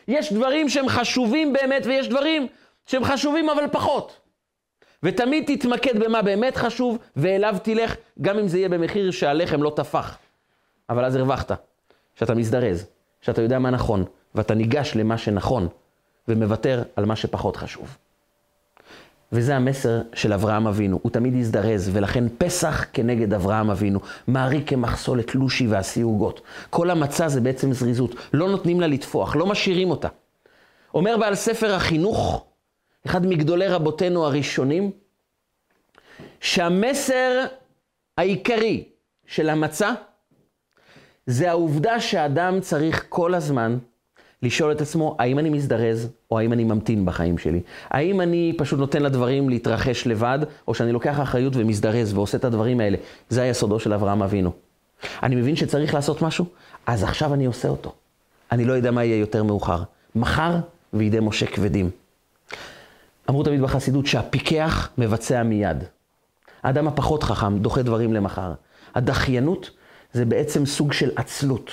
יש 0.08 0.34
דברים 0.34 0.70
שהם 0.70 0.90
חשובים 0.90 1.54
באמת 1.54 1.86
ויש 1.86 2.08
דברים 2.10 2.48
שהם 2.86 3.04
חשובים 3.04 3.50
אבל 3.50 3.68
פחות. 3.72 4.18
ותמיד 5.04 5.56
תתמקד 5.56 6.00
במה 6.00 6.22
באמת 6.22 6.56
חשוב, 6.58 6.98
ואליו 7.16 7.56
תלך, 7.64 7.96
גם 8.22 8.40
אם 8.40 8.48
זה 8.48 8.58
יהיה 8.58 8.70
במחיר 8.70 9.12
שהלחם 9.12 9.64
לא 9.64 9.72
טפח. 9.76 10.18
אבל 10.90 11.06
אז 11.06 11.16
הרווחת, 11.16 11.52
שאתה 12.16 12.34
מזדרז, 12.34 12.88
שאתה 13.22 13.42
יודע 13.42 13.60
מה 13.60 13.70
נכון, 13.70 14.06
ואתה 14.36 14.54
ניגש 14.54 14.96
למה 14.96 15.18
שנכון, 15.18 15.68
ומוותר 16.28 16.84
על 16.96 17.06
מה 17.06 17.16
שפחות 17.16 17.56
חשוב. 17.56 17.98
וזה 19.32 19.56
המסר 19.56 20.02
של 20.14 20.34
אברהם 20.34 20.68
אבינו, 20.68 21.00
הוא 21.02 21.12
תמיד 21.12 21.36
הזדרז, 21.36 21.90
ולכן 21.94 22.24
פסח 22.38 22.86
כנגד 22.94 23.34
אברהם 23.34 23.70
אבינו, 23.70 24.00
מעריק 24.28 24.70
כמחסולת 24.70 25.36
לושי 25.36 25.68
ועשי 25.68 26.02
עוגות. 26.02 26.42
כל 26.70 26.90
המצה 26.90 27.30
זה 27.30 27.42
בעצם 27.42 27.74
זריזות, 27.74 28.16
לא 28.34 28.50
נותנים 28.50 28.82
לה 28.82 28.88
לטפוח, 28.88 29.36
לא 29.36 29.46
משאירים 29.46 29.92
אותה. 29.92 30.08
אומר 30.94 31.18
בעל 31.18 31.36
ספר 31.36 31.74
החינוך, 31.74 32.46
אחד 33.06 33.26
מגדולי 33.26 33.68
רבותינו 33.68 34.26
הראשונים, 34.26 34.92
שהמסר 36.40 37.46
העיקרי 38.18 38.84
של 39.26 39.50
המצה 39.50 39.92
זה 41.26 41.50
העובדה 41.50 42.00
שאדם 42.00 42.60
צריך 42.62 43.06
כל 43.10 43.34
הזמן 43.34 43.78
לשאול 44.44 44.72
את 44.72 44.82
עצמו, 44.82 45.16
האם 45.20 45.40
אני 45.40 45.50
מזדרז, 45.50 46.10
או 46.32 46.40
האם 46.40 46.54
אני 46.54 46.64
ממתין 46.64 47.06
בחיים 47.06 47.38
שלי? 47.38 47.62
האם 47.90 48.22
אני 48.22 48.54
פשוט 48.58 48.80
נותן 48.80 49.02
לדברים 49.02 49.50
להתרחש 49.50 50.08
לבד, 50.08 50.40
או 50.68 50.74
שאני 50.74 50.92
לוקח 50.92 51.20
אחריות 51.22 51.54
ומזדרז 51.56 52.14
ועושה 52.14 52.38
את 52.38 52.46
הדברים 52.46 52.80
האלה? 52.80 52.98
זה 53.30 53.42
היסודו 53.42 53.80
של 53.80 53.94
אברהם 53.94 54.24
אבינו. 54.24 54.52
אני 55.24 55.36
מבין 55.36 55.56
שצריך 55.56 55.94
לעשות 55.94 56.22
משהו, 56.22 56.46
אז 56.86 57.04
עכשיו 57.04 57.34
אני 57.34 57.46
עושה 57.46 57.68
אותו. 57.68 57.94
אני 58.52 58.66
לא 58.66 58.74
יודע 58.74 58.92
מה 58.92 59.04
יהיה 59.04 59.18
יותר 59.18 59.44
מאוחר. 59.44 59.84
מחר 60.16 60.56
וידי 60.94 61.20
משה 61.20 61.46
כבדים. 61.46 61.90
אמרו 63.30 63.44
תמיד 63.44 63.62
בחסידות 63.62 64.08
שהפיקח 64.08 64.90
מבצע 64.98 65.44
מיד. 65.44 65.84
האדם 66.64 66.88
הפחות 66.88 67.24
חכם 67.24 67.58
דוחה 67.58 67.82
דברים 67.82 68.14
למחר. 68.14 68.54
הדחיינות 68.96 69.70
זה 70.14 70.26
בעצם 70.26 70.66
סוג 70.66 70.94
של 70.94 71.10
עצלות. 71.16 71.72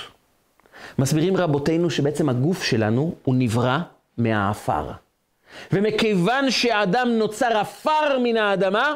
מסבירים 0.98 1.36
רבותינו 1.36 1.90
שבעצם 1.90 2.28
הגוף 2.28 2.62
שלנו 2.62 3.14
הוא 3.24 3.34
נברא 3.38 3.78
מהעפר. 4.18 4.90
ומכיוון 5.72 6.50
שהאדם 6.50 7.08
נוצר 7.08 7.56
עפר 7.58 8.18
מן 8.22 8.36
האדמה, 8.36 8.94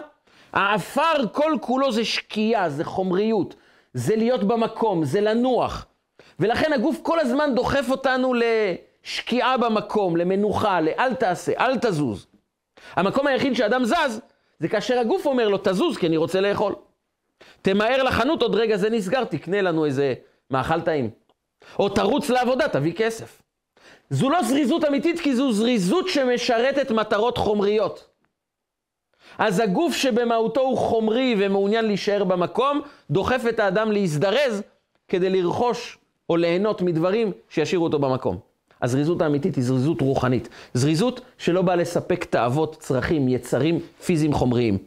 העפר 0.53 1.27
כל 1.33 1.57
כולו 1.61 1.93
זה 1.93 2.05
שקיעה, 2.05 2.69
זה 2.71 2.85
חומריות, 2.85 3.55
זה 3.95 4.17
להיות 4.17 4.45
במקום, 4.45 5.05
זה 5.05 5.21
לנוח. 5.21 5.87
ולכן 6.41 6.73
הגוף 6.73 7.01
כל 7.03 7.21
הזמן 7.21 7.55
דוחף 7.55 7.87
אותנו 7.91 8.35
לשקיעה 8.35 9.57
במקום, 9.59 10.17
למנוחה, 10.17 10.81
לאל 10.81 11.15
תעשה, 11.15 11.53
אל 11.59 11.79
תזוז. 11.79 12.27
המקום 12.97 13.27
היחיד 13.27 13.55
שאדם 13.55 13.85
זז, 13.85 14.21
זה 14.59 14.69
כאשר 14.69 14.99
הגוף 14.99 15.27
אומר 15.27 15.49
לו, 15.49 15.59
תזוז, 15.63 15.97
כי 15.97 16.07
אני 16.07 16.17
רוצה 16.17 16.41
לאכול. 16.41 16.75
תמהר 17.63 18.03
לחנות, 18.03 18.43
עוד 18.43 18.55
רגע 18.55 18.77
זה 18.77 18.91
נסגר, 18.91 19.25
תקנה 19.25 19.63
לנו 19.63 19.85
איזה 19.85 20.15
מאכל 20.51 20.81
טעים. 20.81 21.11
או 21.79 21.89
תרוץ 21.89 22.31
לעבודה, 22.31 22.69
תביא 22.69 22.93
כסף. 22.93 23.43
זו 24.11 24.31
לא 24.31 24.43
זריזות 24.43 24.85
אמיתית, 24.85 25.21
כי 25.21 25.37
זו 25.37 25.53
זריזות 25.53 26.09
שמשרתת 26.09 26.91
מטרות 26.91 27.39
חומריות. 27.39 28.09
אז 29.39 29.61
הגוף 29.61 29.97
שבמהותו 29.97 30.61
הוא 30.61 30.79
חומרי 30.79 31.35
ומעוניין 31.39 31.85
להישאר 31.85 32.25
במקום, 32.25 32.81
דוחף 33.11 33.43
את 33.49 33.61
האדם 33.61 33.93
להזדרז 33.93 34.63
כדי 35.09 35.31
לרכוש 35.31 35.99
או 36.31 36.37
ליהנות 36.37 36.83
מדברים 36.83 37.33
שישאירו 37.49 37.85
אותו 37.85 37.99
במקום. 37.99 38.39
הזריזות 38.83 39.23
האמיתית 39.23 39.57
היא 39.57 39.65
זריזות 39.65 40.01
רוחנית. 40.01 40.49
זריזות 40.75 41.21
שלא 41.39 41.63
באה 41.63 41.77
לספק 41.77 42.25
תאוות, 42.25 42.77
צרכים, 42.81 43.29
יצרים 43.29 43.81
פיזיים 44.05 44.33
חומריים. 44.33 44.79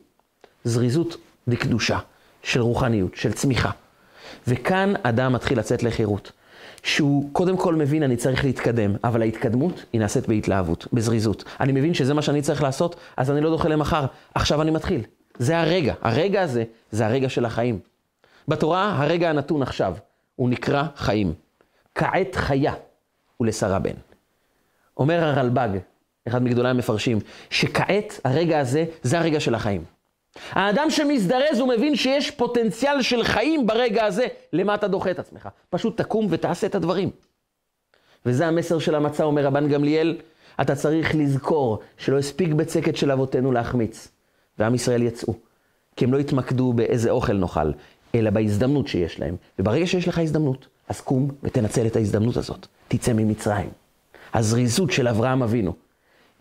זריזות 0.63 1.17
לקדושה, 1.47 1.99
של 2.43 2.61
רוחניות, 2.61 3.15
של 3.15 3.33
צמיחה. 3.33 3.69
וכאן 4.47 4.93
אדם 5.03 5.33
מתחיל 5.33 5.59
לצאת 5.59 5.83
לחירות. 5.83 6.31
שהוא 6.85 7.29
קודם 7.31 7.57
כל 7.57 7.75
מבין, 7.75 8.03
אני 8.03 8.17
צריך 8.17 8.45
להתקדם, 8.45 8.95
אבל 9.03 9.21
ההתקדמות 9.21 9.85
היא 9.93 10.01
נעשית 10.01 10.27
בהתלהבות, 10.27 10.87
בזריזות. 10.93 11.43
אני 11.59 11.71
מבין 11.71 11.93
שזה 11.93 12.13
מה 12.13 12.21
שאני 12.21 12.41
צריך 12.41 12.63
לעשות, 12.63 12.95
אז 13.17 13.31
אני 13.31 13.41
לא 13.41 13.49
דוחה 13.49 13.69
למחר, 13.69 14.05
עכשיו 14.35 14.61
אני 14.61 14.71
מתחיל. 14.71 15.01
זה 15.37 15.59
הרגע, 15.59 15.93
הרגע 16.01 16.41
הזה, 16.41 16.63
זה 16.91 17.05
הרגע 17.05 17.29
של 17.29 17.45
החיים. 17.45 17.79
בתורה, 18.47 18.95
הרגע 18.97 19.29
הנתון 19.29 19.61
עכשיו, 19.61 19.95
הוא 20.35 20.49
נקרא 20.49 20.83
חיים. 20.95 21.33
כעת 21.95 22.35
חיה 22.35 22.73
ולשרה 23.39 23.79
בן. 23.79 23.95
אומר 24.97 25.23
הרלב"ג, 25.23 25.69
אחד 26.27 26.43
מגדולי 26.43 26.69
המפרשים, 26.69 27.19
שכעת, 27.49 28.19
הרגע 28.23 28.59
הזה, 28.59 28.85
זה 29.03 29.19
הרגע 29.19 29.39
של 29.39 29.55
החיים. 29.55 29.83
האדם 30.49 30.89
שמזדרז, 30.89 31.59
הוא 31.59 31.69
מבין 31.69 31.95
שיש 31.95 32.31
פוטנציאל 32.31 33.01
של 33.01 33.23
חיים 33.23 33.67
ברגע 33.67 34.05
הזה. 34.05 34.27
למה 34.53 34.75
אתה 34.75 34.87
דוחה 34.87 35.11
את 35.11 35.19
עצמך? 35.19 35.49
פשוט 35.69 35.97
תקום 36.01 36.27
ותעשה 36.29 36.67
את 36.67 36.75
הדברים. 36.75 37.09
וזה 38.25 38.47
המסר 38.47 38.79
של 38.79 38.95
המצה, 38.95 39.23
אומר 39.23 39.45
רבן 39.45 39.69
גמליאל, 39.69 40.17
אתה 40.61 40.75
צריך 40.75 41.15
לזכור 41.15 41.79
שלא 41.97 42.19
הספיק 42.19 42.53
בצקת 42.53 42.95
של 42.95 43.11
אבותינו 43.11 43.51
להחמיץ. 43.51 44.07
ועם 44.59 44.75
ישראל 44.75 45.03
יצאו. 45.03 45.33
כי 45.95 46.05
הם 46.05 46.13
לא 46.13 46.19
התמקדו 46.19 46.73
באיזה 46.73 47.09
אוכל 47.09 47.33
נאכל, 47.33 47.71
אלא 48.15 48.29
בהזדמנות 48.29 48.87
שיש 48.87 49.19
להם. 49.19 49.35
וברגע 49.59 49.87
שיש 49.87 50.07
לך 50.07 50.19
הזדמנות, 50.19 50.67
אז 50.89 51.01
קום 51.01 51.31
ותנצל 51.43 51.87
את 51.87 51.95
ההזדמנות 51.95 52.37
הזאת. 52.37 52.67
תצא 52.87 53.13
ממצרים. 53.13 53.69
הזריזות 54.33 54.91
של 54.91 55.07
אברהם 55.07 55.43
אבינו 55.43 55.73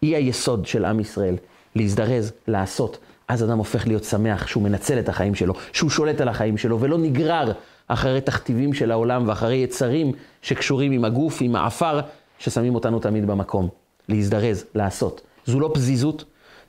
היא 0.03 0.17
היסוד 0.17 0.67
של 0.67 0.85
עם 0.85 1.01
ישראל. 1.01 1.37
להזדרז, 1.77 2.33
לעשות. 2.49 2.99
אז 3.29 3.45
אדם 3.45 3.59
הופך 3.59 3.87
להיות 3.87 4.05
שמח 4.05 4.47
שהוא 4.47 4.63
מנצל 4.63 4.99
את 4.99 5.09
החיים 5.09 5.35
שלו, 5.35 5.55
שהוא 5.73 5.91
שולט 5.91 6.21
על 6.21 6.29
החיים 6.29 6.57
שלו, 6.57 6.81
ולא 6.81 6.99
נגרר 6.99 7.53
אחרי 7.89 8.21
תכתיבים 8.21 8.75
של 8.75 8.91
העולם 8.91 9.29
ואחרי 9.29 9.57
יצרים 9.57 10.13
שקשורים 10.43 10.93
עם 10.93 11.05
הגוף, 11.05 11.39
עם 11.41 11.57
העפר, 11.57 12.01
ששמים 12.39 12.75
אותנו 12.75 13.01
תמיד 13.01 13.27
במקום. 13.27 13.69
להזדרז, 14.09 14.65
לעשות. 14.75 15.21
זו 15.47 15.61
לא 15.61 15.71
פזיזות, 15.75 16.25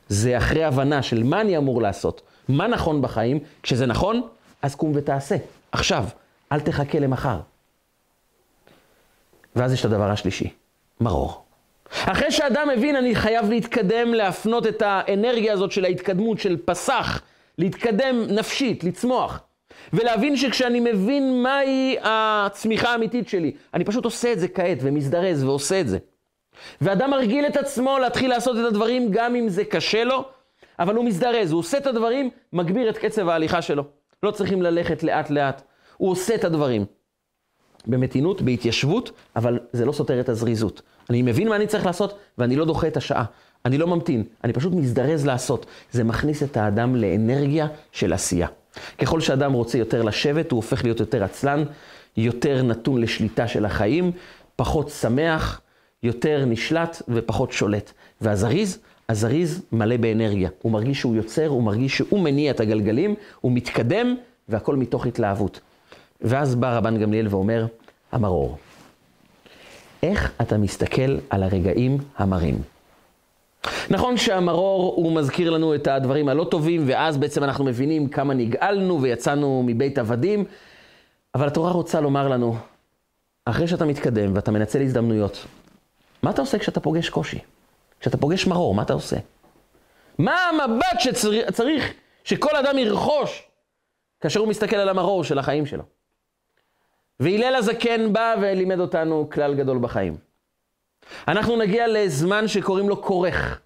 זה 0.09 0.37
אחרי 0.37 0.63
הבנה 0.63 1.03
של 1.03 1.23
מה 1.23 1.41
אני 1.41 1.57
אמור 1.57 1.81
לעשות, 1.81 2.21
מה 2.49 2.67
נכון 2.67 3.01
בחיים. 3.01 3.39
כשזה 3.63 3.85
נכון, 3.85 4.21
אז 4.61 4.75
קום 4.75 4.91
ותעשה. 4.95 5.35
עכשיו, 5.71 6.05
אל 6.51 6.59
תחכה 6.59 6.99
למחר. 6.99 7.39
ואז 9.55 9.73
יש 9.73 9.79
את 9.79 9.85
הדבר 9.85 10.11
השלישי, 10.11 10.53
מרור. 11.01 11.44
אחרי 12.03 12.31
שאדם 12.31 12.69
מבין, 12.69 12.95
אני 12.95 13.15
חייב 13.15 13.49
להתקדם, 13.49 14.13
להפנות 14.13 14.67
את 14.67 14.81
האנרגיה 14.85 15.53
הזאת 15.53 15.71
של 15.71 15.85
ההתקדמות, 15.85 16.39
של 16.39 16.57
פסח, 16.65 17.21
להתקדם 17.57 18.23
נפשית, 18.29 18.83
לצמוח. 18.83 19.39
ולהבין 19.93 20.37
שכשאני 20.37 20.79
מבין 20.79 21.43
מהי 21.43 21.97
הצמיחה 22.01 22.89
האמיתית 22.89 23.29
שלי, 23.29 23.51
אני 23.73 23.83
פשוט 23.83 24.05
עושה 24.05 24.31
את 24.31 24.39
זה 24.39 24.47
כעת 24.47 24.77
ומזדרז 24.81 25.43
ועושה 25.43 25.81
את 25.81 25.87
זה. 25.87 25.97
ואדם 26.81 27.09
מרגיל 27.09 27.45
את 27.45 27.57
עצמו 27.57 27.99
להתחיל 27.99 28.29
לעשות 28.29 28.57
את 28.59 28.65
הדברים 28.65 29.07
גם 29.11 29.35
אם 29.35 29.49
זה 29.49 29.65
קשה 29.65 30.03
לו, 30.03 30.25
אבל 30.79 30.95
הוא 30.95 31.05
מזדרז, 31.05 31.51
הוא 31.51 31.59
עושה 31.59 31.77
את 31.77 31.87
הדברים, 31.87 32.29
מגביר 32.53 32.89
את 32.89 32.97
קצב 32.97 33.29
ההליכה 33.29 33.61
שלו. 33.61 33.83
לא 34.23 34.31
צריכים 34.31 34.61
ללכת 34.61 35.03
לאט 35.03 35.29
לאט, 35.29 35.61
הוא 35.97 36.11
עושה 36.11 36.35
את 36.35 36.43
הדברים. 36.43 36.85
במתינות, 37.87 38.41
בהתיישבות, 38.41 39.11
אבל 39.35 39.59
זה 39.73 39.85
לא 39.85 39.91
סותר 39.91 40.19
את 40.19 40.29
הזריזות. 40.29 40.81
אני 41.09 41.21
מבין 41.21 41.49
מה 41.49 41.55
אני 41.55 41.67
צריך 41.67 41.85
לעשות, 41.85 42.17
ואני 42.37 42.55
לא 42.55 42.65
דוחה 42.65 42.87
את 42.87 42.97
השעה. 42.97 43.23
אני 43.65 43.77
לא 43.77 43.87
ממתין, 43.87 44.23
אני 44.43 44.53
פשוט 44.53 44.73
מזדרז 44.73 45.25
לעשות. 45.25 45.65
זה 45.91 46.03
מכניס 46.03 46.43
את 46.43 46.57
האדם 46.57 46.95
לאנרגיה 46.95 47.67
של 47.91 48.13
עשייה. 48.13 48.47
ככל 48.97 49.21
שאדם 49.21 49.53
רוצה 49.53 49.77
יותר 49.77 50.01
לשבת, 50.01 50.51
הוא 50.51 50.57
הופך 50.57 50.83
להיות 50.83 50.99
יותר 50.99 51.23
עצלן, 51.23 51.63
יותר 52.17 52.63
נתון 52.63 53.01
לשליטה 53.01 53.47
של 53.47 53.65
החיים, 53.65 54.11
פחות 54.55 54.89
שמח, 54.89 55.61
יותר 56.03 56.45
נשלט 56.45 57.01
ופחות 57.07 57.51
שולט. 57.51 57.91
והזריז, 58.21 58.79
הזריז 59.09 59.61
מלא 59.71 59.97
באנרגיה. 59.97 60.49
הוא 60.61 60.71
מרגיש 60.71 60.99
שהוא 60.99 61.15
יוצר, 61.15 61.47
הוא 61.47 61.63
מרגיש 61.63 61.97
שהוא 61.97 62.19
מניע 62.19 62.51
את 62.51 62.59
הגלגלים, 62.59 63.15
הוא 63.41 63.51
מתקדם, 63.51 64.15
והכל 64.49 64.75
מתוך 64.75 65.05
התלהבות. 65.05 65.59
ואז 66.21 66.55
בא 66.55 66.77
רבן 66.77 66.99
גמליאל 66.99 67.27
ואומר, 67.29 67.65
המרור. 68.11 68.57
איך 70.03 70.31
אתה 70.41 70.57
מסתכל 70.57 71.17
על 71.29 71.43
הרגעים 71.43 71.97
המרים? 72.17 72.61
נכון 73.89 74.17
שהמרור 74.17 74.93
הוא 74.95 75.15
מזכיר 75.15 75.49
לנו 75.49 75.75
את 75.75 75.87
הדברים 75.87 76.29
הלא 76.29 76.43
טובים, 76.43 76.83
ואז 76.87 77.17
בעצם 77.17 77.43
אנחנו 77.43 77.65
מבינים 77.65 78.09
כמה 78.09 78.33
נגאלנו 78.33 79.01
ויצאנו 79.01 79.63
מבית 79.65 79.97
עבדים, 79.97 80.45
אבל 81.35 81.47
התורה 81.47 81.71
רוצה 81.71 82.01
לומר 82.01 82.27
לנו, 82.27 82.55
אחרי 83.45 83.67
שאתה 83.67 83.85
מתקדם 83.85 84.35
ואתה 84.35 84.51
מנצל 84.51 84.81
הזדמנויות, 84.81 85.45
מה 86.23 86.29
אתה 86.29 86.41
עושה 86.41 86.59
כשאתה 86.59 86.79
פוגש 86.79 87.09
קושי? 87.09 87.39
כשאתה 87.99 88.17
פוגש 88.17 88.47
מרור, 88.47 88.75
מה 88.75 88.81
אתה 88.81 88.93
עושה? 88.93 89.17
מה 90.17 90.35
המבט 90.49 90.99
שצריך 90.99 91.93
שכל 92.23 92.55
אדם 92.55 92.77
ירכוש 92.77 93.43
כאשר 94.21 94.39
הוא 94.39 94.47
מסתכל 94.47 94.75
על 94.75 94.89
המרור 94.89 95.23
של 95.23 95.39
החיים 95.39 95.65
שלו? 95.65 95.83
והלל 97.19 97.55
הזקן 97.55 98.13
בא 98.13 98.35
ולימד 98.41 98.79
אותנו 98.79 99.29
כלל 99.31 99.55
גדול 99.55 99.77
בחיים. 99.77 100.17
אנחנו 101.27 101.57
נגיע 101.57 101.87
לזמן 101.87 102.47
שקוראים 102.47 102.89
לו 102.89 103.01
כורך. 103.01 103.61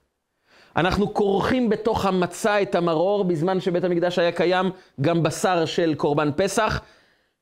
אנחנו 0.75 1.13
כורכים 1.13 1.69
בתוך 1.69 2.05
המצה 2.05 2.61
את 2.61 2.75
המרור, 2.75 3.23
בזמן 3.23 3.59
שבית 3.59 3.83
המקדש 3.83 4.19
היה 4.19 4.31
קיים 4.31 4.71
גם 5.01 5.23
בשר 5.23 5.65
של 5.65 5.95
קורבן 5.95 6.29
פסח, 6.35 6.81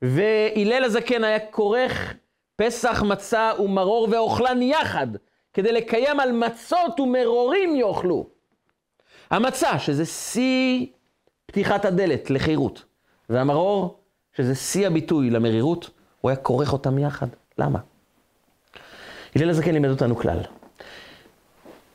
והלל 0.01 0.83
הזקן 0.83 1.23
היה 1.23 1.39
כורך 1.39 2.13
פסח, 2.55 3.03
מצה 3.03 3.51
ומרור 3.59 4.07
ואוכלן 4.11 4.61
יחד, 4.61 5.07
כדי 5.53 5.71
לקיים 5.71 6.19
על 6.19 6.31
מצות 6.31 6.99
ומרורים 6.99 7.75
יאכלו. 7.75 8.27
המצה, 9.31 9.79
שזה 9.79 10.05
שיא 10.05 10.85
פתיחת 11.45 11.85
הדלת 11.85 12.29
לחירות, 12.29 12.83
והמרור, 13.29 13.99
שזה 14.37 14.55
שיא 14.55 14.87
הביטוי 14.87 15.29
למרירות, 15.29 15.89
הוא 16.27 16.31
היה 16.31 16.37
כורך 16.37 16.73
אותם 16.73 16.97
יחד. 16.97 17.27
למה? 17.57 17.79
הלל 19.35 19.49
הזקן 19.49 19.71
לימד 19.71 19.89
אותנו 19.89 20.15
כלל. 20.15 20.39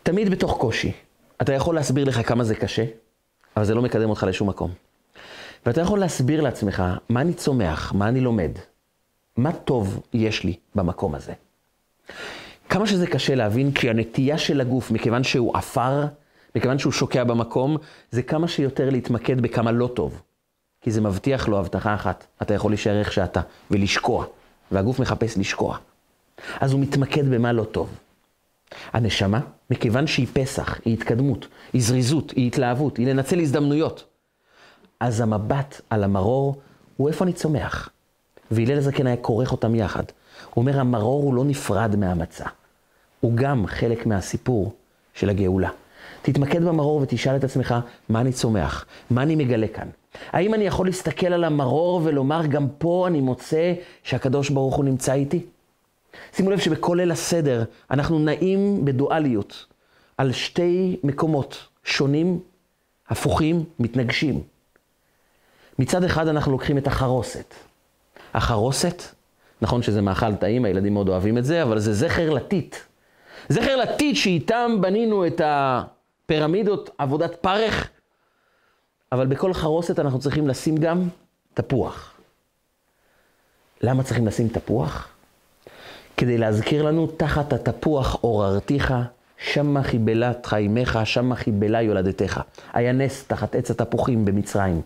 תמיד 0.03 0.30
בתוך 0.30 0.57
קושי, 0.59 0.93
אתה 1.43 1.53
יכול 1.53 1.74
להסביר 1.74 2.05
לך 2.05 2.28
כמה 2.28 2.45
זה 2.45 2.55
קשה, 2.55 2.85
אבל 3.57 3.64
זה 3.64 3.74
לא 3.74 3.83
מקדם 3.83 4.11
אותך 4.11 4.24
לשום 4.28 4.49
מקום. 4.49 4.70
ואתה 5.66 5.80
יכול 5.80 5.99
להסביר 5.99 6.41
לעצמך 6.41 6.83
מה 7.09 7.20
אני 7.20 7.35
צומח, 7.35 7.93
מה 7.93 8.09
אני 8.09 8.20
לומד, 8.20 8.51
מה 9.37 9.53
טוב 9.53 10.01
יש 10.12 10.45
לי 10.45 10.57
במקום 10.74 11.14
הזה. 11.14 11.33
כמה 12.68 12.87
שזה 12.87 13.07
קשה 13.07 13.35
להבין, 13.35 13.72
כי 13.72 13.91
הנטייה 13.91 14.39
של 14.39 14.61
הגוף, 14.61 14.91
מכיוון 14.91 15.24
שהוא 15.24 15.57
עפר, 15.57 16.07
מכיוון 16.57 16.78
שהוא 16.78 16.93
שוקע 16.93 17.24
במקום, 17.24 17.76
זה 18.11 18.22
כמה 18.22 18.49
שיותר 18.49 18.91
להתמקד 18.91 19.41
בכמה 19.41 19.72
לא 19.72 19.91
טוב. 19.95 20.22
כי 20.83 20.91
זה 20.91 21.01
מבטיח 21.01 21.49
לו 21.49 21.59
הבטחה 21.59 21.95
אחת, 21.95 22.26
אתה 22.43 22.55
יכול 22.55 22.70
להישאר 22.70 22.99
איך 22.99 23.12
שאתה, 23.12 23.41
ולשקוע. 23.70 24.26
והגוף 24.72 24.99
מחפש 24.99 25.39
לשקוע. 25.39 25.78
אז 26.61 26.72
הוא 26.72 26.80
מתמקד 26.80 27.28
במה 27.28 27.53
לא 27.53 27.64
טוב. 27.64 27.99
הנשמה, 28.93 29.41
מכיוון 29.70 30.07
שהיא 30.07 30.26
פסח, 30.33 30.80
היא 30.85 30.95
התקדמות, 30.95 31.47
היא 31.72 31.83
זריזות, 31.83 32.30
היא 32.30 32.47
התלהבות, 32.47 32.97
היא 32.97 33.07
לנצל 33.07 33.41
הזדמנויות. 33.41 34.05
אז 35.01 35.20
המבט 35.20 35.80
על 35.91 36.05
המרור 36.05 36.61
הוא 36.97 37.09
איפה 37.09 37.24
אני 37.24 37.33
צומח. 37.33 37.89
והלל 38.51 38.78
הזקן 38.78 39.07
היה 39.07 39.16
כורך 39.16 39.53
אותם 39.53 39.74
יחד. 39.74 40.03
הוא 40.55 40.62
אומר, 40.62 40.80
המרור 40.80 41.22
הוא 41.22 41.35
לא 41.35 41.45
נפרד 41.45 41.97
מהמצה. 41.97 42.45
הוא 43.20 43.33
גם 43.35 43.66
חלק 43.66 44.07
מהסיפור 44.07 44.72
של 45.14 45.30
הגאולה. 45.30 45.70
תתמקד 46.23 46.64
במרור 46.64 47.01
ותשאל 47.03 47.37
את 47.37 47.45
עצמך, 47.45 47.75
מה 48.09 48.20
אני 48.20 48.33
צומח? 48.33 48.87
מה 49.11 49.23
אני 49.23 49.37
מגלה 49.37 49.68
כאן? 49.68 49.89
האם 50.31 50.55
אני 50.55 50.64
יכול 50.64 50.87
להסתכל 50.87 51.27
על 51.27 51.45
המרור 51.45 52.01
ולומר, 52.05 52.47
גם 52.47 52.66
פה 52.79 53.05
אני 53.09 53.20
מוצא 53.20 53.73
שהקדוש 54.03 54.51
ברוך 54.51 54.77
הוא 54.77 54.85
נמצא 54.85 55.12
איתי? 55.12 55.41
שימו 56.33 56.51
לב 56.51 56.59
שבכל 56.59 56.95
ליל 57.01 57.11
הסדר 57.11 57.64
אנחנו 57.91 58.18
נעים 58.18 58.85
בדואליות 58.85 59.66
על 60.18 60.33
שתי 60.33 60.97
מקומות 61.05 61.66
שונים, 61.85 62.41
הפוכים, 63.09 63.64
מתנגשים. 63.79 64.43
מצד 65.79 66.05
אחד 66.05 66.29
אנחנו 66.29 66.53
לוקחים 66.53 66.79
את 66.79 66.87
החרוסת. 66.87 67.55
החרוסת, 68.35 69.03
נכון 69.62 69.83
שזה 69.83 70.03
מאכל 70.03 70.35
טעים, 70.35 70.64
הילדים 70.64 70.95
מאוד 70.95 71.09
אוהבים 71.09 71.39
את 71.39 71.45
זה, 71.45 71.62
אבל 71.62 71.79
זה 71.79 71.93
זכר 71.93 72.31
לטיט. 72.31 72.77
זכר 73.49 73.77
לטיט 73.77 74.16
שאיתם 74.16 74.77
בנינו 74.81 75.27
את 75.27 75.41
הפירמידות 76.25 76.91
עבודת 76.99 77.35
פרך, 77.35 77.91
אבל 79.12 79.27
בכל 79.27 79.55
חרוסת 79.55 79.99
אנחנו 79.99 80.18
צריכים 80.18 80.49
לשים 80.49 80.77
גם 80.77 81.09
תפוח. 81.55 82.14
למה 83.81 84.03
צריכים 84.03 84.27
לשים 84.27 84.49
תפוח? 84.49 85.09
כדי 86.16 86.39
להזכיר 86.39 86.83
לנו, 86.83 87.07
תחת 87.07 87.53
התפוח 87.53 88.14
עוררתיך, 88.20 88.95
שמה 89.39 89.83
חיבלת 89.83 90.47
חיימך, 90.47 90.99
שמה 91.05 91.37
חיבלה 91.37 91.83
יולדתך. 91.83 92.41
היה 92.73 92.93
נס 92.93 93.25
תחת 93.25 93.55
עץ 93.55 93.70
התפוחים 93.70 94.25
במצרים. 94.25 94.81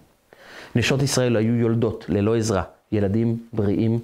נשות 0.74 1.02
ישראל 1.02 1.36
היו 1.36 1.54
יולדות 1.54 2.04
ללא 2.08 2.36
עזרה, 2.36 2.62
ילדים 2.92 3.38
בריאים, 3.52 4.00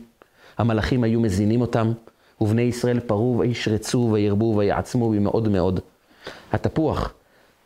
המלאכים 0.58 1.04
היו 1.04 1.20
מזינים 1.20 1.60
אותם, 1.60 1.92
ובני 2.40 2.62
ישראל 2.62 3.00
פרו 3.00 3.38
וישרצו 3.38 4.08
וירבו 4.12 4.54
ויעצמו 4.56 5.10
במאוד 5.10 5.48
מאוד. 5.48 5.80
התפוח 6.52 7.14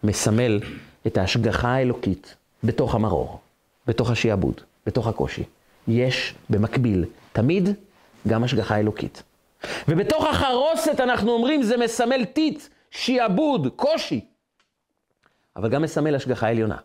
מסמל 0.04 0.60
את 1.06 1.16
ההשגחה 1.16 1.68
האלוקית 1.68 2.34
בתוך 2.64 2.94
המרור, 2.94 3.40
בתוך 3.86 4.10
השעבוד, 4.10 4.60
בתוך 4.86 5.06
הקושי. 5.06 5.44
יש 5.88 6.34
במקביל 6.50 7.04
תמיד 7.32 7.68
גם 8.28 8.44
השגחה 8.44 8.78
אלוקית. 8.78 9.22
ובתוך 9.88 10.24
החרוסת 10.26 11.00
אנחנו 11.00 11.32
אומרים 11.32 11.62
זה 11.62 11.76
מסמל 11.76 12.24
טיט, 12.24 12.62
שעבוד, 12.90 13.68
קושי. 13.76 14.24
אבל 15.56 15.68
גם 15.68 15.82
מסמל 15.82 16.14
השגחה 16.14 16.48
עליונה. 16.48 16.76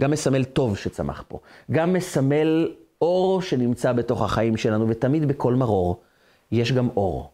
גם 0.00 0.10
מסמל 0.10 0.44
טוב 0.44 0.76
שצמח 0.76 1.24
פה. 1.28 1.38
גם 1.70 1.92
מסמל 1.92 2.72
אור 3.02 3.42
שנמצא 3.42 3.92
בתוך 3.92 4.22
החיים 4.22 4.56
שלנו, 4.56 4.88
ותמיד 4.88 5.28
בכל 5.28 5.54
מרור 5.54 6.00
יש 6.52 6.72
גם 6.72 6.88
אור. 6.96 7.30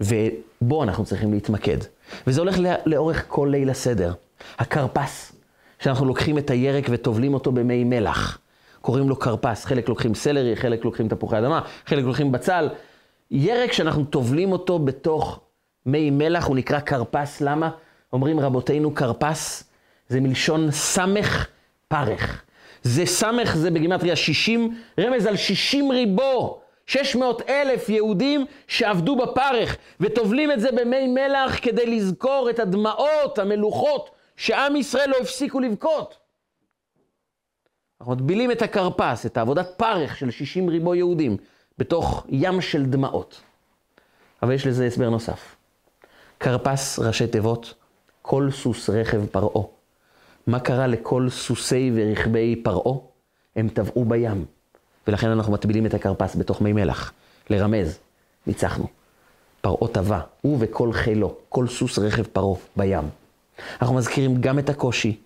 ובו 0.00 0.82
אנחנו 0.82 1.04
צריכים 1.04 1.32
להתמקד. 1.32 1.78
וזה 2.26 2.40
הולך 2.40 2.56
לאורך 2.86 3.24
כל 3.28 3.48
ליל 3.50 3.70
הסדר. 3.70 4.12
הכרפס, 4.58 5.32
שאנחנו 5.78 6.06
לוקחים 6.06 6.38
את 6.38 6.50
הירק 6.50 6.84
וטובלים 6.90 7.34
אותו 7.34 7.52
במי 7.52 7.84
מלח. 7.84 8.38
קוראים 8.80 9.08
לו 9.08 9.18
כרפס, 9.18 9.64
חלק 9.64 9.88
לוקחים 9.88 10.14
סלרי, 10.14 10.56
חלק 10.56 10.84
לוקחים 10.84 11.08
תפוחי 11.08 11.38
אדמה, 11.38 11.60
חלק 11.86 12.04
לוקחים 12.04 12.32
בצל. 12.32 12.68
ירק 13.30 13.72
שאנחנו 13.72 14.04
טובלים 14.04 14.52
אותו 14.52 14.78
בתוך 14.78 15.40
מי 15.86 16.10
מלח, 16.10 16.46
הוא 16.46 16.56
נקרא 16.56 16.80
כרפס, 16.80 17.40
למה? 17.40 17.70
אומרים 18.12 18.40
רבותינו, 18.40 18.94
כרפס 18.94 19.64
זה 20.08 20.20
מלשון 20.20 20.70
סמך 20.70 21.46
פרך. 21.88 22.42
זה 22.82 23.06
סמך, 23.06 23.56
זה 23.56 23.70
בגימטריה 23.70 24.16
60, 24.16 24.76
רמז 25.00 25.26
על 25.26 25.36
60 25.36 25.90
ריבו. 25.90 26.61
600 26.86 27.42
אלף 27.48 27.88
יהודים 27.88 28.46
שעבדו 28.66 29.16
בפרך 29.16 29.76
וטובלים 30.00 30.52
את 30.52 30.60
זה 30.60 30.72
במי 30.72 31.06
מלח 31.06 31.58
כדי 31.62 31.86
לזכור 31.86 32.50
את 32.50 32.58
הדמעות, 32.58 33.38
המלוכות, 33.38 34.10
שעם 34.36 34.76
ישראל 34.76 35.10
לא 35.10 35.16
הפסיקו 35.16 35.60
לבכות. 35.60 36.16
אנחנו 38.00 38.14
מטבילים 38.14 38.50
את 38.50 38.62
הכרפס, 38.62 39.26
את 39.26 39.36
העבודת 39.36 39.68
פרך 39.76 40.16
של 40.16 40.30
60 40.30 40.68
ריבו 40.68 40.94
יהודים, 40.94 41.36
בתוך 41.78 42.26
ים 42.28 42.60
של 42.60 42.86
דמעות. 42.86 43.40
אבל 44.42 44.52
יש 44.52 44.66
לזה 44.66 44.86
הסבר 44.86 45.10
נוסף. 45.10 45.56
כרפס, 46.40 46.98
ראשי 46.98 47.26
תיבות, 47.26 47.74
כל 48.22 48.48
סוס 48.50 48.90
רכב 48.90 49.26
פרעה. 49.26 49.64
מה 50.46 50.60
קרה 50.60 50.86
לכל 50.86 51.28
סוסי 51.30 51.92
ורכבי 51.94 52.62
פרעה? 52.64 52.98
הם 53.56 53.68
טבעו 53.68 54.04
בים. 54.04 54.44
ולכן 55.06 55.28
אנחנו 55.28 55.52
מטבילים 55.52 55.86
את 55.86 55.94
הכרפס 55.94 56.36
בתוך 56.36 56.60
מי 56.60 56.72
מלח. 56.72 57.12
לרמז, 57.50 57.98
ניצחנו. 58.46 58.86
פרעה 59.60 59.88
טבע, 59.92 60.20
הוא 60.40 60.56
וכל 60.60 60.92
חילו, 60.92 61.34
כל 61.48 61.68
סוס 61.68 61.98
רכב 61.98 62.22
פרעה 62.22 62.58
בים. 62.76 63.04
אנחנו 63.82 63.94
מזכירים 63.94 64.40
גם 64.40 64.58
את 64.58 64.70
הקושי, 64.70 65.18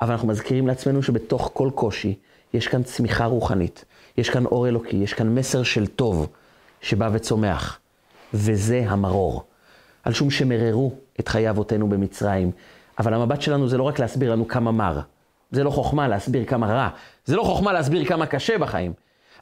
אבל 0.00 0.12
אנחנו 0.12 0.28
מזכירים 0.28 0.66
לעצמנו 0.66 1.02
שבתוך 1.02 1.50
כל 1.54 1.70
קושי 1.74 2.14
יש 2.54 2.68
כאן 2.68 2.82
צמיחה 2.82 3.24
רוחנית, 3.24 3.84
יש 4.16 4.30
כאן 4.30 4.46
אור 4.46 4.68
אלוקי, 4.68 4.96
יש 4.96 5.14
כאן 5.14 5.34
מסר 5.34 5.62
של 5.62 5.86
טוב 5.86 6.26
שבא 6.80 7.10
וצומח, 7.12 7.78
וזה 8.34 8.84
המרור. 8.88 9.44
על 10.02 10.12
שום 10.12 10.30
שמררו 10.30 10.92
את 11.20 11.28
חיי 11.28 11.50
אבותינו 11.50 11.88
במצרים, 11.88 12.50
אבל 12.98 13.14
המבט 13.14 13.42
שלנו 13.42 13.68
זה 13.68 13.78
לא 13.78 13.82
רק 13.82 13.98
להסביר 13.98 14.32
לנו 14.32 14.48
כמה 14.48 14.72
מר, 14.72 15.00
זה 15.50 15.64
לא 15.64 15.70
חוכמה 15.70 16.08
להסביר 16.08 16.44
כמה 16.44 16.66
רע, 16.66 16.88
זה 17.24 17.36
לא 17.36 17.42
חוכמה 17.42 17.72
להסביר 17.72 18.04
כמה 18.04 18.26
קשה 18.26 18.58
בחיים. 18.58 18.92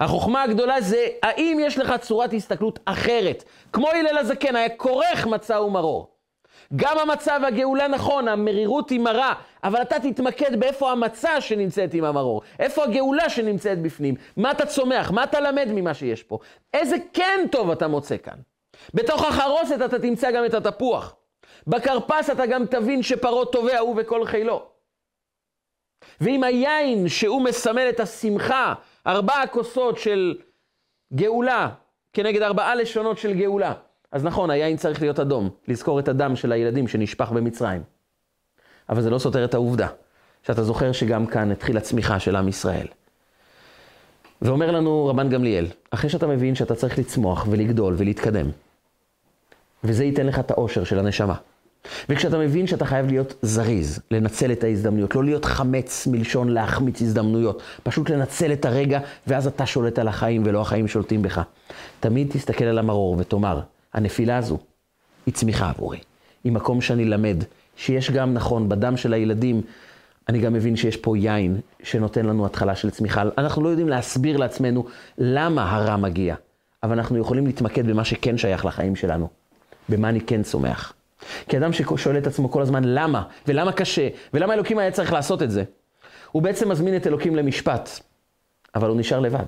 החוכמה 0.05 0.43
הגדולה 0.43 0.81
זה 0.81 1.07
האם 1.23 1.59
יש 1.61 1.79
לך 1.79 1.95
צורת 2.01 2.33
הסתכלות 2.33 2.79
אחרת. 2.85 3.45
כמו 3.73 3.89
הלל 3.89 4.19
הזקן, 4.19 4.57
היה 4.57 4.69
כורך 4.69 5.27
מצה 5.27 5.61
ומרור. 5.61 6.13
גם 6.77 6.99
המצה 6.99 7.37
והגאולה 7.43 7.89
נכון, 7.89 8.29
המרירות 8.29 8.91
היא 8.91 9.01
מרה, 9.01 9.35
אבל 9.65 9.83
אתה 9.83 10.01
תתמקד 10.01 10.61
באיפה 10.61 10.93
המצה 10.93 11.41
שנמצאת 11.41 11.95
עם 11.95 12.05
המרור, 12.05 12.43
איפה 12.59 12.85
הגאולה 12.85 13.31
שנמצאת 13.31 13.83
בפנים, 13.83 14.15
מה 14.37 14.51
אתה 14.51 14.67
צומח, 14.67 15.11
מה 15.11 15.25
אתה 15.25 15.41
למד 15.41 15.69
ממה 15.69 15.95
שיש 15.95 16.23
פה, 16.23 16.39
איזה 16.75 16.97
כן 17.13 17.41
טוב 17.51 17.71
אתה 17.71 17.89
מוצא 17.89 18.17
כאן. 18.17 18.37
בתוך 18.95 19.25
החרוסת 19.25 19.79
אתה 19.85 19.99
תמצא 19.99 20.31
גם 20.31 20.45
את 20.45 20.55
התפוח. 20.55 21.15
בכרפס 21.67 22.31
אתה 22.31 22.47
גם 22.47 22.67
תבין 22.67 23.03
שפרעה 23.03 23.45
טובע 23.45 23.79
הוא 23.79 23.95
וכל 23.99 24.27
חילו. 24.27 24.63
ועם 26.21 26.45
היין 26.45 27.09
שהוא 27.09 27.43
מסמל 27.43 27.89
את 27.89 28.01
השמחה, 28.01 28.75
ארבע 29.07 29.47
כוסות 29.51 29.99
של 29.99 30.35
גאולה 31.15 31.69
כנגד 32.13 32.43
ארבעה 32.43 32.75
לשונות 32.75 33.19
של 33.19 33.35
גאולה. 33.35 33.73
אז 34.13 34.25
נכון, 34.25 34.51
היין 34.51 34.77
צריך 34.77 35.03
להיות 35.03 35.21
אדום, 35.21 35.51
לזכור 35.69 36.01
את 36.01 36.09
הדם 36.09 36.37
של 36.37 36.53
הילדים 36.53 36.89
שנשפך 36.89 37.31
במצרים. 37.31 37.83
אבל 38.89 39.03
זה 39.03 39.11
לא 39.11 39.19
סותר 39.19 39.45
את 39.45 39.55
העובדה, 39.55 39.89
שאתה 40.43 40.63
זוכר 40.63 40.93
שגם 40.93 41.27
כאן 41.27 41.53
התחילה 41.53 41.81
צמיחה 41.81 42.21
של 42.21 42.37
עם 42.37 42.49
ישראל. 42.49 42.87
ואומר 44.43 44.71
לנו 44.71 45.07
רבן 45.07 45.29
גמליאל, 45.29 45.67
אחרי 45.91 46.11
שאתה 46.11 46.27
מבין 46.27 46.55
שאתה 46.55 46.75
צריך 46.75 46.99
לצמוח 46.99 47.47
ולגדול 47.51 47.95
ולהתקדם, 47.99 48.47
וזה 49.85 50.05
ייתן 50.05 50.27
לך 50.27 50.39
את 50.39 50.51
האושר 50.51 50.85
של 50.85 50.99
הנשמה. 50.99 51.35
וכשאתה 52.09 52.39
מבין 52.39 52.67
שאתה 52.67 52.85
חייב 52.85 53.07
להיות 53.07 53.35
זריז, 53.43 54.01
לנצל 54.11 54.53
את 54.53 54.65
ההזדמנויות, 54.65 55.15
לא 55.15 55.25
להיות 55.25 55.45
חמץ 55.45 56.07
מלשון 56.07 56.49
להחמיץ 56.49 57.03
הזדמנויות, 57.03 57.63
פשוט 57.83 58.11
לנצל 58.11 58.53
את 58.53 58.65
הרגע, 58.65 59.01
ואז 59.27 59.47
אתה 59.47 59.67
שולט 59.67 59.99
על 59.99 60.09
החיים 60.09 60.43
ולא 60.47 60.61
החיים 60.61 60.89
שולטים 60.89 61.23
בך. 61.23 61.43
תמיד 62.01 62.29
תסתכל 62.33 62.65
על 62.65 62.79
המרור 62.79 63.17
ותאמר, 63.19 63.61
הנפילה 63.95 64.37
הזו 64.37 64.59
היא 65.27 65.35
צמיחה 65.35 65.71
עבורי. 65.71 65.99
היא 66.45 66.53
מקום 66.53 66.81
שאני 66.81 67.05
למד, 67.05 67.45
שיש 67.77 68.11
גם, 68.11 68.35
נכון, 68.35 68.69
בדם 68.69 68.97
של 68.97 69.13
הילדים, 69.13 69.63
אני 70.29 70.39
גם 70.39 70.53
מבין 70.53 70.77
שיש 70.77 70.97
פה 70.97 71.19
יין 71.19 71.61
שנותן 71.83 72.27
לנו 72.27 72.47
התחלה 72.47 72.77
של 72.77 72.91
צמיחה. 72.91 73.23
אנחנו 73.39 73.63
לא 73.63 73.69
יודעים 73.69 73.89
להסביר 73.89 74.37
לעצמנו 74.37 74.87
למה 75.19 75.73
הרע 75.77 75.97
מגיע, 75.97 76.35
אבל 76.83 76.93
אנחנו 76.93 77.19
יכולים 77.19 77.47
להתמקד 77.47 77.87
במה 77.87 78.05
שכן 78.05 78.39
שייך 78.39 78.65
לחיים 78.65 78.97
שלנו, 78.97 79.29
במה 79.89 80.09
אני 80.09 80.21
כן 80.21 80.43
צומח. 80.43 80.93
כאדם 81.49 81.73
ששואל 81.73 82.19
את 82.19 82.27
עצמו 82.27 82.51
כל 82.51 82.63
הזמן 82.63 82.85
למה, 82.85 83.23
ולמה 83.49 83.73
קשה, 83.73 84.09
ולמה 84.35 84.55
אלוקים 84.55 84.79
היה 84.79 84.91
צריך 84.91 85.13
לעשות 85.13 85.43
את 85.43 85.51
זה, 85.51 85.65
הוא 86.33 86.43
בעצם 86.43 86.69
מזמין 86.69 86.97
את 86.97 87.07
אלוקים 87.07 87.37
למשפט, 87.37 87.91
אבל 88.75 88.89
הוא 88.89 88.97
נשאר 88.97 89.21
לבד. 89.21 89.45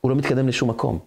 הוא 0.00 0.10
לא 0.10 0.16
מתקדם 0.16 0.48
לשום 0.48 0.70
מקום. 0.70 0.98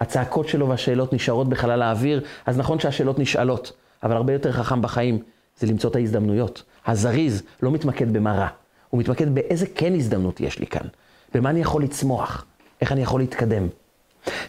הצעקות 0.00 0.48
שלו 0.48 0.68
והשאלות 0.68 1.12
נשארות 1.12 1.48
בחלל 1.48 1.82
האוויר, 1.82 2.24
אז 2.46 2.58
נכון 2.58 2.80
שהשאלות 2.80 3.18
נשאלות, 3.18 3.72
אבל 4.02 4.16
הרבה 4.16 4.32
יותר 4.32 4.52
חכם 4.52 4.82
בחיים 4.82 5.22
זה 5.58 5.66
למצוא 5.66 5.90
את 5.90 5.96
ההזדמנויות. 5.96 6.62
הזריז 6.86 7.42
לא 7.62 7.70
מתמקד 7.70 8.12
במה 8.12 8.32
רע, 8.32 8.48
הוא 8.90 9.00
מתמקד 9.00 9.34
באיזה 9.34 9.66
כן 9.74 9.94
הזדמנות 9.94 10.40
יש 10.40 10.58
לי 10.58 10.66
כאן, 10.66 10.86
במה 11.34 11.50
אני 11.50 11.60
יכול 11.60 11.82
לצמוח, 11.82 12.44
איך 12.80 12.92
אני 12.92 13.02
יכול 13.02 13.20
להתקדם. 13.20 13.68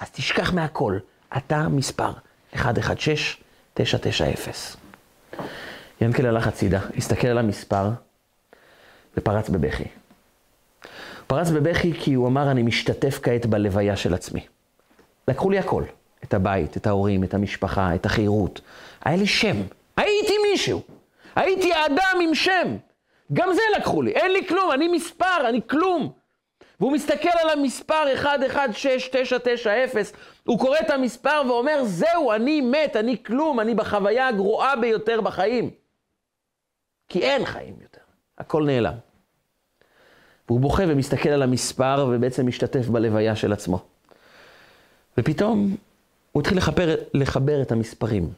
אז 0.00 0.10
תשכח 0.10 0.52
מהכל, 0.52 0.98
אתה 1.36 1.68
מספר, 1.68 2.10
1, 2.54 2.78
1, 2.78 3.00
6, 3.00 3.36
9, 3.74 3.98
9, 4.00 4.32
0. 4.32 4.76
ינקל 6.00 6.26
הלך 6.26 6.46
הצידה, 6.46 6.80
הסתכל 6.96 7.28
על 7.28 7.38
המספר 7.38 7.90
ופרץ 9.16 9.48
בבכי. 9.48 9.84
פרץ 11.26 11.50
בבכי 11.50 11.92
כי 11.92 12.14
הוא 12.14 12.28
אמר, 12.28 12.50
אני 12.50 12.62
משתתף 12.62 13.20
כעת 13.22 13.46
בלוויה 13.46 13.96
של 13.96 14.14
עצמי. 14.14 14.46
לקחו 15.28 15.50
לי 15.50 15.58
הכל. 15.58 15.82
את 16.28 16.34
הבית, 16.34 16.76
את 16.76 16.86
ההורים, 16.86 17.24
את 17.24 17.34
המשפחה, 17.34 17.94
את 17.94 18.06
החירות. 18.06 18.60
היה 19.04 19.16
לי 19.16 19.26
שם. 19.26 19.56
הייתי 19.96 20.34
מישהו. 20.50 20.80
הייתי 21.36 21.72
אדם 21.86 22.20
עם 22.22 22.34
שם. 22.34 22.76
גם 23.32 23.48
זה 23.54 23.60
לקחו 23.76 24.02
לי. 24.02 24.10
אין 24.10 24.32
לי 24.32 24.46
כלום, 24.46 24.72
אני 24.72 24.88
מספר, 24.88 25.48
אני 25.48 25.60
כלום. 25.66 26.12
והוא 26.80 26.92
מסתכל 26.92 27.38
על 27.42 27.50
המספר 27.50 28.04
116990, 28.14 30.04
הוא 30.44 30.58
קורא 30.58 30.78
את 30.78 30.90
המספר 30.90 31.42
ואומר, 31.46 31.84
זהו, 31.84 32.32
אני 32.32 32.60
מת, 32.60 32.96
אני 32.96 33.22
כלום, 33.22 33.60
אני 33.60 33.74
בחוויה 33.74 34.28
הגרועה 34.28 34.76
ביותר 34.76 35.20
בחיים. 35.20 35.70
כי 37.08 37.22
אין 37.22 37.44
חיים 37.44 37.74
יותר, 37.82 38.00
הכל 38.38 38.64
נעלם. 38.64 38.94
והוא 40.48 40.60
בוכה 40.60 40.82
ומסתכל 40.88 41.28
על 41.28 41.42
המספר 41.42 42.08
ובעצם 42.10 42.46
משתתף 42.46 42.88
בלוויה 42.88 43.36
של 43.36 43.52
עצמו. 43.52 43.84
ופתאום 45.18 45.76
הוא 46.36 46.40
התחיל 46.40 46.58
לחבר, 46.58 46.94
לחבר 47.14 47.62
את 47.62 47.72
המספרים. 47.72 48.32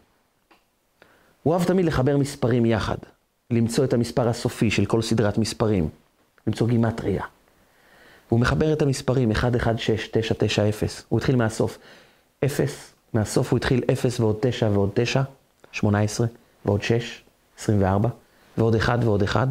הוא 1.42 1.54
אהב 1.54 1.64
תמיד 1.64 1.84
לחבר 1.84 2.16
מספרים 2.16 2.66
יחד, 2.66 2.96
למצוא 3.50 3.84
את 3.84 3.92
המספר 3.92 4.28
הסופי 4.28 4.70
של 4.70 4.86
כל 4.86 5.02
סדרת 5.02 5.38
מספרים, 5.38 5.88
למצוא 6.46 6.68
גימטריה. 6.68 7.22
והוא 8.28 8.40
מחבר 8.40 8.72
את 8.72 8.82
המספרים 8.82 9.30
1, 9.30 9.56
1, 9.56 9.78
6, 9.78 10.08
9, 10.08 10.34
9, 10.38 10.68
0. 10.68 11.04
הוא 11.08 11.18
התחיל 11.18 11.36
מהסוף. 11.36 11.78
0, 12.44 12.92
מהסוף 13.12 13.50
הוא 13.50 13.56
התחיל 13.56 13.80
0 13.92 14.20
ועוד 14.20 14.36
9 14.40 14.68
ועוד 14.72 14.90
9, 14.94 15.22
18, 15.72 16.26
ועוד 16.64 16.82
6, 16.82 17.22
24, 17.58 18.08
ועוד 18.58 18.74
1 18.74 18.98
ועוד 19.02 19.22
1, 19.22 19.48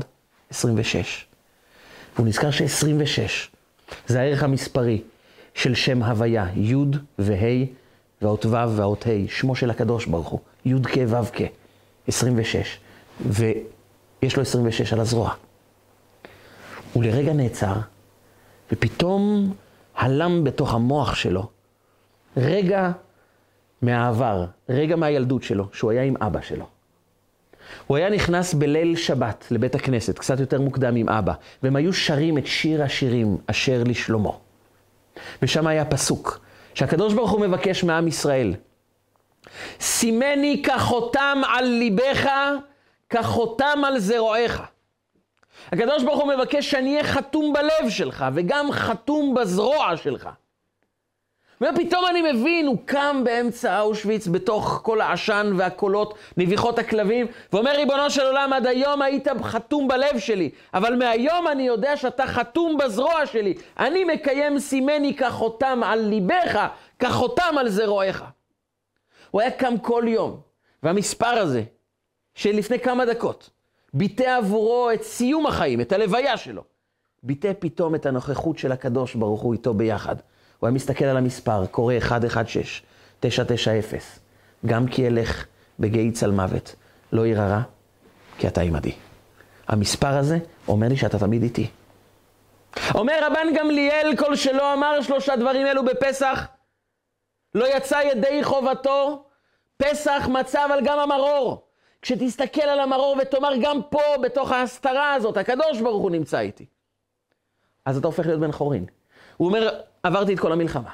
26. 0.49 1.25
והוא 2.15 2.27
נזכר 2.27 2.51
ש-26 2.51 3.57
זה 4.07 4.19
הערך 4.19 4.43
המספרי 4.43 5.01
של 5.53 5.75
שם 5.75 6.03
הוויה, 6.03 6.47
י' 6.55 6.75
וה' 7.19 7.86
והאות 8.21 8.45
ו' 8.45 8.75
והאות 8.75 9.07
ה', 9.07 9.27
שמו 9.27 9.55
של 9.55 9.69
הקדוש 9.69 10.05
ברוך 10.05 10.27
הוא, 10.27 10.39
י' 10.65 10.73
כ' 10.83 10.97
ו' 11.07 11.31
כ', 11.33 11.41
26, 12.07 12.79
ויש 13.25 14.35
לו 14.35 14.41
26 14.41 14.93
על 14.93 14.99
הזרוע. 14.99 15.33
הוא 16.93 17.03
לרגע 17.03 17.33
נעצר, 17.33 17.73
ופתאום 18.71 19.53
הלם 19.95 20.43
בתוך 20.43 20.73
המוח 20.73 21.15
שלו 21.15 21.49
רגע 22.37 22.91
מהעבר, 23.81 24.45
רגע 24.69 24.95
מהילדות 24.95 25.43
שלו, 25.43 25.67
שהוא 25.73 25.91
היה 25.91 26.03
עם 26.03 26.17
אבא 26.21 26.41
שלו. 26.41 26.65
הוא 27.87 27.97
היה 27.97 28.09
נכנס 28.09 28.53
בליל 28.53 28.95
שבת 28.95 29.47
לבית 29.51 29.75
הכנסת, 29.75 30.19
קצת 30.19 30.39
יותר 30.39 30.61
מוקדם 30.61 30.95
עם 30.95 31.09
אבא, 31.09 31.33
והם 31.63 31.75
היו 31.75 31.93
שרים 31.93 32.37
את 32.37 32.47
שיר 32.47 32.83
השירים 32.83 33.37
אשר 33.47 33.83
לשלמה. 33.85 34.31
ושם 35.41 35.67
היה 35.67 35.85
פסוק, 35.85 36.39
שהקדוש 36.77 37.13
ברוך 37.13 37.31
הוא 37.31 37.41
מבקש 37.41 37.83
מעם 37.83 38.07
ישראל. 38.07 38.53
סימני 39.79 40.63
כחותם 40.63 41.41
על 41.47 41.65
ליבך, 41.65 42.29
כחותם 43.09 43.83
על 43.85 43.99
זרועיך. 43.99 44.61
הקדוש 45.71 46.03
ברוך 46.03 46.19
הוא 46.19 46.33
מבקש 46.33 46.71
שאני 46.71 46.91
אהיה 46.91 47.03
חתום 47.03 47.53
בלב 47.53 47.89
שלך, 47.89 48.25
וגם 48.33 48.71
חתום 48.71 49.33
בזרוע 49.35 49.97
שלך. 49.97 50.29
ופתאום 51.61 52.05
אני 52.09 52.31
מבין, 52.31 52.67
הוא 52.67 52.77
קם 52.85 53.21
באמצע 53.23 53.81
אושוויץ, 53.81 54.27
בתוך 54.27 54.79
כל 54.83 55.01
העשן 55.01 55.53
והקולות, 55.57 56.13
נביחות 56.37 56.79
הכלבים, 56.79 57.27
ואומר, 57.53 57.71
ריבונו 57.71 58.09
של 58.09 58.25
עולם, 58.25 58.53
עד 58.53 58.65
היום 58.65 59.01
היית 59.01 59.27
חתום 59.41 59.87
בלב 59.87 60.19
שלי, 60.19 60.49
אבל 60.73 60.95
מהיום 60.95 61.47
אני 61.47 61.67
יודע 61.67 61.97
שאתה 61.97 62.27
חתום 62.27 62.77
בזרוע 62.77 63.25
שלי. 63.25 63.53
אני 63.79 64.03
מקיים 64.03 64.59
סימני 64.59 65.15
כחותם 65.15 65.81
על 65.83 65.99
ליבך, 65.99 66.67
כחותם 66.99 67.55
על 67.59 67.69
זרועיך. 67.69 68.23
הוא 69.31 69.41
היה 69.41 69.51
קם 69.51 69.77
כל 69.77 70.03
יום, 70.07 70.39
והמספר 70.83 71.27
הזה, 71.27 71.63
שלפני 72.35 72.79
כמה 72.79 73.05
דקות, 73.05 73.49
ביטא 73.93 74.37
עבורו 74.37 74.91
את 74.91 75.03
סיום 75.03 75.47
החיים, 75.47 75.81
את 75.81 75.91
הלוויה 75.91 76.37
שלו, 76.37 76.63
ביטא 77.23 77.51
פתאום 77.59 77.95
את 77.95 78.05
הנוכחות 78.05 78.57
של 78.57 78.71
הקדוש 78.71 79.15
ברוך 79.15 79.41
הוא 79.41 79.53
איתו 79.53 79.73
ביחד. 79.73 80.15
הוא 80.59 80.67
היה 80.67 80.73
מסתכל 80.75 81.05
על 81.05 81.17
המספר, 81.17 81.65
קורא 81.65 81.93
116, 81.93 82.87
990. 83.19 84.01
גם 84.65 84.87
כי 84.87 85.07
אלך 85.07 85.45
בגיא 85.79 86.11
צל 86.11 86.31
מוות, 86.31 86.75
לא 87.11 87.27
ירא 87.27 87.47
רע, 87.47 87.61
כי 88.37 88.47
אתה 88.47 88.61
עמדי. 88.61 88.91
המספר 89.67 90.17
הזה 90.17 90.37
אומר 90.67 90.87
לי 90.87 90.97
שאתה 90.97 91.19
תמיד 91.19 91.43
איתי. 91.43 91.67
אומר 92.95 93.19
רבן 93.21 93.47
גמליאל, 93.55 94.13
כל 94.17 94.35
שלא 94.35 94.73
אמר 94.73 95.01
שלושה 95.01 95.35
דברים 95.35 95.67
אלו 95.67 95.85
בפסח, 95.85 96.47
לא 97.55 97.77
יצא 97.77 97.99
ידי 98.11 98.43
חובתו, 98.43 99.23
פסח 99.77 100.27
מצא 100.31 100.65
אבל 100.65 100.79
גם 100.83 100.99
המרור. 100.99 101.67
כשתסתכל 102.01 102.61
על 102.61 102.79
המרור 102.79 103.17
ותאמר 103.21 103.53
גם 103.61 103.81
פה, 103.89 104.01
בתוך 104.23 104.51
ההסתרה 104.51 105.13
הזאת, 105.13 105.37
הקדוש 105.37 105.81
ברוך 105.81 106.01
הוא 106.01 106.11
נמצא 106.11 106.39
איתי. 106.39 106.65
אז 107.85 107.97
אתה 107.97 108.07
הופך 108.07 108.25
להיות 108.25 108.39
בן 108.39 108.51
חורין. 108.51 108.85
הוא 109.37 109.47
אומר, 109.47 109.69
עברתי 110.03 110.33
את 110.33 110.39
כל 110.39 110.51
המלחמה 110.51 110.89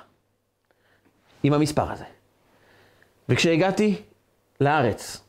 עם 1.43 1.53
המספר 1.53 1.91
הזה. 1.91 2.03
וכשהגעתי 3.29 3.95
לארץ, 4.61 5.21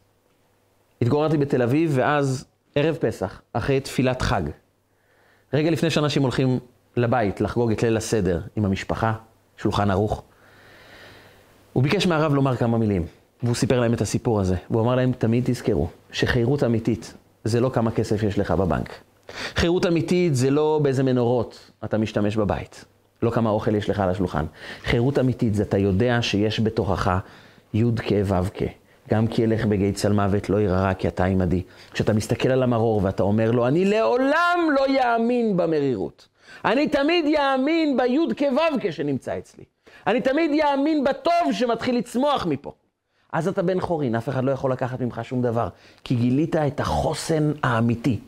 התגוררתי 1.02 1.36
בתל 1.36 1.62
אביב, 1.62 1.92
ואז 1.94 2.44
ערב 2.74 2.96
פסח, 3.00 3.40
אחרי 3.52 3.80
תפילת 3.80 4.22
חג, 4.22 4.42
רגע 5.52 5.70
לפני 5.70 5.90
שאנשים 5.90 6.22
הולכים 6.22 6.58
לבית 6.96 7.40
לחגוג 7.40 7.72
את 7.72 7.82
ליל 7.82 7.96
הסדר 7.96 8.40
עם 8.56 8.64
המשפחה, 8.64 9.12
שולחן 9.56 9.90
ערוך, 9.90 10.22
הוא 11.72 11.82
ביקש 11.82 12.06
מהרב 12.06 12.34
לומר 12.34 12.56
כמה 12.56 12.78
מילים, 12.78 13.06
והוא 13.42 13.54
סיפר 13.54 13.80
להם 13.80 13.94
את 13.94 14.00
הסיפור 14.00 14.40
הזה. 14.40 14.56
והוא 14.70 14.82
אמר 14.82 14.94
להם, 14.94 15.12
תמיד 15.12 15.44
תזכרו 15.46 15.88
שחירות 16.12 16.64
אמיתית 16.64 17.14
זה 17.44 17.60
לא 17.60 17.68
כמה 17.68 17.90
כסף 17.90 18.22
יש 18.22 18.38
לך 18.38 18.50
בבנק. 18.50 18.94
חירות 19.54 19.86
אמיתית 19.86 20.34
זה 20.34 20.50
לא 20.50 20.80
באיזה 20.82 21.02
מנורות 21.02 21.70
אתה 21.84 21.98
משתמש 21.98 22.36
בבית. 22.36 22.84
לא 23.24 23.30
כמה 23.30 23.50
אוכל 23.50 23.74
יש 23.74 23.90
לך 23.90 24.00
על 24.00 24.10
השולחן. 24.10 24.44
חירות 24.84 25.18
אמיתית 25.18 25.54
זה 25.54 25.62
אתה 25.62 25.78
יודע 25.78 26.22
שיש 26.22 26.60
בתוכך 26.60 27.18
י' 27.74 27.84
כ' 27.96 28.12
ו' 28.24 28.50
כ'. 28.54 28.62
גם 29.10 29.26
כי 29.26 29.44
אלך 29.44 29.64
בגיא 29.64 29.92
צל 29.92 30.12
מוות 30.12 30.50
לא 30.50 30.60
ירא 30.60 30.80
רע 30.80 30.94
כי 30.94 31.08
אתה 31.08 31.24
עמדי. 31.24 31.62
כשאתה 31.92 32.12
מסתכל 32.12 32.48
על 32.48 32.62
המרור 32.62 33.00
ואתה 33.04 33.22
אומר 33.22 33.50
לו, 33.50 33.68
אני 33.68 33.84
לעולם 33.84 34.58
לא 34.76 34.88
יאמין 34.88 35.56
במרירות. 35.56 36.28
אני 36.64 36.88
תמיד 36.88 37.24
יאמין 37.26 37.96
בי' 37.96 38.34
כ' 38.36 38.42
ו' 38.42 38.80
כ' 38.80 38.90
שנמצא 38.90 39.38
אצלי. 39.38 39.64
אני 40.06 40.20
תמיד 40.20 40.50
יאמין 40.54 41.04
בטוב 41.04 41.52
שמתחיל 41.52 41.98
לצמוח 41.98 42.46
מפה. 42.46 42.72
אז 43.32 43.48
אתה 43.48 43.62
בן 43.62 43.80
חורין, 43.80 44.14
אף 44.14 44.28
אחד 44.28 44.44
לא 44.44 44.50
יכול 44.50 44.72
לקחת 44.72 45.00
ממך 45.00 45.20
שום 45.22 45.42
דבר. 45.42 45.68
כי 46.04 46.14
גילית 46.14 46.56
את 46.56 46.80
החוסן 46.80 47.52
האמיתי 47.62 48.20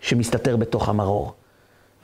שמסתתר 0.00 0.56
בתוך 0.56 0.88
המרור. 0.88 1.32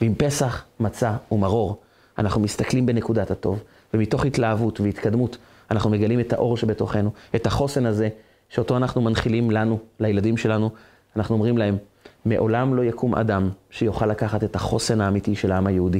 ועם 0.01 0.15
פסח, 0.15 0.65
מצה 0.79 1.13
ומרור, 1.31 1.77
אנחנו 2.17 2.41
מסתכלים 2.41 2.85
בנקודת 2.85 3.31
הטוב, 3.31 3.63
ומתוך 3.93 4.25
התלהבות 4.25 4.79
והתקדמות, 4.79 5.37
אנחנו 5.71 5.89
מגלים 5.89 6.19
את 6.19 6.33
האור 6.33 6.57
שבתוכנו, 6.57 7.11
את 7.35 7.47
החוסן 7.47 7.85
הזה, 7.85 8.09
שאותו 8.49 8.77
אנחנו 8.77 9.01
מנחילים 9.01 9.51
לנו, 9.51 9.79
לילדים 9.99 10.37
שלנו. 10.37 10.69
אנחנו 11.15 11.35
אומרים 11.35 11.57
להם, 11.57 11.77
מעולם 12.25 12.75
לא 12.75 12.83
יקום 12.83 13.15
אדם 13.15 13.49
שיוכל 13.69 14.05
לקחת 14.05 14.43
את 14.43 14.55
החוסן 14.55 15.01
האמיתי 15.01 15.35
של 15.35 15.51
העם 15.51 15.67
היהודי. 15.67 15.99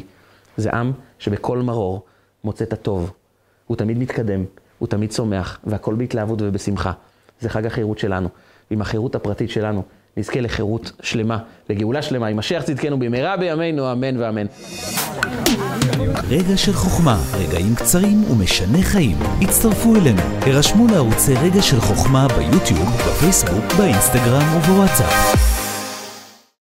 זה 0.57 0.71
עם 0.71 0.91
שבכל 1.19 1.57
מרור 1.57 2.05
מוצא 2.43 2.63
את 2.63 2.73
הטוב. 2.73 3.11
הוא 3.67 3.77
תמיד 3.77 3.97
מתקדם, 3.97 4.43
הוא 4.79 4.87
תמיד 4.87 5.09
צומח, 5.09 5.59
והכל 5.63 5.95
בהתלהבות 5.95 6.39
ובשמחה. 6.41 6.91
זה 7.39 7.49
חג 7.49 7.65
החירות 7.65 7.99
שלנו. 7.99 8.29
ועם 8.71 8.81
החירות 8.81 9.15
הפרטית 9.15 9.49
שלנו, 9.49 9.83
נזכה 10.17 10.41
לחירות 10.41 10.91
שלמה, 11.01 11.37
לגאולה 11.69 12.01
שלמה. 12.01 12.33
משיח 12.33 12.63
צדקנו 12.63 12.99
במהרה 12.99 13.37
בימינו, 13.37 13.91
אמן 13.91 14.17
ואמן. 14.17 14.45
רגע 16.29 16.57
של 16.57 16.73
חוכמה, 16.73 17.17
רגעים 17.33 17.75
קצרים 17.75 18.23
ומשנה 18.31 18.81
חיים. 18.81 19.17
הצטרפו 19.41 19.95
אלינו, 19.95 20.21
הרשמו 20.41 20.87
לערוצי 20.87 21.33
רגע 21.33 21.61
של 21.61 21.79
חוכמה 21.79 22.27
ביוטיוב, 22.27 23.01
בפייסבוק, 23.07 23.73
באינסטגרם 23.77 24.57
ובוואטסאפ. 24.57 25.54